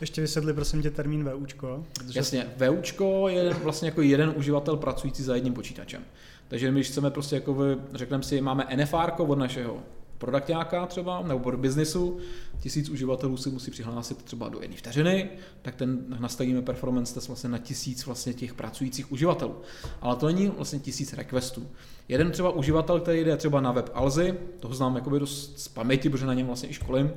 Ještě 0.00 0.20
vysvětli 0.20 0.52
prosím 0.52 0.82
tě 0.82 0.90
termín 0.90 1.30
VUčko. 1.30 1.84
Protože... 1.92 2.18
Jasně, 2.18 2.46
VUčko 2.56 3.28
je 3.28 3.54
vlastně 3.54 3.88
jako 3.88 4.02
jeden 4.02 4.32
uživatel 4.36 4.76
pracující 4.76 5.22
za 5.22 5.34
jedním 5.34 5.54
počítačem. 5.54 6.02
Takže 6.48 6.70
my, 6.70 6.80
když 6.80 6.88
chceme 6.88 7.10
prostě 7.10 7.34
jako, 7.34 7.56
řekneme 7.94 8.22
si, 8.22 8.40
máme 8.40 8.66
NFR 8.76 9.10
od 9.18 9.38
našeho 9.38 9.82
produktáka 10.20 10.87
třeba, 10.87 11.22
nebo 11.22 11.50
do 11.50 11.56
biznisu, 11.56 12.18
tisíc 12.61 12.88
uživatelů 12.88 13.37
si 13.37 13.50
musí 13.50 13.70
přihlásit 13.70 14.22
třeba 14.22 14.48
do 14.48 14.61
jedné 14.61 14.76
vteřiny, 14.76 15.30
tak 15.62 15.74
ten 15.74 16.04
nastavíme 16.18 16.62
performance 16.62 17.14
test 17.14 17.26
vlastně 17.28 17.50
na 17.50 17.59
tisíc 17.59 18.06
vlastně 18.06 18.35
těch 18.35 18.54
pracujících 18.54 19.12
uživatelů. 19.12 19.54
Ale 20.00 20.16
to 20.16 20.26
není 20.26 20.48
vlastně 20.48 20.78
tisíc 20.78 21.12
requestů. 21.12 21.66
Jeden 22.09 22.30
třeba 22.30 22.50
uživatel, 22.50 23.00
který 23.00 23.24
jde 23.24 23.37
třeba 23.37 23.61
na 23.61 23.72
web 23.72 23.90
Alzy, 23.94 24.35
toho 24.61 24.74
znám 24.74 24.96
jakoby 24.96 25.18
dost 25.18 25.61
z 25.61 25.68
paměti, 25.68 26.11
protože 26.11 26.26
na 26.26 26.35
něm 26.35 26.46
vlastně 26.46 26.68
i 26.68 26.72
školím, 26.72 27.11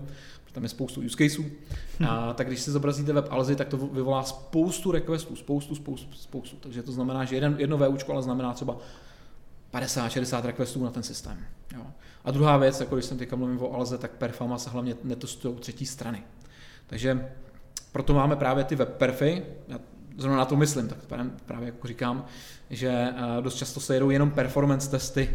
tam 0.54 0.64
je 0.64 0.70
spoustu 0.70 1.02
use 1.02 1.18
caseů, 1.18 1.46
a 2.10 2.34
tak 2.34 2.48
když 2.48 2.60
si 2.60 2.72
zobrazíte 2.72 3.14
web 3.14 3.28
Alzy, 3.30 3.56
tak 3.56 3.68
to 3.68 3.78
vyvolá 3.78 4.24
spoustu 4.24 4.92
requestů, 4.92 5.36
spoustu, 5.36 5.76
spoustu, 5.76 6.14
spoustu. 6.16 6.56
Takže 6.60 6.84
to 6.84 6.92
znamená, 6.92 7.26
že 7.26 7.36
jeden, 7.36 7.56
jedno 7.58 7.78
VUčko 7.78 8.12
ale 8.14 8.24
znamená 8.24 8.54
třeba 8.54 8.78
50-60 9.74 10.46
requestů 10.46 10.84
na 10.84 10.92
ten 10.92 11.04
systém. 11.04 11.38
Jo. 11.76 11.86
A 12.26 12.32
druhá 12.32 12.58
věc, 12.58 12.80
jako 12.80 12.96
když 12.96 13.06
jsem 13.06 13.18
teďka 13.18 13.36
mluvím 13.36 13.62
o 13.62 13.74
Alze, 13.74 13.98
tak 13.98 14.12
perfama 14.12 14.58
se 14.58 14.70
hlavně 14.70 14.96
netestují 15.04 15.56
třetí 15.56 15.86
strany. 15.86 16.24
Takže 16.88 17.30
proto 17.92 18.14
máme 18.14 18.36
právě 18.36 18.64
ty 18.64 18.76
web 18.76 18.98
perfy, 18.98 19.44
já 19.68 19.80
zrovna 20.18 20.38
na 20.38 20.46
to 20.46 20.56
myslím, 20.56 20.88
tak 20.88 20.98
právě 21.46 21.66
jako 21.66 21.88
říkám, 21.88 22.26
že 22.70 23.14
dost 23.42 23.56
často 23.56 23.80
se 23.80 23.94
jedou 23.94 24.10
jenom 24.10 24.32
performance 24.32 24.92
testy 24.92 25.30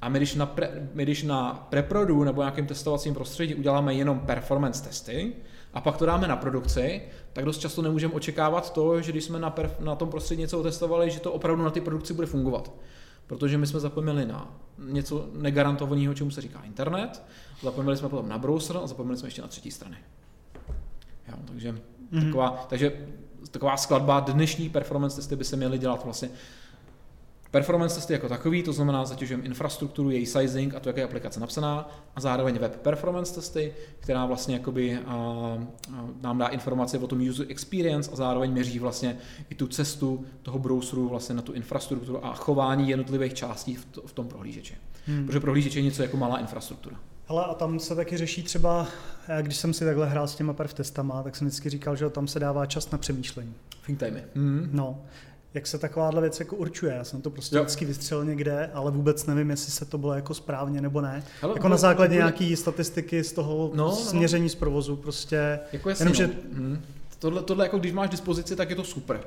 a 0.00 0.08
my 0.08 0.18
když 0.18 0.34
na, 0.34 0.46
pre, 0.46 0.88
my 0.94 1.02
když 1.02 1.22
na 1.22 1.66
preprodu 1.70 2.24
nebo 2.24 2.42
nějakém 2.42 2.66
testovacím 2.66 3.14
prostředí 3.14 3.54
uděláme 3.54 3.94
jenom 3.94 4.20
performance 4.20 4.84
testy 4.84 5.32
a 5.74 5.80
pak 5.80 5.96
to 5.96 6.06
dáme 6.06 6.28
na 6.28 6.36
produkci, 6.36 7.02
tak 7.32 7.44
dost 7.44 7.58
často 7.58 7.82
nemůžeme 7.82 8.14
očekávat 8.14 8.72
to, 8.72 9.00
že 9.00 9.12
když 9.12 9.24
jsme 9.24 9.38
na, 9.38 9.50
perf, 9.50 9.80
na 9.80 9.94
tom 9.96 10.08
prostředí 10.08 10.40
něco 10.40 10.62
testovali, 10.62 11.10
že 11.10 11.20
to 11.20 11.32
opravdu 11.32 11.62
na 11.62 11.70
ty 11.70 11.80
produkci 11.80 12.14
bude 12.14 12.26
fungovat 12.26 12.70
protože 13.26 13.58
my 13.58 13.66
jsme 13.66 13.80
zapomněli 13.80 14.26
na 14.26 14.56
něco 14.78 15.28
negarantovaného, 15.32 16.14
čemu 16.14 16.30
se 16.30 16.40
říká 16.40 16.62
internet, 16.62 17.22
zapomněli 17.62 17.96
jsme 17.96 18.08
potom 18.08 18.28
na 18.28 18.38
browser 18.38 18.76
a 18.76 18.86
zapomněli 18.86 19.18
jsme 19.18 19.26
ještě 19.26 19.42
na 19.42 19.48
třetí 19.48 19.70
strany. 19.70 19.96
Jo, 21.28 21.34
takže, 21.46 21.72
mm-hmm. 21.72 22.24
taková, 22.24 22.66
takže 22.68 23.06
taková 23.50 23.76
skladba 23.76 24.20
dnešní 24.20 24.68
performance 24.68 25.16
testy 25.16 25.36
by 25.36 25.44
se 25.44 25.56
měly 25.56 25.78
dělat 25.78 26.04
vlastně 26.04 26.30
Performance 27.54 27.94
testy 27.94 28.12
jako 28.12 28.28
takový, 28.28 28.62
to 28.62 28.72
znamená 28.72 29.04
zatěžujeme 29.04 29.44
infrastrukturu, 29.44 30.10
její 30.10 30.26
sizing 30.26 30.74
a 30.74 30.80
to, 30.80 30.88
jak 30.88 30.96
je 30.96 31.04
aplikace 31.04 31.40
napsaná, 31.40 31.90
a 32.16 32.20
zároveň 32.20 32.58
web 32.58 32.76
performance 32.76 33.34
testy, 33.34 33.72
která 34.00 34.26
vlastně 34.26 34.54
jakoby, 34.54 34.98
a, 35.06 35.14
a, 35.16 35.58
nám 36.22 36.38
dá 36.38 36.46
informace 36.46 36.98
o 36.98 37.06
tom 37.06 37.28
user 37.28 37.46
experience 37.48 38.10
a 38.10 38.16
zároveň 38.16 38.52
měří 38.52 38.78
vlastně 38.78 39.16
i 39.50 39.54
tu 39.54 39.66
cestu 39.66 40.24
toho 40.42 40.58
browseru 40.58 41.08
vlastně 41.08 41.34
na 41.34 41.42
tu 41.42 41.52
infrastrukturu 41.52 42.26
a 42.26 42.34
chování 42.34 42.88
jednotlivých 42.88 43.34
částí 43.34 43.74
v, 43.74 43.84
to, 43.84 44.02
v 44.06 44.12
tom 44.12 44.28
prohlížeči. 44.28 44.74
Hmm. 45.06 45.26
Protože 45.26 45.40
prohlížeč 45.40 45.74
je 45.74 45.82
něco 45.82 46.02
jako 46.02 46.16
malá 46.16 46.38
infrastruktura. 46.38 46.96
Hele, 47.28 47.44
a 47.44 47.54
tam 47.54 47.78
se 47.78 47.94
taky 47.94 48.16
řeší 48.16 48.42
třeba, 48.42 48.86
když 49.40 49.56
jsem 49.56 49.72
si 49.72 49.84
takhle 49.84 50.08
hrál 50.08 50.28
s 50.28 50.34
těma 50.34 50.52
perf 50.52 50.74
testama, 50.74 51.22
tak 51.22 51.36
jsem 51.36 51.46
vždycky 51.46 51.70
říkal, 51.70 51.96
že 51.96 52.10
tam 52.10 52.28
se 52.28 52.40
dává 52.40 52.66
čas 52.66 52.90
na 52.90 52.98
přemýšlení. 52.98 53.54
Think 53.86 53.98
time. 53.98 54.20
Mm. 54.34 54.68
No, 54.72 55.00
jak 55.54 55.66
se 55.66 55.78
takováhle 55.78 56.20
věc 56.20 56.40
jako 56.40 56.56
určuje. 56.56 56.94
Já 56.94 57.04
jsem 57.04 57.22
to 57.22 57.30
prostě 57.30 57.56
jo. 57.56 57.62
vždycky 57.62 57.84
vystřelil 57.84 58.24
někde, 58.24 58.70
ale 58.74 58.90
vůbec 58.90 59.26
nevím, 59.26 59.50
jestli 59.50 59.72
se 59.72 59.84
to 59.84 59.98
bylo 59.98 60.14
jako 60.14 60.34
správně 60.34 60.80
nebo 60.80 61.00
ne. 61.00 61.24
Ale, 61.42 61.52
jako 61.56 61.68
na 61.68 61.76
základě 61.76 62.08
bude... 62.08 62.18
nějaký 62.18 62.56
statistiky 62.56 63.24
z 63.24 63.32
toho 63.32 63.70
no, 63.74 63.84
no, 63.84 63.90
no. 63.90 63.96
směření 63.96 64.48
z 64.48 64.54
provozu 64.54 64.96
prostě. 64.96 65.60
Jako 65.72 65.88
jasný, 65.88 66.02
jenom, 66.02 66.12
no. 66.12 66.16
že... 66.16 66.56
hmm. 66.56 66.82
tohle, 67.18 67.42
tohle 67.42 67.64
jako 67.64 67.78
když 67.78 67.92
máš 67.92 68.10
dispozici, 68.10 68.56
tak 68.56 68.70
je 68.70 68.76
to 68.76 68.84
super. 68.84 69.20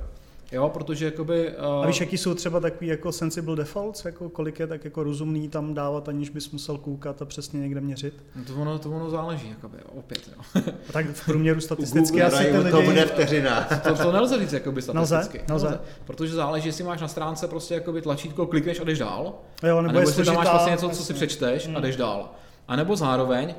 Jo, 0.51 0.69
protože 0.69 1.05
jakoby... 1.05 1.53
Uh... 1.57 1.83
A 1.83 1.87
víš, 1.87 1.99
jaký 1.99 2.17
jsou 2.17 2.33
třeba 2.33 2.59
takový 2.59 2.87
jako 2.87 3.11
sensible 3.11 3.55
defaults, 3.55 4.05
jako 4.05 4.29
kolik 4.29 4.59
je 4.59 4.67
tak 4.67 4.85
jako 4.85 5.03
rozumný 5.03 5.49
tam 5.49 5.73
dávat, 5.73 6.09
aniž 6.09 6.29
bys 6.29 6.51
musel 6.51 6.77
koukat 6.77 7.21
a 7.21 7.25
přesně 7.25 7.59
někde 7.59 7.81
měřit? 7.81 8.23
No 8.35 8.43
to 8.45 8.61
ono, 8.61 8.79
to 8.79 8.91
ono 8.91 9.09
záleží, 9.09 9.49
jakoby, 9.49 9.77
opět, 9.95 10.21
jo. 10.27 10.61
A 10.89 10.91
tak 10.91 11.05
v 11.05 11.25
průměru 11.25 11.61
statisticky 11.61 12.23
asi 12.23 12.45
ty 12.45 12.57
lidi... 12.57 12.71
To 12.71 12.81
bude 12.81 13.05
vteřina. 13.05 13.67
To, 13.83 13.95
to 13.95 14.11
nelze 14.11 14.39
říct, 14.39 14.53
jakoby 14.53 14.81
statisticky. 14.81 15.41
Nelze, 15.47 15.67
nelze. 15.67 15.81
Protože 16.05 16.33
záleží, 16.33 16.67
jestli 16.67 16.83
máš 16.83 17.01
na 17.01 17.07
stránce 17.07 17.47
prostě 17.47 17.73
jakoby 17.73 18.01
tlačítko, 18.01 18.47
klikneš 18.47 18.79
a 18.79 18.83
jdeš 18.83 18.99
dál. 18.99 19.33
Jo, 19.63 19.81
nebo, 19.81 19.87
nebo 19.87 19.99
jestli 19.99 20.25
tam 20.25 20.35
máš 20.35 20.49
vlastně 20.49 20.71
něco, 20.71 20.89
co 20.89 21.03
si 21.03 21.13
přečteš 21.13 21.67
hmm. 21.67 21.75
a 21.75 21.79
jdeš 21.79 21.95
dál. 21.95 22.31
A 22.67 22.75
nebo 22.75 22.95
zároveň, 22.95 23.55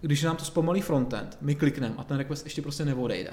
když 0.00 0.22
nám 0.22 0.36
to 0.36 0.44
zpomalí 0.44 0.80
frontend, 0.80 1.38
my 1.40 1.54
klikneme 1.54 1.94
a 1.98 2.04
ten 2.04 2.18
request 2.18 2.46
ještě 2.46 2.62
prostě 2.62 2.84
neodejde. 2.84 3.30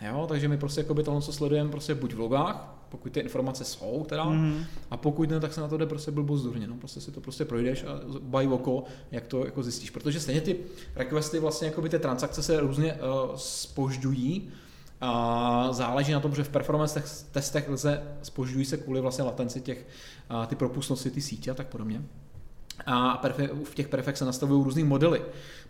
Jo, 0.00 0.26
takže 0.28 0.48
my 0.48 0.58
prostě 0.58 0.80
jakoby 0.80 1.02
tohle, 1.02 1.22
co 1.22 1.32
sledujeme 1.32 1.70
prostě 1.70 1.94
buď 1.94 2.14
v 2.14 2.18
logách, 2.18 2.74
pokud 2.88 3.12
ty 3.12 3.20
informace 3.20 3.64
jsou 3.64 4.06
teda, 4.08 4.24
mm. 4.24 4.64
a 4.90 4.96
pokud 4.96 5.30
ne, 5.30 5.40
tak 5.40 5.54
se 5.54 5.60
na 5.60 5.68
to 5.68 5.76
jde 5.76 5.86
prostě 5.86 6.10
blbost 6.10 6.40
zdurně, 6.40 6.66
no, 6.66 6.76
prostě 6.76 7.00
si 7.00 7.10
to 7.10 7.20
prostě 7.20 7.44
projdeš 7.44 7.84
a 7.84 8.00
by 8.20 8.46
oko, 8.46 8.84
jak 9.10 9.26
to 9.26 9.44
jako 9.44 9.62
zjistíš, 9.62 9.90
protože 9.90 10.20
stejně 10.20 10.40
ty 10.40 10.56
requesty 10.96 11.38
vlastně 11.38 11.68
jakoby 11.68 11.88
ty 11.88 11.98
transakce 11.98 12.42
se 12.42 12.60
různě 12.60 12.94
uh, 12.94 13.36
spožďují, 13.36 14.48
a 15.00 15.68
záleží 15.72 16.12
na 16.12 16.20
tom, 16.20 16.34
že 16.34 16.44
v 16.44 16.48
performance 16.48 17.02
testech 17.32 17.68
lze 17.68 18.02
spožďují 18.22 18.64
se 18.64 18.76
kvůli 18.76 19.00
vlastně 19.00 19.24
latenci 19.24 19.60
těch, 19.60 19.86
uh, 20.30 20.46
ty 20.46 20.56
propustnosti 20.56 21.10
ty 21.10 21.20
sítě 21.20 21.50
a 21.50 21.54
tak 21.54 21.66
podobně. 21.66 22.02
A 22.86 23.22
v 23.64 23.74
těch 23.74 23.88
perfech 23.88 24.16
se 24.16 24.24
nastavují 24.24 24.64
různý 24.64 24.84
modely. 24.84 25.22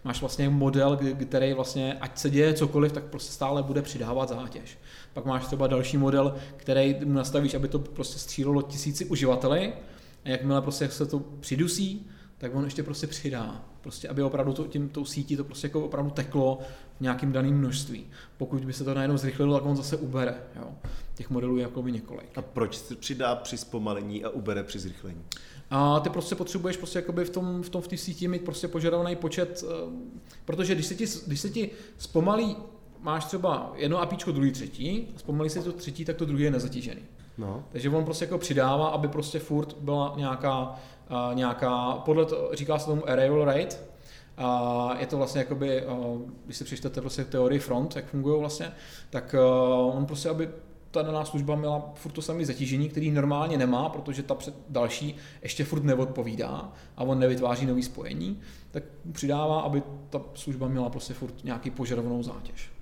Máš 0.04 0.20
vlastně 0.20 0.48
model, 0.48 0.98
který 1.20 1.52
vlastně, 1.52 1.94
ať 2.00 2.18
se 2.18 2.30
děje 2.30 2.54
cokoliv, 2.54 2.92
tak 2.92 3.04
prostě 3.04 3.32
stále 3.32 3.62
bude 3.62 3.82
přidávat 3.82 4.28
zátěž. 4.28 4.78
Pak 5.14 5.24
máš 5.24 5.46
třeba 5.46 5.66
další 5.66 5.96
model, 5.96 6.34
který 6.56 6.96
mu 7.04 7.12
nastavíš, 7.12 7.54
aby 7.54 7.68
to 7.68 7.78
prostě 7.78 8.18
střílelo 8.18 8.62
tisíci 8.62 9.04
uživateli 9.04 9.72
a 10.24 10.28
jakmile 10.28 10.62
prostě 10.62 10.88
se 10.88 11.06
to 11.06 11.20
přidusí, 11.40 12.06
tak 12.38 12.54
on 12.54 12.64
ještě 12.64 12.82
prostě 12.82 13.06
přidá. 13.06 13.64
Prostě, 13.80 14.08
aby 14.08 14.22
opravdu 14.22 14.52
to, 14.52 14.64
tím, 14.66 14.88
tou 14.88 15.04
sítí 15.04 15.36
to 15.36 15.44
prostě 15.44 15.66
jako 15.66 15.84
opravdu 15.84 16.10
teklo 16.10 16.58
v 16.96 17.00
nějakým 17.00 17.32
daném 17.32 17.58
množství. 17.58 18.06
Pokud 18.36 18.64
by 18.64 18.72
se 18.72 18.84
to 18.84 18.94
najednou 18.94 19.16
zrychlilo, 19.16 19.54
tak 19.54 19.66
on 19.66 19.76
zase 19.76 19.96
ubere. 19.96 20.34
Jo. 20.56 20.70
Těch 21.14 21.30
modelů 21.30 21.56
je 21.56 21.62
jako 21.62 21.82
by 21.82 21.92
několik. 21.92 22.38
A 22.38 22.42
proč 22.42 22.76
se 22.76 22.96
přidá 22.96 23.34
při 23.34 23.58
zpomalení 23.58 24.24
a 24.24 24.30
ubere 24.30 24.64
při 24.64 24.78
zrychlení? 24.78 25.24
A 25.70 26.00
ty 26.00 26.10
prostě 26.10 26.34
potřebuješ 26.34 26.76
prostě 26.76 26.98
jakoby 26.98 27.24
v 27.24 27.30
tom, 27.30 27.62
v 27.62 27.68
tom 27.68 27.82
v 27.82 27.88
té 27.88 27.96
síti 27.96 28.28
mít 28.28 28.44
prostě 28.44 28.68
požadovaný 28.68 29.16
počet, 29.16 29.64
eh, 29.64 29.90
protože 30.44 30.74
když 30.74 30.86
se 30.86 30.94
ti, 30.94 31.06
když 31.26 31.40
se 31.40 31.50
ti 31.50 31.70
zpomalí, 31.98 32.56
máš 33.00 33.24
třeba 33.24 33.72
jedno 33.76 34.00
APIčko, 34.00 34.32
druhý, 34.32 34.52
třetí, 34.52 35.08
zpomalí 35.16 35.50
se 35.50 35.62
to 35.62 35.72
třetí, 35.72 36.04
tak 36.04 36.16
to 36.16 36.24
druhý 36.24 36.44
je 36.44 36.50
nezatížený. 36.50 37.00
No. 37.38 37.64
Takže 37.72 37.90
on 37.90 38.04
prostě 38.04 38.24
jako 38.24 38.38
přidává, 38.38 38.88
aby 38.88 39.08
prostě 39.08 39.38
furt 39.38 39.76
byla 39.80 40.14
nějaká, 40.16 40.74
uh, 41.10 41.34
nějaká 41.34 41.92
podle 41.92 42.24
to, 42.26 42.50
říká 42.52 42.78
se 42.78 42.86
tomu 42.86 43.08
arrayal 43.08 43.44
rate, 43.44 43.76
a 44.36 44.96
je 44.98 45.06
to 45.06 45.16
vlastně 45.16 45.38
jakoby, 45.38 45.86
uh, 45.86 46.20
když 46.44 46.56
si 46.56 46.64
přečtete 46.64 47.00
prostě 47.00 47.24
teorii 47.24 47.60
front, 47.60 47.96
jak 47.96 48.06
fungují 48.06 48.40
vlastně, 48.40 48.72
tak 49.10 49.34
on 49.92 50.06
prostě, 50.06 50.28
aby 50.28 50.48
ta 50.90 51.02
daná 51.02 51.24
služba 51.24 51.56
měla 51.56 51.90
furt 51.94 52.12
to 52.12 52.22
samé 52.22 52.44
zatížení, 52.44 52.88
který 52.88 53.10
normálně 53.10 53.58
nemá, 53.58 53.88
protože 53.88 54.22
ta 54.22 54.34
před 54.34 54.54
další 54.68 55.16
ještě 55.42 55.64
furt 55.64 55.84
neodpovídá 55.84 56.72
a 56.96 57.04
on 57.04 57.18
nevytváří 57.18 57.66
nový 57.66 57.82
spojení, 57.82 58.40
tak 58.70 58.82
přidává, 59.12 59.60
aby 59.60 59.82
ta 60.10 60.22
služba 60.34 60.68
měla 60.68 60.90
prostě 60.90 61.14
furt 61.14 61.44
nějaký 61.44 61.70
požadovanou 61.70 62.22
zátěž. 62.22 62.77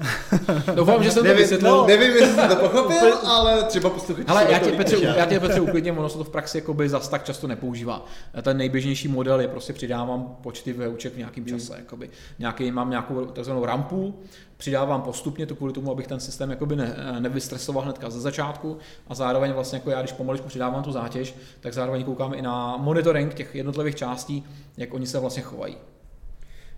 Doufám, 0.74 1.02
že 1.02 1.10
jsem 1.10 1.22
nevím, 1.22 1.36
to 1.36 1.42
vysvětlil. 1.42 1.76
No, 1.76 1.86
nevím, 1.86 2.12
jestli 2.12 2.34
jsem 2.34 2.48
to 2.48 2.56
pochopil, 2.56 3.14
ale 3.26 3.62
třeba 3.62 3.90
posluchači. 3.90 4.28
Ale 4.28 4.46
já 4.52 4.58
tě, 4.58 4.72
Petře, 4.72 4.96
já 5.16 5.26
tě 5.26 5.40
Petře 5.40 5.60
uklidním, 5.60 5.98
ono 5.98 6.08
se 6.08 6.18
to 6.18 6.24
v 6.24 6.28
praxi 6.28 6.58
jakoby 6.58 6.88
zas 6.88 7.08
tak 7.08 7.24
často 7.24 7.46
nepoužívá. 7.46 8.06
Ten 8.42 8.56
nejběžnější 8.56 9.08
model 9.08 9.40
je 9.40 9.48
prostě 9.48 9.72
přidávám 9.72 10.36
počty 10.42 10.72
vyuček 10.72 11.14
v 11.14 11.18
nějakém 11.18 11.46
čase. 11.46 11.72
Hmm. 11.72 11.82
Jakoby. 11.82 12.10
Nějaký, 12.38 12.70
mám 12.70 12.90
nějakou 12.90 13.24
takzvanou 13.24 13.64
rampu, 13.64 14.14
přidávám 14.56 15.02
postupně 15.02 15.46
to 15.46 15.54
kvůli 15.54 15.72
tomu, 15.72 15.90
abych 15.90 16.06
ten 16.06 16.20
systém 16.20 16.50
jakoby 16.50 16.76
ne, 16.76 16.96
nevystresoval 17.18 17.84
hnedka 17.84 18.10
ze 18.10 18.20
začátku 18.20 18.78
a 19.08 19.14
zároveň 19.14 19.52
vlastně 19.52 19.76
jako 19.76 19.90
já, 19.90 20.00
když 20.00 20.12
pomaličku 20.12 20.48
přidávám 20.48 20.82
tu 20.82 20.92
zátěž, 20.92 21.34
tak 21.60 21.74
zároveň 21.74 22.04
koukám 22.04 22.34
i 22.34 22.42
na 22.42 22.76
monitoring 22.76 23.34
těch 23.34 23.54
jednotlivých 23.54 23.94
částí, 23.94 24.44
jak 24.76 24.94
oni 24.94 25.06
se 25.06 25.18
vlastně 25.18 25.42
chovají. 25.42 25.76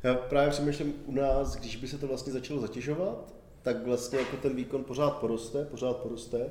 Já 0.04 0.14
právě 0.14 0.50
přemýšlím 0.50 0.94
u 1.06 1.12
nás, 1.12 1.56
když 1.56 1.76
by 1.76 1.88
se 1.88 1.98
to 1.98 2.06
vlastně 2.06 2.32
začalo 2.32 2.60
zatěžovat, 2.60 3.34
tak 3.62 3.86
vlastně 3.86 4.18
jako 4.18 4.36
ten 4.36 4.56
výkon 4.56 4.84
pořád 4.84 5.10
poroste, 5.10 5.64
pořád 5.64 5.96
poroste. 5.96 6.50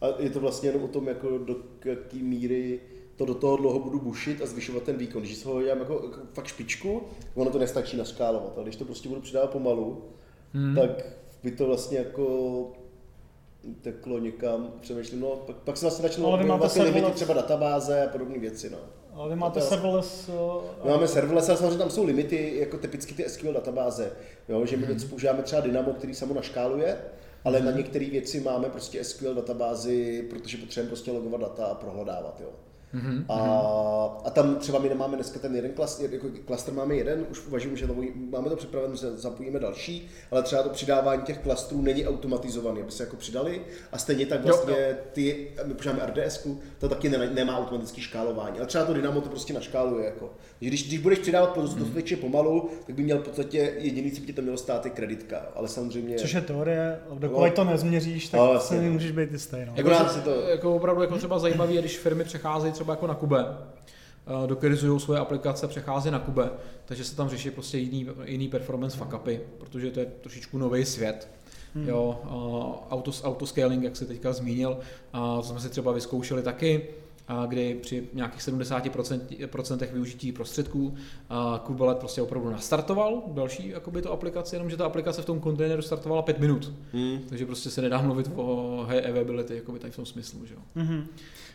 A 0.00 0.06
je 0.18 0.30
to 0.30 0.40
vlastně 0.40 0.68
jenom 0.68 0.84
o 0.84 0.88
tom, 0.88 1.08
jako 1.08 1.38
do 1.38 1.56
jaký 1.84 2.22
míry 2.22 2.80
to 3.16 3.24
do 3.24 3.34
toho 3.34 3.56
dlouho 3.56 3.78
budu 3.78 4.00
bušit 4.00 4.42
a 4.42 4.46
zvyšovat 4.46 4.82
ten 4.82 4.96
výkon. 4.96 5.22
Když 5.22 5.44
ho 5.44 5.62
dělám 5.62 5.78
jako, 5.78 5.92
jako 5.92 6.20
fakt 6.32 6.46
špičku, 6.46 7.02
ono 7.34 7.50
to 7.50 7.58
nestačí 7.58 7.96
naskálovat, 7.96 8.52
ale 8.56 8.64
když 8.64 8.76
to 8.76 8.84
prostě 8.84 9.08
budu 9.08 9.20
přidávat 9.20 9.50
pomalu, 9.50 10.04
hmm. 10.52 10.74
tak 10.74 10.90
by 11.42 11.50
to 11.50 11.66
vlastně 11.66 11.98
jako 11.98 12.72
teklo 13.80 14.18
někam, 14.18 14.72
přemýšlím, 14.80 15.20
no, 15.20 15.28
pak, 15.28 15.56
pak 15.56 15.76
se 15.76 15.84
vlastně 15.84 16.02
začnou 16.02 16.32
objevovat 16.32 16.72
ty 16.72 16.82
limity, 16.82 17.10
třeba 17.10 17.34
databáze 17.34 18.06
a 18.06 18.08
podobné 18.08 18.38
věci, 18.38 18.70
no. 18.70 18.78
Ale 19.14 19.28
vy 19.28 19.36
máte 19.36 19.60
serverless... 19.60 20.28
Uh, 20.28 20.62
my 20.84 20.90
máme 20.90 21.08
serverless, 21.08 21.48
ale 21.48 21.58
samozřejmě 21.58 21.78
tam 21.78 21.90
jsou 21.90 22.04
limity, 22.04 22.56
jako 22.58 22.78
typicky 22.78 23.14
ty 23.14 23.28
SQL 23.28 23.52
databáze. 23.52 24.12
Jo, 24.48 24.66
že 24.66 24.76
my 24.76 24.86
mm-hmm. 24.86 25.08
používáme 25.08 25.42
třeba 25.42 25.62
Dynamo, 25.62 25.92
který 25.92 26.14
samo 26.14 26.34
naškáluje, 26.34 26.96
ale 27.44 27.60
mm-hmm. 27.60 27.64
na 27.64 27.70
některé 27.70 28.10
věci 28.10 28.40
máme 28.40 28.70
prostě 28.70 29.04
SQL 29.04 29.34
databázi, 29.34 30.26
protože 30.30 30.56
potřebujeme 30.56 30.88
prostě 30.88 31.10
logovat 31.10 31.40
data 31.40 31.66
a 31.66 31.74
prohledávat. 31.74 32.40
Jo. 32.40 32.50
Mm-hmm. 32.94 33.24
A, 33.28 33.38
a 34.24 34.30
tam 34.30 34.56
třeba 34.56 34.78
my 34.78 34.88
nemáme 34.88 35.16
dneska 35.16 35.38
ten 35.38 35.56
jeden 35.56 35.72
klaster, 35.72 36.14
jako 36.14 36.26
klaster 36.44 36.74
máme 36.74 36.94
jeden, 36.94 37.26
už 37.30 37.46
uvažujeme, 37.46 37.76
že 37.76 37.88
máme 38.30 38.48
to 38.48 38.56
připraveno, 38.56 38.96
že 38.96 39.10
zapojíme 39.10 39.58
další, 39.58 40.08
ale 40.30 40.42
třeba 40.42 40.62
to 40.62 40.68
přidávání 40.68 41.22
těch 41.22 41.38
klastrů 41.38 41.82
není 41.82 42.06
automatizované, 42.06 42.80
aby 42.80 42.92
se 42.92 43.02
jako 43.02 43.16
přidali 43.16 43.62
a 43.92 43.98
stejně 43.98 44.26
tak 44.26 44.44
vlastně 44.44 44.72
jo, 44.72 44.86
jo. 44.88 44.96
ty, 45.12 45.48
my 45.64 45.74
používáme 45.74 46.06
RDS, 46.06 46.48
to 46.78 46.88
taky 46.88 47.08
nemá, 47.08 47.24
nemá 47.24 47.58
automatické 47.58 48.00
škálování, 48.00 48.58
ale 48.58 48.66
třeba 48.66 48.84
to 48.84 48.94
Dynamo 48.94 49.20
to 49.20 49.28
prostě 49.28 49.52
naškáluje. 49.52 50.04
Jako. 50.04 50.30
Když, 50.58 50.88
když 50.88 50.98
budeš 50.98 51.18
přidávat 51.18 51.56
mm-hmm. 51.56 51.78
dostatečně 51.78 52.16
pomalu, 52.16 52.70
tak 52.86 52.94
by 52.94 53.02
měl 53.02 53.18
v 53.18 53.22
podstatě 53.22 53.74
jediný, 53.78 54.10
co 54.10 54.20
by 54.20 54.26
tě 54.26 54.32
to 54.32 54.42
mělo 54.42 54.56
stát, 54.56 54.84
je 54.84 54.90
kreditka, 54.90 55.46
ale 55.54 55.68
samozřejmě... 55.68 56.16
Což 56.16 56.32
je 56.32 56.40
teorie, 56.40 56.98
dokud 57.14 57.40
no, 57.40 57.50
to 57.50 57.64
nezměříš, 57.64 58.28
tak 58.28 58.40
no, 58.40 58.60
se 58.60 58.80
nemůžeš 58.80 59.10
být 59.10 59.32
jistý. 59.32 59.56
No. 59.66 59.72
Jako, 59.76 59.90
to... 60.24 60.40
jako 60.40 60.74
opravdu 60.74 61.02
jako 61.02 61.18
třeba 61.18 61.38
zajímavé, 61.38 61.72
když 61.72 61.98
firmy 61.98 62.24
přecházejí 62.24 62.72
třeba 62.80 62.92
jako 62.92 63.06
na 63.06 63.14
Kube, 63.14 63.46
eh, 63.46 64.46
dokerizují 64.46 65.00
svoje 65.00 65.20
aplikace, 65.20 65.68
přechází 65.68 66.10
na 66.10 66.18
Kube, 66.18 66.50
takže 66.84 67.04
se 67.04 67.16
tam 67.16 67.28
řeší 67.28 67.50
prostě 67.50 67.78
jiný, 67.78 68.08
jiný 68.24 68.48
performance 68.48 68.98
fuck 68.98 69.14
upy, 69.14 69.40
protože 69.58 69.90
to 69.90 70.00
je 70.00 70.06
trošičku 70.06 70.58
nový 70.58 70.84
svět. 70.84 71.28
Hmm. 71.74 71.88
Jo, 71.88 72.20
auto, 72.90 73.10
autoscaling, 73.22 73.82
jak 73.82 73.96
se 73.96 74.06
teďka 74.06 74.32
zmínil, 74.32 74.78
a 75.12 75.36
to 75.36 75.42
jsme 75.42 75.60
si 75.60 75.68
třeba 75.68 75.92
vyzkoušeli 75.92 76.42
taky. 76.42 76.88
a 77.28 77.46
kdy 77.46 77.74
při 77.74 78.08
nějakých 78.12 78.40
70% 78.40 79.92
využití 79.92 80.32
prostředků 80.32 80.94
Kubelet 81.62 81.98
prostě 81.98 82.22
opravdu 82.22 82.50
nastartoval 82.50 83.22
další 83.26 83.68
jakoby 83.68 84.02
to 84.02 84.12
aplikaci, 84.12 84.56
jenomže 84.56 84.76
ta 84.76 84.86
aplikace 84.86 85.22
v 85.22 85.24
tom 85.24 85.40
kontejneru 85.40 85.82
startovala 85.82 86.22
5 86.22 86.38
minut. 86.38 86.72
Hmm. 86.92 87.18
Takže 87.28 87.46
prostě 87.46 87.70
se 87.70 87.82
nedá 87.82 88.02
mluvit 88.02 88.30
o 88.34 88.76
high 88.88 89.06
availability 89.08 89.56
jakoby 89.56 89.78
tady 89.78 89.92
v 89.92 89.96
tom 89.96 90.06
smyslu. 90.06 90.46
Že 90.46 90.54
jo. 90.54 90.60
Mm-hmm. 90.76 91.04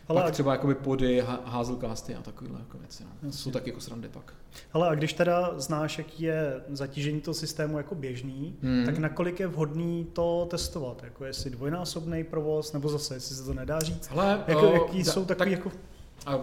Ale 0.08 0.22
pak 0.22 0.32
třeba 0.32 0.52
jakoby 0.52 0.74
pody, 0.74 1.24
hazelcasty 1.44 2.14
a 2.14 2.22
takovéhle 2.22 2.60
jako 2.60 2.78
věci. 2.78 3.04
No. 3.22 3.32
Jsou 3.32 3.50
taky 3.50 3.70
jako 3.70 3.80
srandy 3.80 4.08
pak. 4.08 4.32
Ale 4.72 4.88
a 4.88 4.94
když 4.94 5.12
teda 5.12 5.54
znáš, 5.56 5.98
jaký 5.98 6.22
je 6.22 6.60
zatížení 6.68 7.20
toho 7.20 7.34
systému 7.34 7.78
jako 7.78 7.94
běžný, 7.94 8.56
hmm. 8.62 8.86
tak 8.86 8.98
nakolik 8.98 9.40
je 9.40 9.46
vhodný 9.46 10.06
to 10.12 10.46
testovat? 10.50 11.02
Jako 11.04 11.24
jestli 11.24 11.50
dvojnásobný 11.50 12.24
provoz, 12.24 12.72
nebo 12.72 12.88
zase, 12.88 13.14
jestli 13.14 13.34
se 13.34 13.44
to 13.44 13.54
nedá 13.54 13.80
říct? 13.80 14.08
Ale, 14.10 14.44
jako, 14.46 14.66
jaký 14.66 15.02
da, 15.02 15.12
jsou 15.12 15.24
takový 15.24 15.50
tak, 15.50 15.58
jako... 15.58 15.76
A 16.26 16.40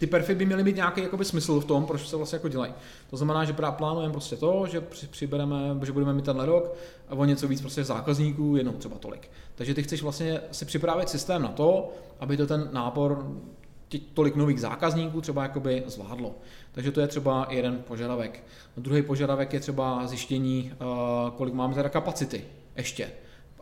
ty 0.00 0.06
perfy 0.06 0.34
by 0.34 0.46
měly 0.46 0.64
mít 0.64 0.76
nějaký 0.76 1.02
jakoby, 1.02 1.24
smysl 1.24 1.60
v 1.60 1.64
tom, 1.64 1.86
proč 1.86 2.08
se 2.08 2.16
vlastně 2.16 2.36
jako 2.36 2.48
dělají. 2.48 2.74
To 3.10 3.16
znamená, 3.16 3.44
že 3.44 3.52
právě 3.52 3.76
plánujeme 3.76 4.12
prostě 4.12 4.36
to, 4.36 4.66
že 4.66 4.80
přibereme, 5.10 5.56
že 5.84 5.92
budeme 5.92 6.12
mít 6.12 6.24
tenhle 6.24 6.46
rok 6.46 6.76
a 7.08 7.14
o 7.14 7.24
něco 7.24 7.48
víc 7.48 7.60
prostě 7.60 7.84
zákazníků, 7.84 8.56
jenom 8.56 8.74
třeba 8.74 8.98
tolik. 8.98 9.30
Takže 9.54 9.74
ty 9.74 9.82
chceš 9.82 10.02
vlastně 10.02 10.40
si 10.52 10.64
připravit 10.64 11.08
systém 11.08 11.42
na 11.42 11.48
to, 11.48 11.92
aby 12.20 12.36
to 12.36 12.46
ten 12.46 12.68
nápor 12.72 13.26
tolik 14.14 14.36
nových 14.36 14.60
zákazníků 14.60 15.20
třeba 15.20 15.42
jakoby 15.42 15.82
zvládlo. 15.86 16.34
Takže 16.72 16.92
to 16.92 17.00
je 17.00 17.06
třeba 17.06 17.46
jeden 17.50 17.82
požadavek. 17.88 18.44
Druhý 18.76 19.02
požadavek 19.02 19.52
je 19.52 19.60
třeba 19.60 20.06
zjištění, 20.06 20.72
eh, 20.72 20.76
kolik 21.36 21.54
máme 21.54 21.74
teda 21.74 21.88
kapacity 21.88 22.44
ještě 22.76 23.10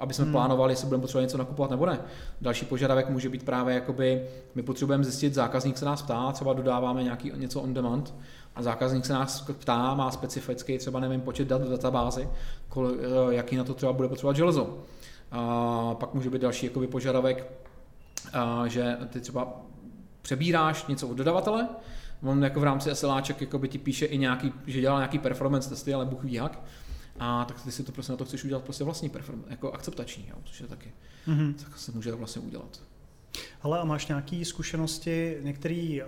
aby 0.00 0.14
jsme 0.14 0.24
hmm. 0.24 0.32
plánovali, 0.32 0.72
jestli 0.72 0.86
budeme 0.86 1.00
potřebovat 1.00 1.22
něco 1.22 1.38
nakupovat 1.38 1.70
nebo 1.70 1.86
ne. 1.86 2.00
Další 2.40 2.66
požadavek 2.66 3.08
může 3.08 3.28
být 3.28 3.42
právě, 3.42 3.74
jakoby, 3.74 4.22
my 4.54 4.62
potřebujeme 4.62 5.04
zjistit, 5.04 5.34
zákazník 5.34 5.78
se 5.78 5.84
nás 5.84 6.02
ptá, 6.02 6.32
třeba 6.32 6.52
dodáváme 6.52 7.02
nějaký, 7.02 7.32
něco 7.36 7.60
on 7.60 7.74
demand, 7.74 8.14
a 8.56 8.62
zákazník 8.62 9.06
se 9.06 9.12
nás 9.12 9.40
ptá, 9.40 9.94
má 9.94 10.10
specifický 10.10 10.78
třeba 10.78 11.00
nevím, 11.00 11.20
počet 11.20 11.48
dat 11.48 11.62
v 11.62 11.70
databázi, 11.70 12.28
kol, 12.68 12.90
eh, 12.90 13.34
jaký 13.34 13.56
na 13.56 13.64
to 13.64 13.74
třeba 13.74 13.92
bude 13.92 14.08
potřebovat 14.08 14.36
železo. 14.36 14.78
A 15.32 15.94
pak 15.94 16.14
může 16.14 16.30
být 16.30 16.42
další 16.42 16.66
jakoby, 16.66 16.86
požadavek, 16.86 17.52
a, 18.32 18.66
že 18.66 18.96
ty 19.08 19.20
třeba 19.20 19.60
přebíráš 20.22 20.86
něco 20.86 21.08
od 21.08 21.14
dodavatele, 21.14 21.68
on 22.22 22.44
jako 22.44 22.60
v 22.60 22.64
rámci 22.64 22.94
SLAček 22.94 23.40
jako 23.40 23.58
by 23.58 23.68
ti 23.68 23.78
píše 23.78 24.06
i 24.06 24.18
nějaký, 24.18 24.52
že 24.66 24.80
dělá 24.80 24.96
nějaký 24.96 25.18
performance 25.18 25.68
testy, 25.68 25.94
ale 25.94 26.04
Bůh 26.04 26.24
ví 26.24 26.32
jak. 26.32 26.60
A 27.18 27.44
tak 27.44 27.62
ty 27.62 27.72
si 27.72 27.82
to 27.82 27.92
prostě 27.92 28.12
na 28.12 28.16
to 28.16 28.24
chceš 28.24 28.44
udělat 28.44 28.64
prostě 28.64 28.84
vlastní 28.84 29.08
performance, 29.08 29.50
jako 29.50 29.72
akceptační, 29.72 30.26
jo, 30.28 30.36
což 30.44 30.60
je 30.60 30.66
taky, 30.66 30.92
mm-hmm. 31.28 31.54
tak 31.54 31.78
se 31.78 31.92
může 31.92 32.12
vlastně 32.12 32.42
udělat. 32.42 32.82
Ale 33.62 33.78
a 33.78 33.84
máš 33.84 34.06
nějaké 34.06 34.44
zkušenosti, 34.44 35.38
některé 35.42 35.98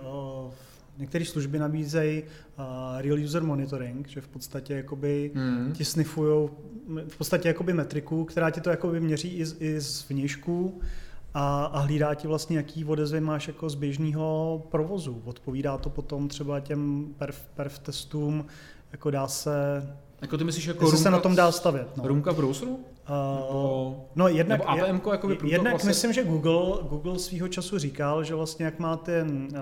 uh, 0.45 0.53
Některé 0.97 1.25
služby 1.25 1.59
nabízejí 1.59 2.23
uh, 2.23 2.65
real 3.01 3.19
user 3.19 3.43
monitoring, 3.43 4.07
že 4.07 4.21
v 4.21 4.27
podstatě 4.27 4.73
jakoby 4.73 5.31
mm. 5.33 5.73
ti 5.73 5.85
snifují 5.85 6.49
v 7.07 7.17
podstatě 7.17 7.47
jakoby 7.47 7.73
metriku, 7.73 8.25
která 8.25 8.49
ti 8.49 8.61
to 8.61 8.69
jakoby 8.69 8.99
měří 8.99 9.29
i 9.29 9.45
z, 9.45 9.55
i 9.59 9.81
z 9.81 10.09
vnějšku 10.09 10.81
a, 11.33 11.65
a 11.65 11.79
hlídá 11.79 12.15
ti 12.15 12.27
vlastně, 12.27 12.57
jaký 12.57 12.85
odezvy 12.85 13.21
máš 13.21 13.47
jako 13.47 13.69
z 13.69 13.75
běžného 13.75 14.63
provozu. 14.71 15.21
Odpovídá 15.25 15.77
to 15.77 15.89
potom 15.89 16.27
třeba 16.27 16.59
těm 16.59 17.13
perf, 17.17 17.47
perf 17.55 17.79
testům, 17.79 18.45
jako 18.91 19.11
dá 19.11 19.27
se 19.27 19.53
jako 20.21 20.37
ty 20.37 20.43
myslíš 20.43 20.65
jako 20.65 20.83
rumka, 20.83 20.97
se 20.97 21.09
na 21.09 21.19
tom 21.19 21.35
dá 21.35 21.51
stavět. 21.51 21.97
No. 21.97 22.07
Rumka 22.07 22.31
v 22.31 22.35
browseru? 22.35 22.71
Uh, 22.71 23.95
no 24.15 24.27
jednak, 24.27 24.59
nebo 24.59 24.69
APM 24.69 25.01
jako 25.11 25.29
jednak 25.43 25.73
vlastně... 25.73 25.87
myslím, 25.87 26.13
že 26.13 26.23
Google, 26.23 26.83
Google 26.89 27.19
svýho 27.19 27.47
času 27.47 27.77
říkal, 27.77 28.23
že 28.23 28.35
vlastně 28.35 28.65
jak 28.65 28.79
má 28.79 28.97
ten 28.97 29.47
uh, 29.51 29.57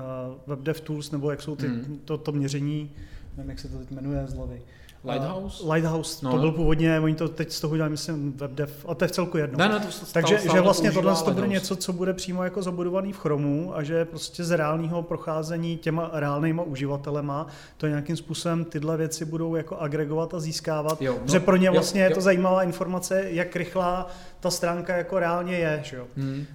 WebDev 0.47 0.81
Tools, 0.81 1.11
nebo 1.11 1.31
jak 1.31 1.41
jsou 1.41 1.55
ty, 1.55 1.67
hmm. 1.67 2.01
to, 2.05 2.17
to 2.17 2.31
měření, 2.31 2.91
nevím, 3.37 3.49
jak 3.49 3.59
se 3.59 3.67
to 3.67 3.77
teď 3.77 3.91
jmenuje 3.91 4.27
z 4.27 4.33
hlavy, 4.33 4.61
Lighthouse? 5.03 5.63
Uh, 5.63 5.73
Lighthouse, 5.73 6.25
no. 6.25 6.31
to 6.31 6.37
byl 6.37 6.51
původně, 6.51 6.99
oni 6.99 7.15
to 7.15 7.29
teď 7.29 7.51
z 7.51 7.61
toho 7.61 7.75
dělají, 7.75 7.91
myslím, 7.91 8.33
webdev, 8.33 8.85
a 8.87 8.95
to 8.95 9.03
je 9.03 9.07
v 9.07 9.11
celku 9.11 9.37
jedno. 9.37 9.57
Ne, 9.57 9.69
ne, 9.69 9.79
to 9.79 9.91
stalo, 9.91 10.11
Takže 10.13 10.39
stalo 10.39 10.55
že 10.55 10.61
vlastně 10.61 10.91
tohle 10.91 11.15
to 11.15 11.31
bude 11.31 11.47
něco, 11.47 11.75
co 11.75 11.93
bude 11.93 12.13
přímo 12.13 12.43
jako 12.43 12.61
zabudovaný 12.61 13.13
v 13.13 13.17
Chromu 13.17 13.75
a 13.75 13.83
že 13.83 14.05
prostě 14.05 14.43
z 14.43 14.51
reálného 14.51 15.03
procházení 15.03 15.77
těma 15.77 16.09
reálnýma 16.13 16.63
uživatelema 16.63 17.47
to 17.77 17.87
nějakým 17.87 18.17
způsobem 18.17 18.65
tyhle 18.65 18.97
věci 18.97 19.25
budou 19.25 19.55
jako 19.55 19.77
agregovat 19.77 20.33
a 20.33 20.39
získávat. 20.39 21.01
Jo, 21.01 21.15
no, 21.21 21.31
že 21.31 21.39
pro 21.39 21.55
ně 21.55 21.71
vlastně 21.71 22.01
jo, 22.01 22.05
je 22.05 22.09
to 22.09 22.19
jo. 22.19 22.23
zajímavá 22.23 22.63
informace, 22.63 23.25
jak 23.29 23.55
rychlá 23.55 24.07
ta 24.39 24.51
stránka 24.51 24.97
jako 24.97 25.19
reálně 25.19 25.55
je, 25.55 25.81
že 25.83 25.97
jo? 25.97 26.07
Hmm. 26.17 26.45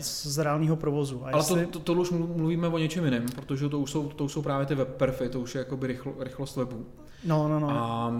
Z, 0.00 0.26
z 0.26 0.38
reálného 0.38 0.76
provozu. 0.76 1.26
A 1.26 1.30
Ale 1.30 1.38
jestli... 1.38 1.66
to, 1.66 1.78
to, 1.78 1.94
to, 1.94 2.00
už 2.00 2.10
mluvíme 2.10 2.68
o 2.68 2.78
něčem 2.78 3.04
jiném, 3.04 3.26
protože 3.26 3.68
to 3.68 3.78
už 3.78 3.90
jsou, 3.90 4.08
to 4.08 4.24
už 4.24 4.32
jsou 4.32 4.42
právě 4.42 4.66
ty 4.66 4.74
web 4.74 4.88
perfy, 4.88 5.28
to 5.28 5.40
už 5.40 5.54
je 5.54 5.58
jakoby 5.58 5.86
rychlo, 5.86 6.14
rychlost 6.18 6.56
webu. 6.56 6.86
No, 7.24 7.48
no, 7.48 7.60
no. 7.60 7.70
A 7.70 8.12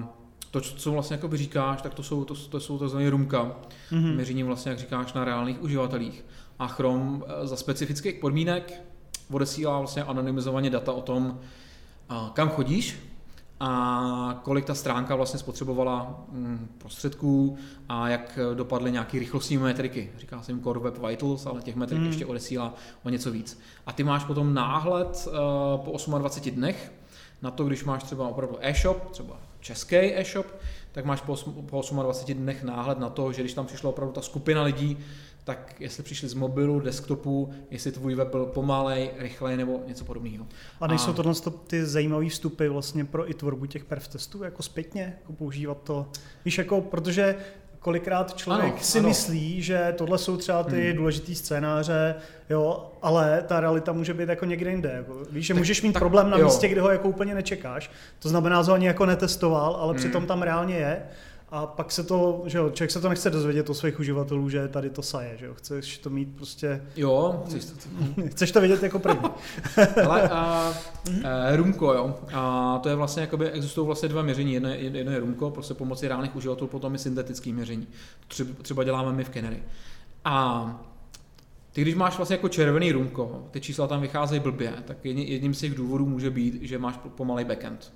to, 0.50 0.61
co 0.61 0.92
vlastně 0.92 1.14
jakoby 1.14 1.36
říkáš, 1.36 1.82
tak 1.82 1.94
to 1.94 2.02
jsou, 2.02 2.24
to, 2.24 2.34
to 2.34 2.61
jsou 2.61 2.78
tzv. 2.78 2.98
rumka, 3.08 3.56
mm-hmm. 3.92 4.14
měření 4.14 4.42
vlastně, 4.42 4.70
jak 4.70 4.78
říkáš, 4.78 5.12
na 5.12 5.24
reálných 5.24 5.62
uživatelích. 5.62 6.24
A 6.58 6.66
Chrome 6.66 7.20
eh, 7.26 7.46
za 7.46 7.56
specifických 7.56 8.14
podmínek 8.14 8.82
odesílá 9.30 9.78
vlastně 9.78 10.02
anonymizovaně 10.04 10.70
data 10.70 10.92
o 10.92 11.00
tom, 11.00 11.38
kam 12.32 12.48
chodíš 12.48 13.09
a 13.61 14.40
kolik 14.42 14.64
ta 14.64 14.74
stránka 14.74 15.14
vlastně 15.14 15.40
spotřebovala 15.40 16.24
mm, 16.28 16.68
prostředků 16.78 17.56
a 17.88 18.08
jak 18.08 18.38
dopadly 18.54 18.92
nějaké 18.92 19.18
rychlostní 19.18 19.58
metriky. 19.58 20.12
Říká 20.18 20.42
se 20.42 20.52
jim 20.52 20.62
Core 20.62 20.80
Web 20.80 20.98
Vitals, 21.06 21.46
ale 21.46 21.62
těch 21.62 21.76
metrik 21.76 22.00
mm. 22.00 22.06
ještě 22.06 22.26
odesílá 22.26 22.74
o 23.02 23.08
něco 23.08 23.30
víc. 23.30 23.61
A 23.86 23.92
ty 23.92 24.04
máš 24.04 24.24
potom 24.24 24.54
náhled 24.54 25.28
uh, 25.28 25.84
po 25.84 26.18
28 26.18 26.50
dnech 26.50 26.92
na 27.42 27.50
to, 27.50 27.64
když 27.64 27.84
máš 27.84 28.02
třeba 28.02 28.28
opravdu 28.28 28.56
e-shop, 28.61 29.11
třeba 29.11 29.36
český 29.61 29.96
e-shop, 29.96 30.46
tak 30.92 31.04
máš 31.04 31.20
po, 31.20 31.36
po 31.70 31.82
28 32.02 32.34
dnech 32.34 32.62
náhled 32.62 32.98
na 32.98 33.08
to, 33.08 33.32
že 33.32 33.42
když 33.42 33.54
tam 33.54 33.66
přišla 33.66 33.90
opravdu 33.90 34.12
ta 34.12 34.22
skupina 34.22 34.62
lidí, 34.62 34.98
tak 35.45 35.74
jestli 35.80 36.03
přišli 36.03 36.28
z 36.28 36.34
mobilu, 36.34 36.80
desktopu, 36.80 37.51
jestli 37.70 37.93
tvůj 37.93 38.14
web 38.14 38.28
byl 38.28 38.47
pomalej, 38.47 39.11
rychlej 39.18 39.57
nebo 39.57 39.80
něco 39.86 40.05
podobného. 40.05 40.47
A 40.80 40.86
nejsou 40.86 41.12
tohle 41.12 41.34
ty 41.66 41.86
zajímavé 41.86 42.28
vstupy 42.28 42.68
vlastně 42.68 43.05
pro 43.05 43.30
i 43.30 43.34
tvorbu 43.34 43.66
těch 43.66 43.84
perf 43.84 44.09
testů, 44.09 44.43
jako 44.43 44.62
zpětně, 44.62 45.16
jako 45.20 45.32
používat 45.32 45.78
to, 45.82 46.07
víš, 46.45 46.59
jako, 46.59 46.80
protože 46.80 47.36
kolikrát 47.80 48.36
člověk 48.36 48.72
ano, 48.72 48.82
si 48.82 48.99
ano. 48.99 49.09
myslí, 49.09 49.62
že 49.62 49.95
tohle 49.99 50.18
jsou 50.18 50.36
třeba 50.36 50.62
ty 50.62 50.86
hmm. 50.86 50.97
důležitý 50.97 51.34
scénáře, 51.34 52.14
jo, 52.51 52.93
ale 53.03 53.45
ta 53.49 53.61
realita 53.61 53.93
může 53.93 54.14
být 54.14 54.28
jako 54.28 54.45
někde 54.45 54.70
jinde. 54.70 54.93
Jako, 54.97 55.22
víš, 55.30 55.47
že 55.47 55.55
tak, 55.55 55.59
můžeš 55.59 55.82
mít 55.82 55.93
tak, 55.93 56.01
problém 56.01 56.30
na 56.30 56.38
jo. 56.38 56.45
místě, 56.45 56.68
kde 56.68 56.80
ho 56.80 56.91
jako 56.91 57.09
úplně 57.09 57.34
nečekáš. 57.34 57.91
To 58.18 58.28
znamená, 58.28 58.62
že 58.62 58.70
ho 58.70 58.74
ani 58.74 58.86
jako 58.86 59.07
netestoval, 59.07 59.76
ale 59.76 59.93
hmm. 59.93 59.99
přitom 59.99 60.26
tam 60.26 60.43
reálně 60.43 60.76
je. 60.76 61.03
A 61.53 61.66
pak 61.66 61.92
se 61.92 62.05
to, 62.05 62.42
že 62.46 62.59
jo, 62.59 62.70
člověk 62.70 62.90
se 62.90 63.01
to 63.01 63.09
nechce 63.09 63.30
dozvědět 63.30 63.70
o 63.70 63.74
svých 63.74 64.01
uživatelů, 64.01 64.48
že 64.48 64.68
tady 64.68 64.90
to 64.90 65.03
saje, 65.03 65.36
že 65.38 65.46
jo, 65.46 65.55
chceš 65.55 65.98
to 65.98 66.11
mít 66.11 66.36
prostě... 66.36 66.82
Jo, 66.96 67.42
chceš 67.46 67.64
to, 67.64 67.74
chceš 68.26 68.53
to 68.53 68.61
vidět 68.61 68.82
jako 68.82 68.98
první. 68.98 69.28
Ale 70.07 70.28
a, 70.28 70.72
a, 71.24 71.57
Rumko, 71.57 71.92
jo, 71.92 72.18
a 72.32 72.78
to 72.82 72.88
je 72.88 72.94
vlastně, 72.94 73.20
jakoby, 73.20 73.51
existují 73.51 73.86
vlastně 73.86 74.09
dva 74.09 74.22
měření, 74.22 74.53
jedno, 74.53 74.68
jedno 74.68 75.12
je 75.12 75.18
Rumko, 75.18 75.51
prostě 75.51 75.74
pomocí 75.74 76.09
reálných 76.09 76.36
uživatelů, 76.36 76.68
potom 76.68 76.92
je 76.92 76.98
syntetický 76.98 77.53
měření. 77.53 77.86
Třeba, 78.28 78.51
třeba 78.62 78.84
děláme 78.84 79.12
my 79.12 79.24
v 79.24 79.30
Canary. 79.30 79.62
A 80.24 80.90
ty 81.72 81.82
když 81.82 81.94
máš 81.94 82.16
vlastně 82.16 82.34
jako 82.34 82.48
červený 82.48 82.92
rumko, 82.92 83.48
ty 83.51 83.61
čísla 83.61 83.86
tam 83.86 84.01
vycházejí 84.01 84.40
blbě, 84.40 84.72
tak 84.84 85.05
jedním 85.05 85.55
z 85.55 85.61
těch 85.61 85.74
důvodů 85.74 86.07
může 86.07 86.30
být, 86.30 86.62
že 86.62 86.78
máš 86.78 86.98
pomalej 87.16 87.44
backend. 87.44 87.92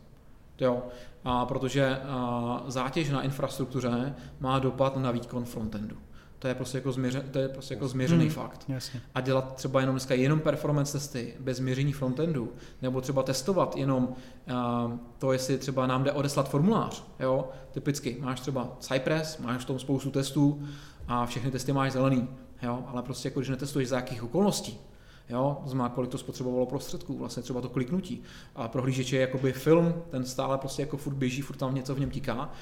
Jo, 0.61 0.83
a 1.25 1.47
protože 1.47 1.99
a, 1.99 2.63
zátěž 2.67 3.11
na 3.11 3.23
infrastruktuře 3.23 4.15
má 4.41 4.59
dopad 4.59 4.97
na 4.97 5.11
výkon 5.11 5.45
frontendu. 5.45 5.97
To 6.39 6.49
je 6.49 6.55
prostě 6.55 6.79
jako, 6.79 6.93
změře, 6.93 7.25
to 7.31 7.39
je 7.39 7.49
prostě 7.49 7.75
jako 7.75 7.89
změřený 7.89 8.25
hmm, 8.25 8.35
fakt. 8.35 8.65
Jasně. 8.69 9.01
A 9.15 9.21
dělat 9.21 9.55
třeba 9.55 9.81
jenom 9.81 9.95
dneska 9.95 10.15
jenom 10.15 10.41
performance 10.41 10.93
testy 10.93 11.35
bez 11.41 11.61
měření 11.61 11.93
frontendu, 11.93 12.53
nebo 12.83 13.01
třeba 13.01 13.23
testovat 13.23 13.77
jenom 13.77 14.09
a, 14.55 14.93
to, 15.19 15.33
jestli 15.33 15.59
třeba 15.59 15.87
nám 15.87 16.05
jde 16.05 16.13
odeslat 16.13 16.49
formulář. 16.49 17.05
Jo? 17.21 17.49
Typicky 17.73 18.17
máš 18.21 18.41
třeba 18.41 18.77
Cypress, 18.81 19.39
máš 19.39 19.63
v 19.63 19.65
tom 19.65 19.79
spoustu 19.79 20.11
testů 20.11 20.63
a 21.09 21.27
všechny 21.27 21.51
testy 21.51 21.73
máš 21.73 21.93
zelený. 21.93 22.29
Jo? 22.63 22.85
Ale 22.87 23.03
prostě 23.03 23.29
jako 23.29 23.41
když 23.41 23.49
netestuješ 23.49 23.89
za 23.89 23.97
jakých 23.97 24.25
okolností, 24.25 24.81
Jo, 25.29 25.63
znamená, 25.67 25.89
kolik 25.89 26.11
to 26.11 26.19
spotřebovalo 26.19 26.67
prostředků, 26.67 27.19
vlastně 27.19 27.43
třeba 27.43 27.61
to 27.61 27.69
kliknutí. 27.69 28.23
A 28.55 28.69
prohlížeč 28.69 29.13
je 29.13 29.21
jakoby 29.21 29.53
film, 29.53 29.95
ten 30.11 30.25
stále 30.25 30.59
prostě 30.59 30.83
jako 30.83 30.97
furt 30.97 31.15
běží, 31.15 31.43
furt 31.43 31.57
tam 31.57 31.75
něco 31.75 31.95
v 31.95 32.01
něm 32.01 32.11
tíká. 32.11 32.53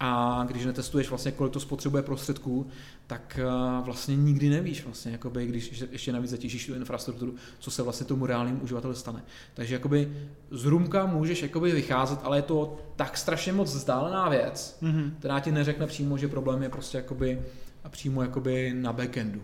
A 0.00 0.44
když 0.48 0.64
netestuješ 0.64 1.08
vlastně, 1.08 1.32
kolik 1.32 1.52
to 1.52 1.60
spotřebuje 1.60 2.02
prostředků, 2.02 2.66
tak 3.06 3.38
eh, 3.42 3.82
vlastně 3.82 4.16
nikdy 4.16 4.48
nevíš, 4.50 4.84
vlastně, 4.84 5.12
jakoby, 5.12 5.46
když 5.46 5.84
ještě 5.90 6.12
navíc 6.12 6.30
zatížíš 6.30 6.66
tu 6.66 6.74
infrastrukturu, 6.74 7.34
co 7.58 7.70
se 7.70 7.82
vlastně 7.82 8.06
tomu 8.06 8.26
reálnému 8.26 8.60
uživateli 8.60 8.94
stane. 8.94 9.24
Takže 9.54 9.74
jakoby 9.74 10.28
z 10.50 10.64
Rumka 10.64 11.06
můžeš 11.06 11.42
jakoby 11.42 11.72
vycházet, 11.72 12.18
ale 12.22 12.38
je 12.38 12.42
to 12.42 12.76
tak 12.96 13.16
strašně 13.16 13.52
moc 13.52 13.74
vzdálená 13.74 14.28
věc, 14.28 14.78
mm-hmm. 14.82 15.10
která 15.18 15.40
ti 15.40 15.52
neřekne 15.52 15.86
přímo, 15.86 16.18
že 16.18 16.28
problém 16.28 16.62
je 16.62 16.68
prostě 16.68 16.98
jakoby 16.98 17.42
a 17.88 17.90
přímo 17.90 18.22
jakoby 18.22 18.72
na 18.74 18.92
backendu. 18.92 19.40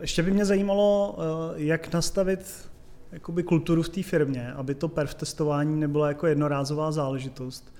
Ještě 0.00 0.22
by 0.22 0.30
mě 0.30 0.44
zajímalo, 0.44 1.18
eh, 1.18 1.62
jak 1.62 1.92
nastavit 1.92 2.68
jakoby 3.12 3.42
kulturu 3.42 3.82
v 3.82 3.88
té 3.88 4.02
firmě, 4.02 4.52
aby 4.52 4.74
to 4.74 4.88
perf 4.88 5.14
testování 5.14 5.80
nebylo 5.80 6.06
jako 6.06 6.26
jednorázová 6.26 6.92
záležitost. 6.92 7.72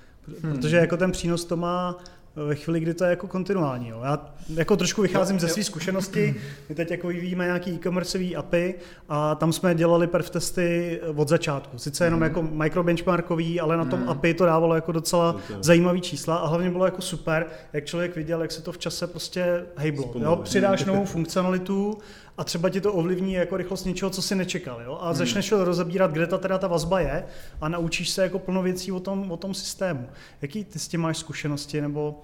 Hmm. 0.43 0.53
Protože 0.53 0.77
jako 0.77 0.97
ten 0.97 1.11
přínos 1.11 1.45
to 1.45 1.57
má 1.57 1.97
ve 2.35 2.55
chvíli, 2.55 2.79
kdy 2.79 2.93
to 2.93 3.03
je 3.03 3.09
jako 3.09 3.27
kontinuální. 3.27 3.87
Jo. 3.87 4.01
Já 4.03 4.33
jako 4.49 4.77
trošku 4.77 5.01
vycházím 5.01 5.39
ze 5.39 5.47
své 5.47 5.63
zkušenosti, 5.63 6.35
my 6.69 6.75
teď 6.75 6.91
jako 6.91 7.07
vyvíjíme 7.07 7.45
nějaký 7.45 7.71
e-commerceový 7.71 8.35
API 8.35 8.75
a 9.09 9.35
tam 9.35 9.53
jsme 9.53 9.75
dělali 9.75 10.07
perf 10.07 10.29
testy 10.29 10.99
od 11.15 11.29
začátku. 11.29 11.77
Sice 11.77 12.05
jenom 12.05 12.19
mm. 12.19 12.23
jako 12.23 12.41
microbenchmarkový, 12.41 13.59
ale 13.59 13.77
na 13.77 13.85
tom 13.85 13.99
mm. 13.99 14.09
API 14.09 14.33
to 14.33 14.45
dávalo 14.45 14.75
jako 14.75 14.91
docela 14.91 15.33
okay. 15.33 15.57
zajímavý 15.61 16.01
čísla 16.01 16.35
a 16.35 16.47
hlavně 16.47 16.69
bylo 16.69 16.85
jako 16.85 17.01
super, 17.01 17.47
jak 17.73 17.85
člověk 17.85 18.15
viděl, 18.15 18.41
jak 18.41 18.51
se 18.51 18.61
to 18.61 18.71
v 18.71 18.77
čase 18.77 19.07
prostě 19.07 19.65
hejblo. 19.75 20.11
Jo. 20.19 20.35
Přidáš 20.43 20.85
novou 20.85 21.05
funkcionalitu 21.15 21.97
a 22.41 22.43
třeba 22.43 22.69
ti 22.69 22.81
to 22.81 22.93
ovlivní 22.93 23.33
jako 23.33 23.57
rychlost 23.57 23.85
něčeho, 23.85 24.11
co 24.11 24.21
si 24.21 24.35
nečekal. 24.35 24.81
Jo? 24.81 24.97
A 25.01 25.05
hmm. 25.05 25.15
začneš 25.15 25.51
rozebírat, 25.51 26.11
kde 26.11 26.27
ta 26.27 26.37
teda 26.37 26.57
ta 26.57 26.67
vazba 26.67 26.99
je 26.99 27.23
a 27.61 27.69
naučíš 27.69 28.09
se 28.09 28.23
jako 28.23 28.39
plno 28.39 28.61
věcí 28.61 28.91
o 28.91 28.99
tom, 28.99 29.31
o 29.31 29.37
tom 29.37 29.53
systému. 29.53 30.09
Jaký 30.41 30.63
ty 30.63 30.79
s 30.79 30.87
tím 30.87 31.01
máš 31.01 31.17
zkušenosti 31.17 31.81
nebo 31.81 32.23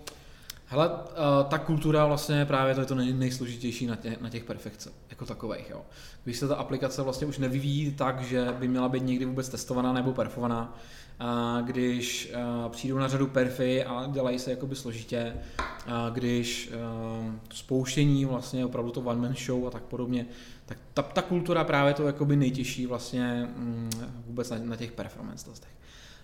Hele, 0.69 0.89
uh, 0.89 0.99
ta 1.49 1.57
kultura 1.57 2.05
vlastně 2.05 2.45
právě 2.45 2.75
to 2.75 2.81
je 2.81 2.85
to 2.85 2.95
nej, 2.95 3.13
nejsložitější 3.13 3.85
na, 3.85 3.95
tě, 3.95 4.17
na 4.21 4.29
těch 4.29 4.43
perfekce, 4.43 4.91
jako 5.09 5.25
takových. 5.25 5.69
Jo. 5.69 5.81
Když 6.23 6.37
se 6.37 6.47
ta 6.47 6.55
aplikace 6.55 7.01
vlastně 7.01 7.27
už 7.27 7.37
nevyvíjí 7.37 7.91
tak, 7.91 8.21
že 8.21 8.47
by 8.59 8.67
měla 8.67 8.89
být 8.89 9.03
někdy 9.03 9.25
vůbec 9.25 9.49
testovaná 9.49 9.93
nebo 9.93 10.13
perfovaná, 10.13 10.77
a 11.19 11.61
když 11.61 12.33
uh, 12.65 12.71
přijdou 12.71 12.97
na 12.97 13.07
řadu 13.07 13.27
perfy 13.27 13.83
a 13.83 14.07
dělají 14.11 14.39
se 14.39 14.51
jakoby 14.51 14.75
složitě, 14.75 15.33
a 15.87 16.09
když 16.09 16.71
spouštění 17.53 18.25
vlastně 18.25 18.65
opravdu 18.65 18.91
to 18.91 19.01
one 19.01 19.21
man 19.21 19.35
show 19.45 19.67
a 19.67 19.71
tak 19.71 19.83
podobně, 19.83 20.25
tak 20.65 20.77
ta, 20.93 21.01
ta 21.01 21.21
kultura 21.21 21.63
právě 21.63 21.93
to 21.93 22.07
jakoby 22.07 22.35
nejtěžší 22.35 22.85
vlastně 22.85 23.49
um, 23.57 23.89
vůbec 24.25 24.49
na, 24.49 24.57
na 24.63 24.75
těch 24.75 24.91
performance 24.91 25.45
testech. 25.45 25.71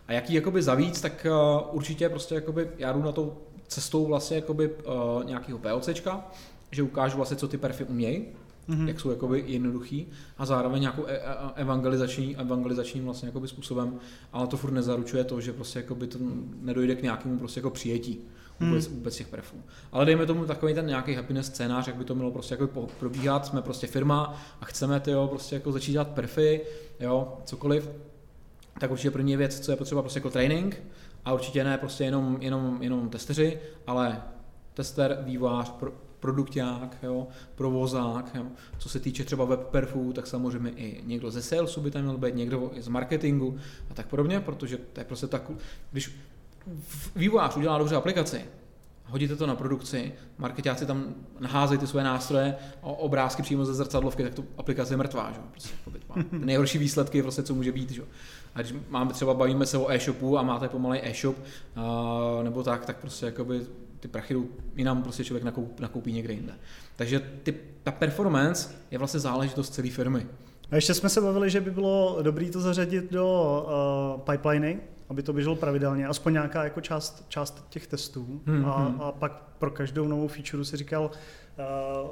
A 0.08 0.14
jaký 0.14 0.34
jakoby 0.34 0.62
zavíc, 0.62 1.01
tak 1.01 1.28
uh, 1.30 1.76
určitě 1.76 2.10
prostě 2.10 2.36
jakoby 2.36 2.70
já 2.78 2.91
jdu 2.91 3.04
na 3.04 3.12
to 3.12 3.38
cestou 3.68 4.06
vlastně 4.06 4.36
jakoby 4.36 4.70
uh, 4.70 5.24
nějakého 5.26 5.60
POCčka, 5.60 6.32
že 6.72 6.84
ukážu 6.84 7.18
vlastně, 7.18 7.38
co 7.38 7.47
ty 7.47 7.58
perfy 7.58 7.84
umějí, 7.84 8.26
mm-hmm. 8.70 8.88
jak 8.88 8.99
jsou 8.99 9.10
jakoby 9.10 9.43
jednoduchý 9.47 10.08
a 10.38 10.45
zároveň 10.45 10.82
nějakou 10.82 11.06
e- 11.08 11.18
e- 11.18 11.22
evangelizační, 11.56 12.38
evangelizačním 12.38 13.06
vlastně 13.06 13.28
jakoby 13.28 13.47
způsobem, 13.47 13.99
ale 14.34 14.47
to 14.47 14.58
furt 14.58 14.72
nezaručuje 14.72 15.24
to, 15.24 15.41
že 15.41 15.54
prostě 15.54 15.80
jakoby 15.80 16.08
to 16.08 16.20
nedojde 16.62 16.95
k 16.95 17.04
nějakému 17.04 17.39
prostě 17.39 17.60
jako 17.60 17.70
přijetí 17.70 18.20
vůbec, 18.60 18.88
mm. 18.88 18.95
vůbec 18.95 19.16
těch 19.16 19.28
perfů. 19.28 19.56
Ale 19.91 20.06
dejme 20.06 20.26
tomu 20.26 20.45
takový 20.45 20.74
ten 20.74 20.88
nějaký 20.88 21.14
happiness 21.14 21.47
scénář, 21.47 21.88
jak 21.88 21.95
by 21.95 22.04
to 22.04 22.16
mělo 22.16 22.32
prostě 22.32 22.58
jako 22.60 22.88
probíhat, 22.99 23.45
jsme 23.45 23.62
prostě 23.62 23.88
firma 23.88 24.41
a 24.62 24.66
chceme 24.66 24.99
ty 24.99 25.12
jo, 25.12 25.28
prostě 25.28 25.56
jako 25.56 25.72
začít 25.72 25.91
dělat 25.91 26.08
perfy, 26.08 26.62
jo, 26.99 27.38
cokoliv, 27.45 27.89
tak 28.80 28.91
určitě 28.91 29.11
první 29.11 29.38
věc, 29.38 29.59
co 29.59 29.71
je 29.71 29.76
potřeba 29.76 30.01
prostě 30.01 30.19
jako 30.19 30.30
training, 30.30 30.84
a 31.26 31.34
určitě 31.34 31.63
ne 31.63 31.78
prostě 31.78 32.03
jenom, 32.03 32.38
jenom, 32.41 32.78
jenom 32.82 33.09
testeři, 33.09 33.59
ale 33.88 34.21
tester, 34.74 35.19
vývář, 35.26 35.69
pro, 35.69 35.91
produkták, 36.19 36.97
jo, 37.03 37.28
provozák. 37.55 38.32
Jo. 38.36 38.45
Co 38.78 38.89
se 38.89 38.99
týče 38.99 39.24
třeba 39.24 39.45
web 39.45 39.59
perfů, 39.59 40.13
tak 40.13 40.28
samozřejmě 40.28 40.71
i 40.71 41.01
někdo 41.05 41.32
ze 41.32 41.41
salesu 41.41 41.82
by 41.82 41.91
tam 41.91 42.01
měl 42.01 42.17
být, 42.17 42.36
někdo 42.36 42.71
z 42.80 42.88
marketingu 42.88 43.57
a 43.91 43.93
tak 43.93 44.07
podobně, 44.07 44.39
protože 44.39 44.78
to 44.78 44.99
je 44.99 45.03
prostě 45.03 45.28
tak, 45.28 45.51
když 45.91 46.15
vývojář 47.15 47.57
udělá 47.57 47.78
dobře 47.78 47.95
aplikaci, 47.95 48.45
hodíte 49.05 49.36
to 49.36 49.47
na 49.47 49.55
produkci, 49.55 50.13
marketáci 50.38 50.86
tam 50.86 51.15
naházejí 51.39 51.80
ty 51.80 51.88
své 51.88 52.03
nástroje, 52.03 52.55
obrázky 52.82 53.41
přímo 53.41 53.65
ze 53.65 53.74
zrcadlovky, 53.74 54.24
tak 54.24 54.34
to 54.34 54.43
aplikace 54.57 54.93
je 54.93 54.97
mrtvá. 54.97 55.32
Že? 55.32 55.39
Prostě, 55.51 55.76
nejhorší 56.32 56.78
výsledky, 56.78 57.21
prostě, 57.21 57.43
co 57.43 57.55
může 57.55 57.71
být. 57.71 57.91
Že? 57.91 58.01
A 58.56 58.62
když 58.62 58.76
máme 58.89 59.14
třeba, 59.14 59.34
bavíme 59.34 59.66
se 59.66 59.78
o 59.78 59.91
e-shopu 59.91 60.38
a 60.38 60.43
máte 60.43 60.70
pomalej 60.70 61.01
e-shop, 61.04 61.36
uh, 61.38 62.43
nebo 62.43 62.64
tak, 62.64 62.86
tak 62.86 62.97
prostě 62.97 63.26
jakoby 63.26 63.62
ty 63.99 64.08
prachy 64.08 64.36
jinam 64.76 65.04
prostě 65.04 65.24
člověk 65.24 65.43
nakoup, 65.43 65.80
nakoupí 65.80 66.14
někde 66.14 66.34
jinde. 66.34 66.54
Takže 66.95 67.20
ty, 67.20 67.56
ta 67.84 67.91
performance 67.91 68.76
je 68.91 68.97
vlastně 68.97 69.20
záležitost 69.20 69.70
celé 69.74 69.89
firmy. 69.89 70.26
A 70.72 70.76
ještě 70.76 70.93
jsme 70.93 71.10
se 71.10 71.22
bavili, 71.22 71.49
že 71.49 71.62
by 71.62 71.72
bylo 71.72 72.20
dobré 72.22 72.49
to 72.49 72.62
zařadit 72.62 73.12
do 73.12 73.66
uh, 74.16 74.22
pipeliny, 74.22 74.80
aby 75.10 75.24
to 75.24 75.34
běželo 75.34 75.56
pravidelně, 75.56 76.08
aspoň 76.08 76.34
nějaká 76.34 76.64
jako 76.64 76.82
část, 76.82 77.26
část 77.28 77.66
těch 77.70 77.88
testů. 77.88 78.41
Hmm, 78.45 78.66
a, 78.66 78.78
hmm. 78.78 79.01
a 79.01 79.12
pak 79.12 79.43
pro 79.60 79.72
každou 79.72 80.08
novou 80.08 80.28
feature 80.28 80.66
si 80.66 80.78
říkal, 80.78 81.12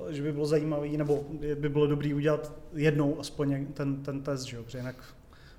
uh, 0.03 0.11
že 0.11 0.23
by 0.23 0.31
bylo 0.31 0.45
zajímavý, 0.45 0.97
nebo 0.97 1.23
by 1.55 1.69
bylo 1.69 1.87
dobré 1.87 2.15
udělat 2.15 2.51
jednou 2.73 3.19
aspoň 3.19 3.65
ten, 3.65 4.03
ten 4.03 4.21
test, 4.21 4.43
že 4.43 4.57
jo? 4.57 4.63
protože 4.63 4.77
jinak 4.77 4.95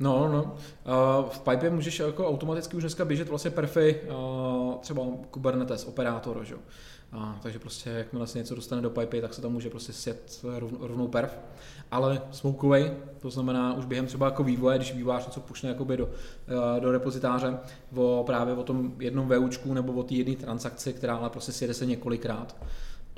No, 0.03 0.29
no. 0.29 0.43
Uh, 0.45 1.31
v 1.31 1.41
Pipe 1.41 1.71
můžeš 1.71 1.99
jako 1.99 2.29
automaticky 2.29 2.77
už 2.77 2.83
dneska 2.83 3.05
běžet 3.05 3.29
vlastně 3.29 3.51
perfy, 3.51 4.01
uh, 4.09 4.75
třeba 4.75 5.03
Kubernetes, 5.31 5.85
operátor, 5.85 6.45
že? 6.45 6.55
Uh, 6.55 6.61
takže 7.43 7.59
prostě 7.59 7.91
jakmile 7.91 8.27
se 8.27 8.39
něco 8.39 8.55
dostane 8.55 8.83
do 8.83 8.91
Pipe, 8.91 9.21
tak 9.21 9.35
se 9.35 9.43
tam 9.43 9.53
může 9.53 9.71
prostě 9.71 9.93
sjet 9.93 10.41
rovnou, 10.59 10.79
rovnou 10.81 11.09
perf. 11.09 11.39
Ale 11.91 12.23
smokeaway, 12.31 12.91
to 13.21 13.31
znamená 13.31 13.75
už 13.75 13.85
během 13.85 14.07
třeba 14.07 14.27
jako 14.27 14.45
vývoje, 14.45 14.79
když 14.79 14.95
vývář 14.95 15.27
něco 15.27 15.41
pušne 15.41 15.75
do, 15.75 16.05
uh, 16.05 16.11
do 16.81 16.93
repozitáře 16.93 17.59
o, 17.97 18.23
právě 18.27 18.55
o 18.55 18.63
tom 18.63 18.93
jednom 18.99 19.29
VUčku 19.29 19.75
nebo 19.75 19.93
o 19.93 20.03
té 20.03 20.15
jedné 20.15 20.37
transakci, 20.37 20.93
která 20.93 21.17
ale 21.17 21.31
prostě 21.31 21.53
sjede 21.53 21.75
se 21.75 21.87
několikrát 21.87 22.57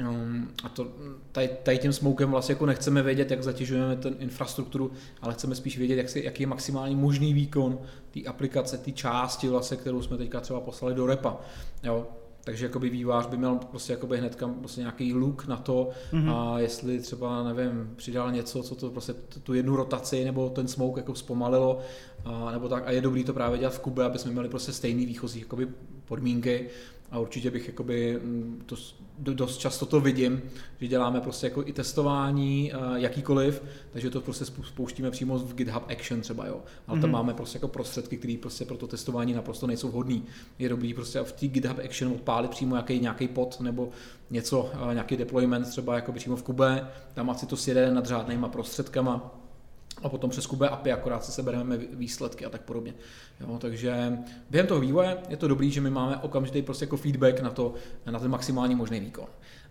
Um, 0.01 0.49
a 0.65 0.69
to, 0.69 0.87
tady, 1.33 1.51
tady 1.63 1.79
tím 1.79 1.93
smokem 1.93 2.31
vlastně 2.31 2.53
jako 2.53 2.67
nechceme 2.67 3.03
vědět, 3.03 3.31
jak 3.31 3.43
zatěžujeme 3.43 3.97
ten 3.97 4.15
infrastrukturu, 4.19 4.93
ale 5.23 5.35
chceme 5.35 5.55
spíš 5.55 5.79
vědět, 5.79 5.97
jak 5.97 6.09
si, 6.09 6.23
jaký 6.25 6.43
je 6.43 6.47
maximální 6.47 6.97
možný 6.97 7.35
výkon 7.35 7.79
té 8.11 8.21
aplikace, 8.23 8.79
té 8.79 8.93
části, 8.93 9.49
vlastně, 9.49 9.77
kterou 9.77 10.03
jsme 10.03 10.17
teďka 10.17 10.41
třeba 10.41 10.61
poslali 10.61 10.95
do 10.95 11.07
repa. 11.07 11.37
Jo? 11.83 12.07
Takže 12.45 12.67
jakoby 12.67 12.91
vývář 12.91 13.27
by 13.27 13.37
měl 13.37 13.59
prostě 13.71 13.93
jakoby 13.93 14.19
hnedka 14.19 14.49
prostě 14.49 14.81
nějaký 14.81 15.15
look 15.15 15.47
na 15.47 15.57
to 15.57 15.91
mm-hmm. 16.13 16.35
a 16.37 16.59
jestli 16.59 16.99
třeba, 17.01 17.43
nevím, 17.43 17.93
přidal 17.97 18.33
něco, 18.33 18.63
co 18.63 18.75
to 18.75 18.91
prostě 18.91 19.15
tu 19.43 19.55
jednu 19.55 19.77
rotaci 19.77 20.25
nebo 20.25 20.49
ten 20.49 20.69
smoke 20.69 21.01
jako 21.01 21.15
zpomalilo, 21.15 21.79
a, 22.25 22.51
nebo 22.51 22.69
tak 22.69 22.83
a 22.87 22.91
je 22.91 23.01
dobrý 23.01 23.25
to 23.25 23.33
právě 23.33 23.59
dělat 23.59 23.75
v 23.75 23.81
kube, 23.81 24.05
aby 24.05 24.19
jsme 24.19 24.31
měli 24.31 24.49
prostě 24.49 24.73
stejný 24.73 25.07
výchozí 25.07 25.41
jakoby 25.41 25.69
podmínky 26.05 26.69
a 27.15 27.19
určitě 27.19 27.51
bych 27.51 27.67
jakoby, 27.69 28.19
mm, 28.23 28.63
to, 28.67 28.77
dost 29.19 29.59
často 29.59 29.87
to 29.87 30.01
vidím, 30.01 30.43
že 30.81 30.89
děláme 30.89 31.21
prostě 31.21 31.47
jako 31.47 31.63
i 31.67 31.73
testování 31.73 32.73
jakýkoliv, 32.95 33.63
takže 33.93 34.11
to 34.11 34.21
prostě 34.21 34.45
spouštíme 34.45 35.11
přímo 35.11 35.39
v 35.39 35.55
GitHub 35.55 35.83
Action 35.91 36.21
třeba, 36.21 36.47
jo. 36.47 36.61
Ale 36.87 36.99
mm-hmm. 36.99 37.01
tam 37.01 37.11
mhm. 37.11 37.19
máme 37.19 37.35
prostě 37.35 37.57
jako 37.57 37.69
prostředky, 37.69 38.17
které 38.17 38.37
prostě 38.41 38.65
pro 38.65 38.77
to 38.77 38.87
testování 38.87 39.33
naprosto 39.33 39.67
nejsou 39.67 39.89
vhodné. 39.89 40.21
Je 40.59 40.69
dobrý 40.69 40.95
prostě 40.95 41.21
v 41.21 41.33
té 41.33 41.47
GitHub 41.47 41.79
Action 41.85 42.13
odpálit 42.13 42.51
přímo 42.51 42.75
nějaký, 42.75 43.01
nějaký 43.01 43.29
pod 43.29 43.61
nebo 43.61 43.89
něco, 44.31 44.71
nějaký 44.93 45.17
deployment 45.17 45.69
třeba 45.69 45.95
jako 45.95 46.13
přímo 46.13 46.37
v 46.37 46.43
Kube, 46.43 46.89
tam 47.15 47.31
asi 47.31 47.47
to 47.47 47.57
sjede 47.57 47.91
nad 47.91 48.07
řádnýma 48.07 48.49
prostředkama, 48.49 49.44
a 50.05 50.09
potom 50.09 50.31
přes 50.31 50.47
Kube 50.47 50.69
API 50.69 50.93
akorát 50.93 51.25
se 51.25 51.33
sebereme 51.33 51.77
výsledky 51.77 52.45
a 52.47 52.51
tak 52.51 52.61
podobně. 52.61 52.95
Jo, 53.41 53.59
takže 53.61 54.19
během 54.51 54.67
toho 54.67 54.81
vývoje 54.81 55.17
je 55.29 55.37
to 55.37 55.49
dobrý, 55.49 55.71
že 55.71 55.81
my 55.81 55.91
máme 55.91 56.17
okamžitý 56.17 56.63
prostě 56.63 56.85
jako 56.85 56.97
feedback 56.97 57.41
na, 57.41 57.51
to, 57.51 57.75
na 58.07 58.19
ten 58.19 58.31
maximální 58.31 58.75
možný 58.75 59.01
výkon. 59.01 59.27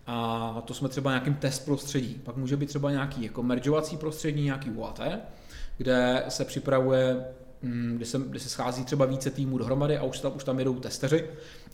A 0.06 0.62
to 0.64 0.74
jsme 0.74 0.88
třeba 0.88 1.10
nějakým 1.10 1.34
test 1.34 1.64
prostředí. 1.64 2.20
Pak 2.24 2.36
může 2.36 2.56
být 2.56 2.66
třeba 2.66 2.90
nějaký 2.90 3.22
jako 3.22 3.42
mergeovací 3.42 3.96
prostředí, 3.96 4.44
nějaký 4.44 4.70
UAT, 4.70 5.00
kde 5.76 6.24
se 6.28 6.44
připravuje 6.44 7.24
mm, 7.62 7.94
kde 7.96 8.06
se, 8.06 8.18
kde 8.18 8.40
se 8.40 8.48
schází 8.48 8.84
třeba 8.84 9.04
více 9.04 9.30
týmů 9.30 9.58
dohromady 9.58 9.98
a 9.98 10.02
už 10.02 10.20
tam, 10.20 10.32
už 10.36 10.44
tam 10.44 10.58
jedou 10.58 10.74
testeři 10.74 11.24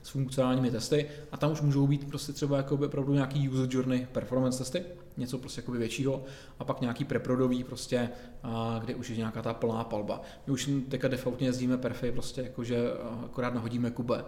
s 0.03 0.09
funkcionálními 0.09 0.70
testy 0.70 1.07
a 1.32 1.36
tam 1.36 1.53
už 1.53 1.61
můžou 1.61 1.86
být 1.86 2.09
prostě 2.09 2.32
třeba 2.32 2.57
jako 2.57 2.74
opravdu 2.74 3.14
nějaký 3.14 3.48
user 3.48 3.68
journey 3.70 4.07
performance 4.12 4.59
testy, 4.59 4.84
něco 5.16 5.38
prostě 5.38 5.61
jako 5.61 5.72
většího 5.72 6.24
a 6.59 6.64
pak 6.64 6.80
nějaký 6.80 7.05
preprodový 7.05 7.64
prostě, 7.64 8.11
a, 8.42 8.80
kde 8.84 8.94
už 8.94 9.11
je 9.11 9.16
nějaká 9.16 9.42
ta 9.42 9.55
plná 9.55 9.84
palba. 9.84 10.22
My 10.46 10.53
už 10.53 10.70
teďka 10.88 11.09
defaultně 11.09 11.48
jezdíme 11.48 11.78
perfy, 11.78 12.12
prostě 12.12 12.40
jako, 12.40 12.64
že 12.64 12.78
akorát 13.24 13.55
nahodíme 13.55 13.90
kube 13.90 14.24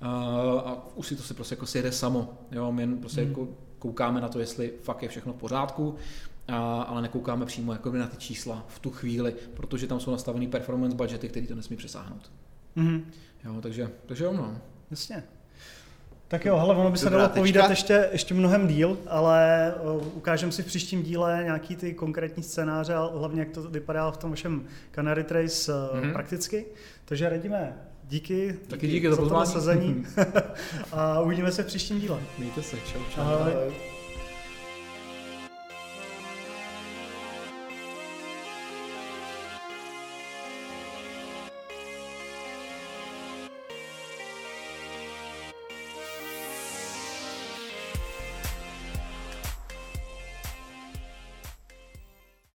a, 0.00 0.10
a 0.66 0.86
už 0.94 1.06
si 1.06 1.16
to 1.16 1.22
se 1.22 1.34
prostě 1.34 1.52
jako 1.52 1.66
sjede 1.66 1.92
samo, 1.92 2.38
jo, 2.52 2.72
my 2.72 2.82
jen 2.82 2.98
prostě 2.98 3.20
hmm. 3.20 3.30
jako 3.30 3.48
koukáme 3.78 4.20
na 4.20 4.28
to, 4.28 4.38
jestli 4.38 4.72
fakt 4.82 5.02
je 5.02 5.08
všechno 5.08 5.32
v 5.32 5.36
pořádku, 5.36 5.94
a, 6.48 6.82
ale 6.82 7.02
nekoukáme 7.02 7.46
přímo 7.46 7.72
jako 7.72 7.92
na 7.92 8.06
ty 8.06 8.16
čísla 8.16 8.64
v 8.68 8.78
tu 8.78 8.90
chvíli, 8.90 9.34
protože 9.54 9.86
tam 9.86 10.00
jsou 10.00 10.10
nastavený 10.10 10.48
performance 10.48 10.96
budgety, 10.96 11.28
který 11.28 11.46
to 11.46 11.54
nesmí 11.54 11.76
přesáhnout. 11.76 12.30
Mm-hmm. 12.76 13.02
Jo, 13.44 13.60
takže, 13.60 13.90
takže 14.06 14.24
jo, 14.24 14.32
no. 14.32 14.58
Jasně. 14.90 15.24
Tak 16.28 16.44
jo, 16.44 16.56
hele, 16.56 16.74
ono 16.76 16.90
by 16.90 16.98
se 16.98 17.10
dalo 17.10 17.28
povídat 17.28 17.70
ještě, 17.70 18.08
ještě 18.12 18.34
mnohem 18.34 18.66
díl, 18.66 18.98
ale 19.06 19.74
ukážeme 20.14 20.52
si 20.52 20.62
v 20.62 20.66
příštím 20.66 21.02
díle 21.02 21.40
nějaký 21.44 21.76
ty 21.76 21.94
konkrétní 21.94 22.42
scénáře 22.42 22.94
a 22.94 23.10
hlavně 23.18 23.40
jak 23.40 23.50
to 23.50 23.62
vypadá 23.62 24.10
v 24.10 24.16
tom 24.16 24.30
vašem 24.30 24.64
Canary 24.94 25.24
Trace 25.24 25.72
mm-hmm. 25.72 26.12
prakticky. 26.12 26.64
Takže 27.04 27.28
radíme, 27.28 27.76
díky, 28.04 28.58
Taky 28.68 28.86
díky 28.86 29.10
za, 29.10 29.16
za 29.16 29.28
to 29.28 29.46
sazení 29.46 30.06
a 30.92 31.20
uvidíme 31.20 31.52
se 31.52 31.62
v 31.62 31.66
příštím 31.66 32.00
díle. 32.00 32.18
Mějte 32.38 32.62
se, 32.62 32.76
čau, 32.76 33.00
čau. 33.14 33.20
Ahoj. 33.20 33.52
Ahoj. 33.52 33.95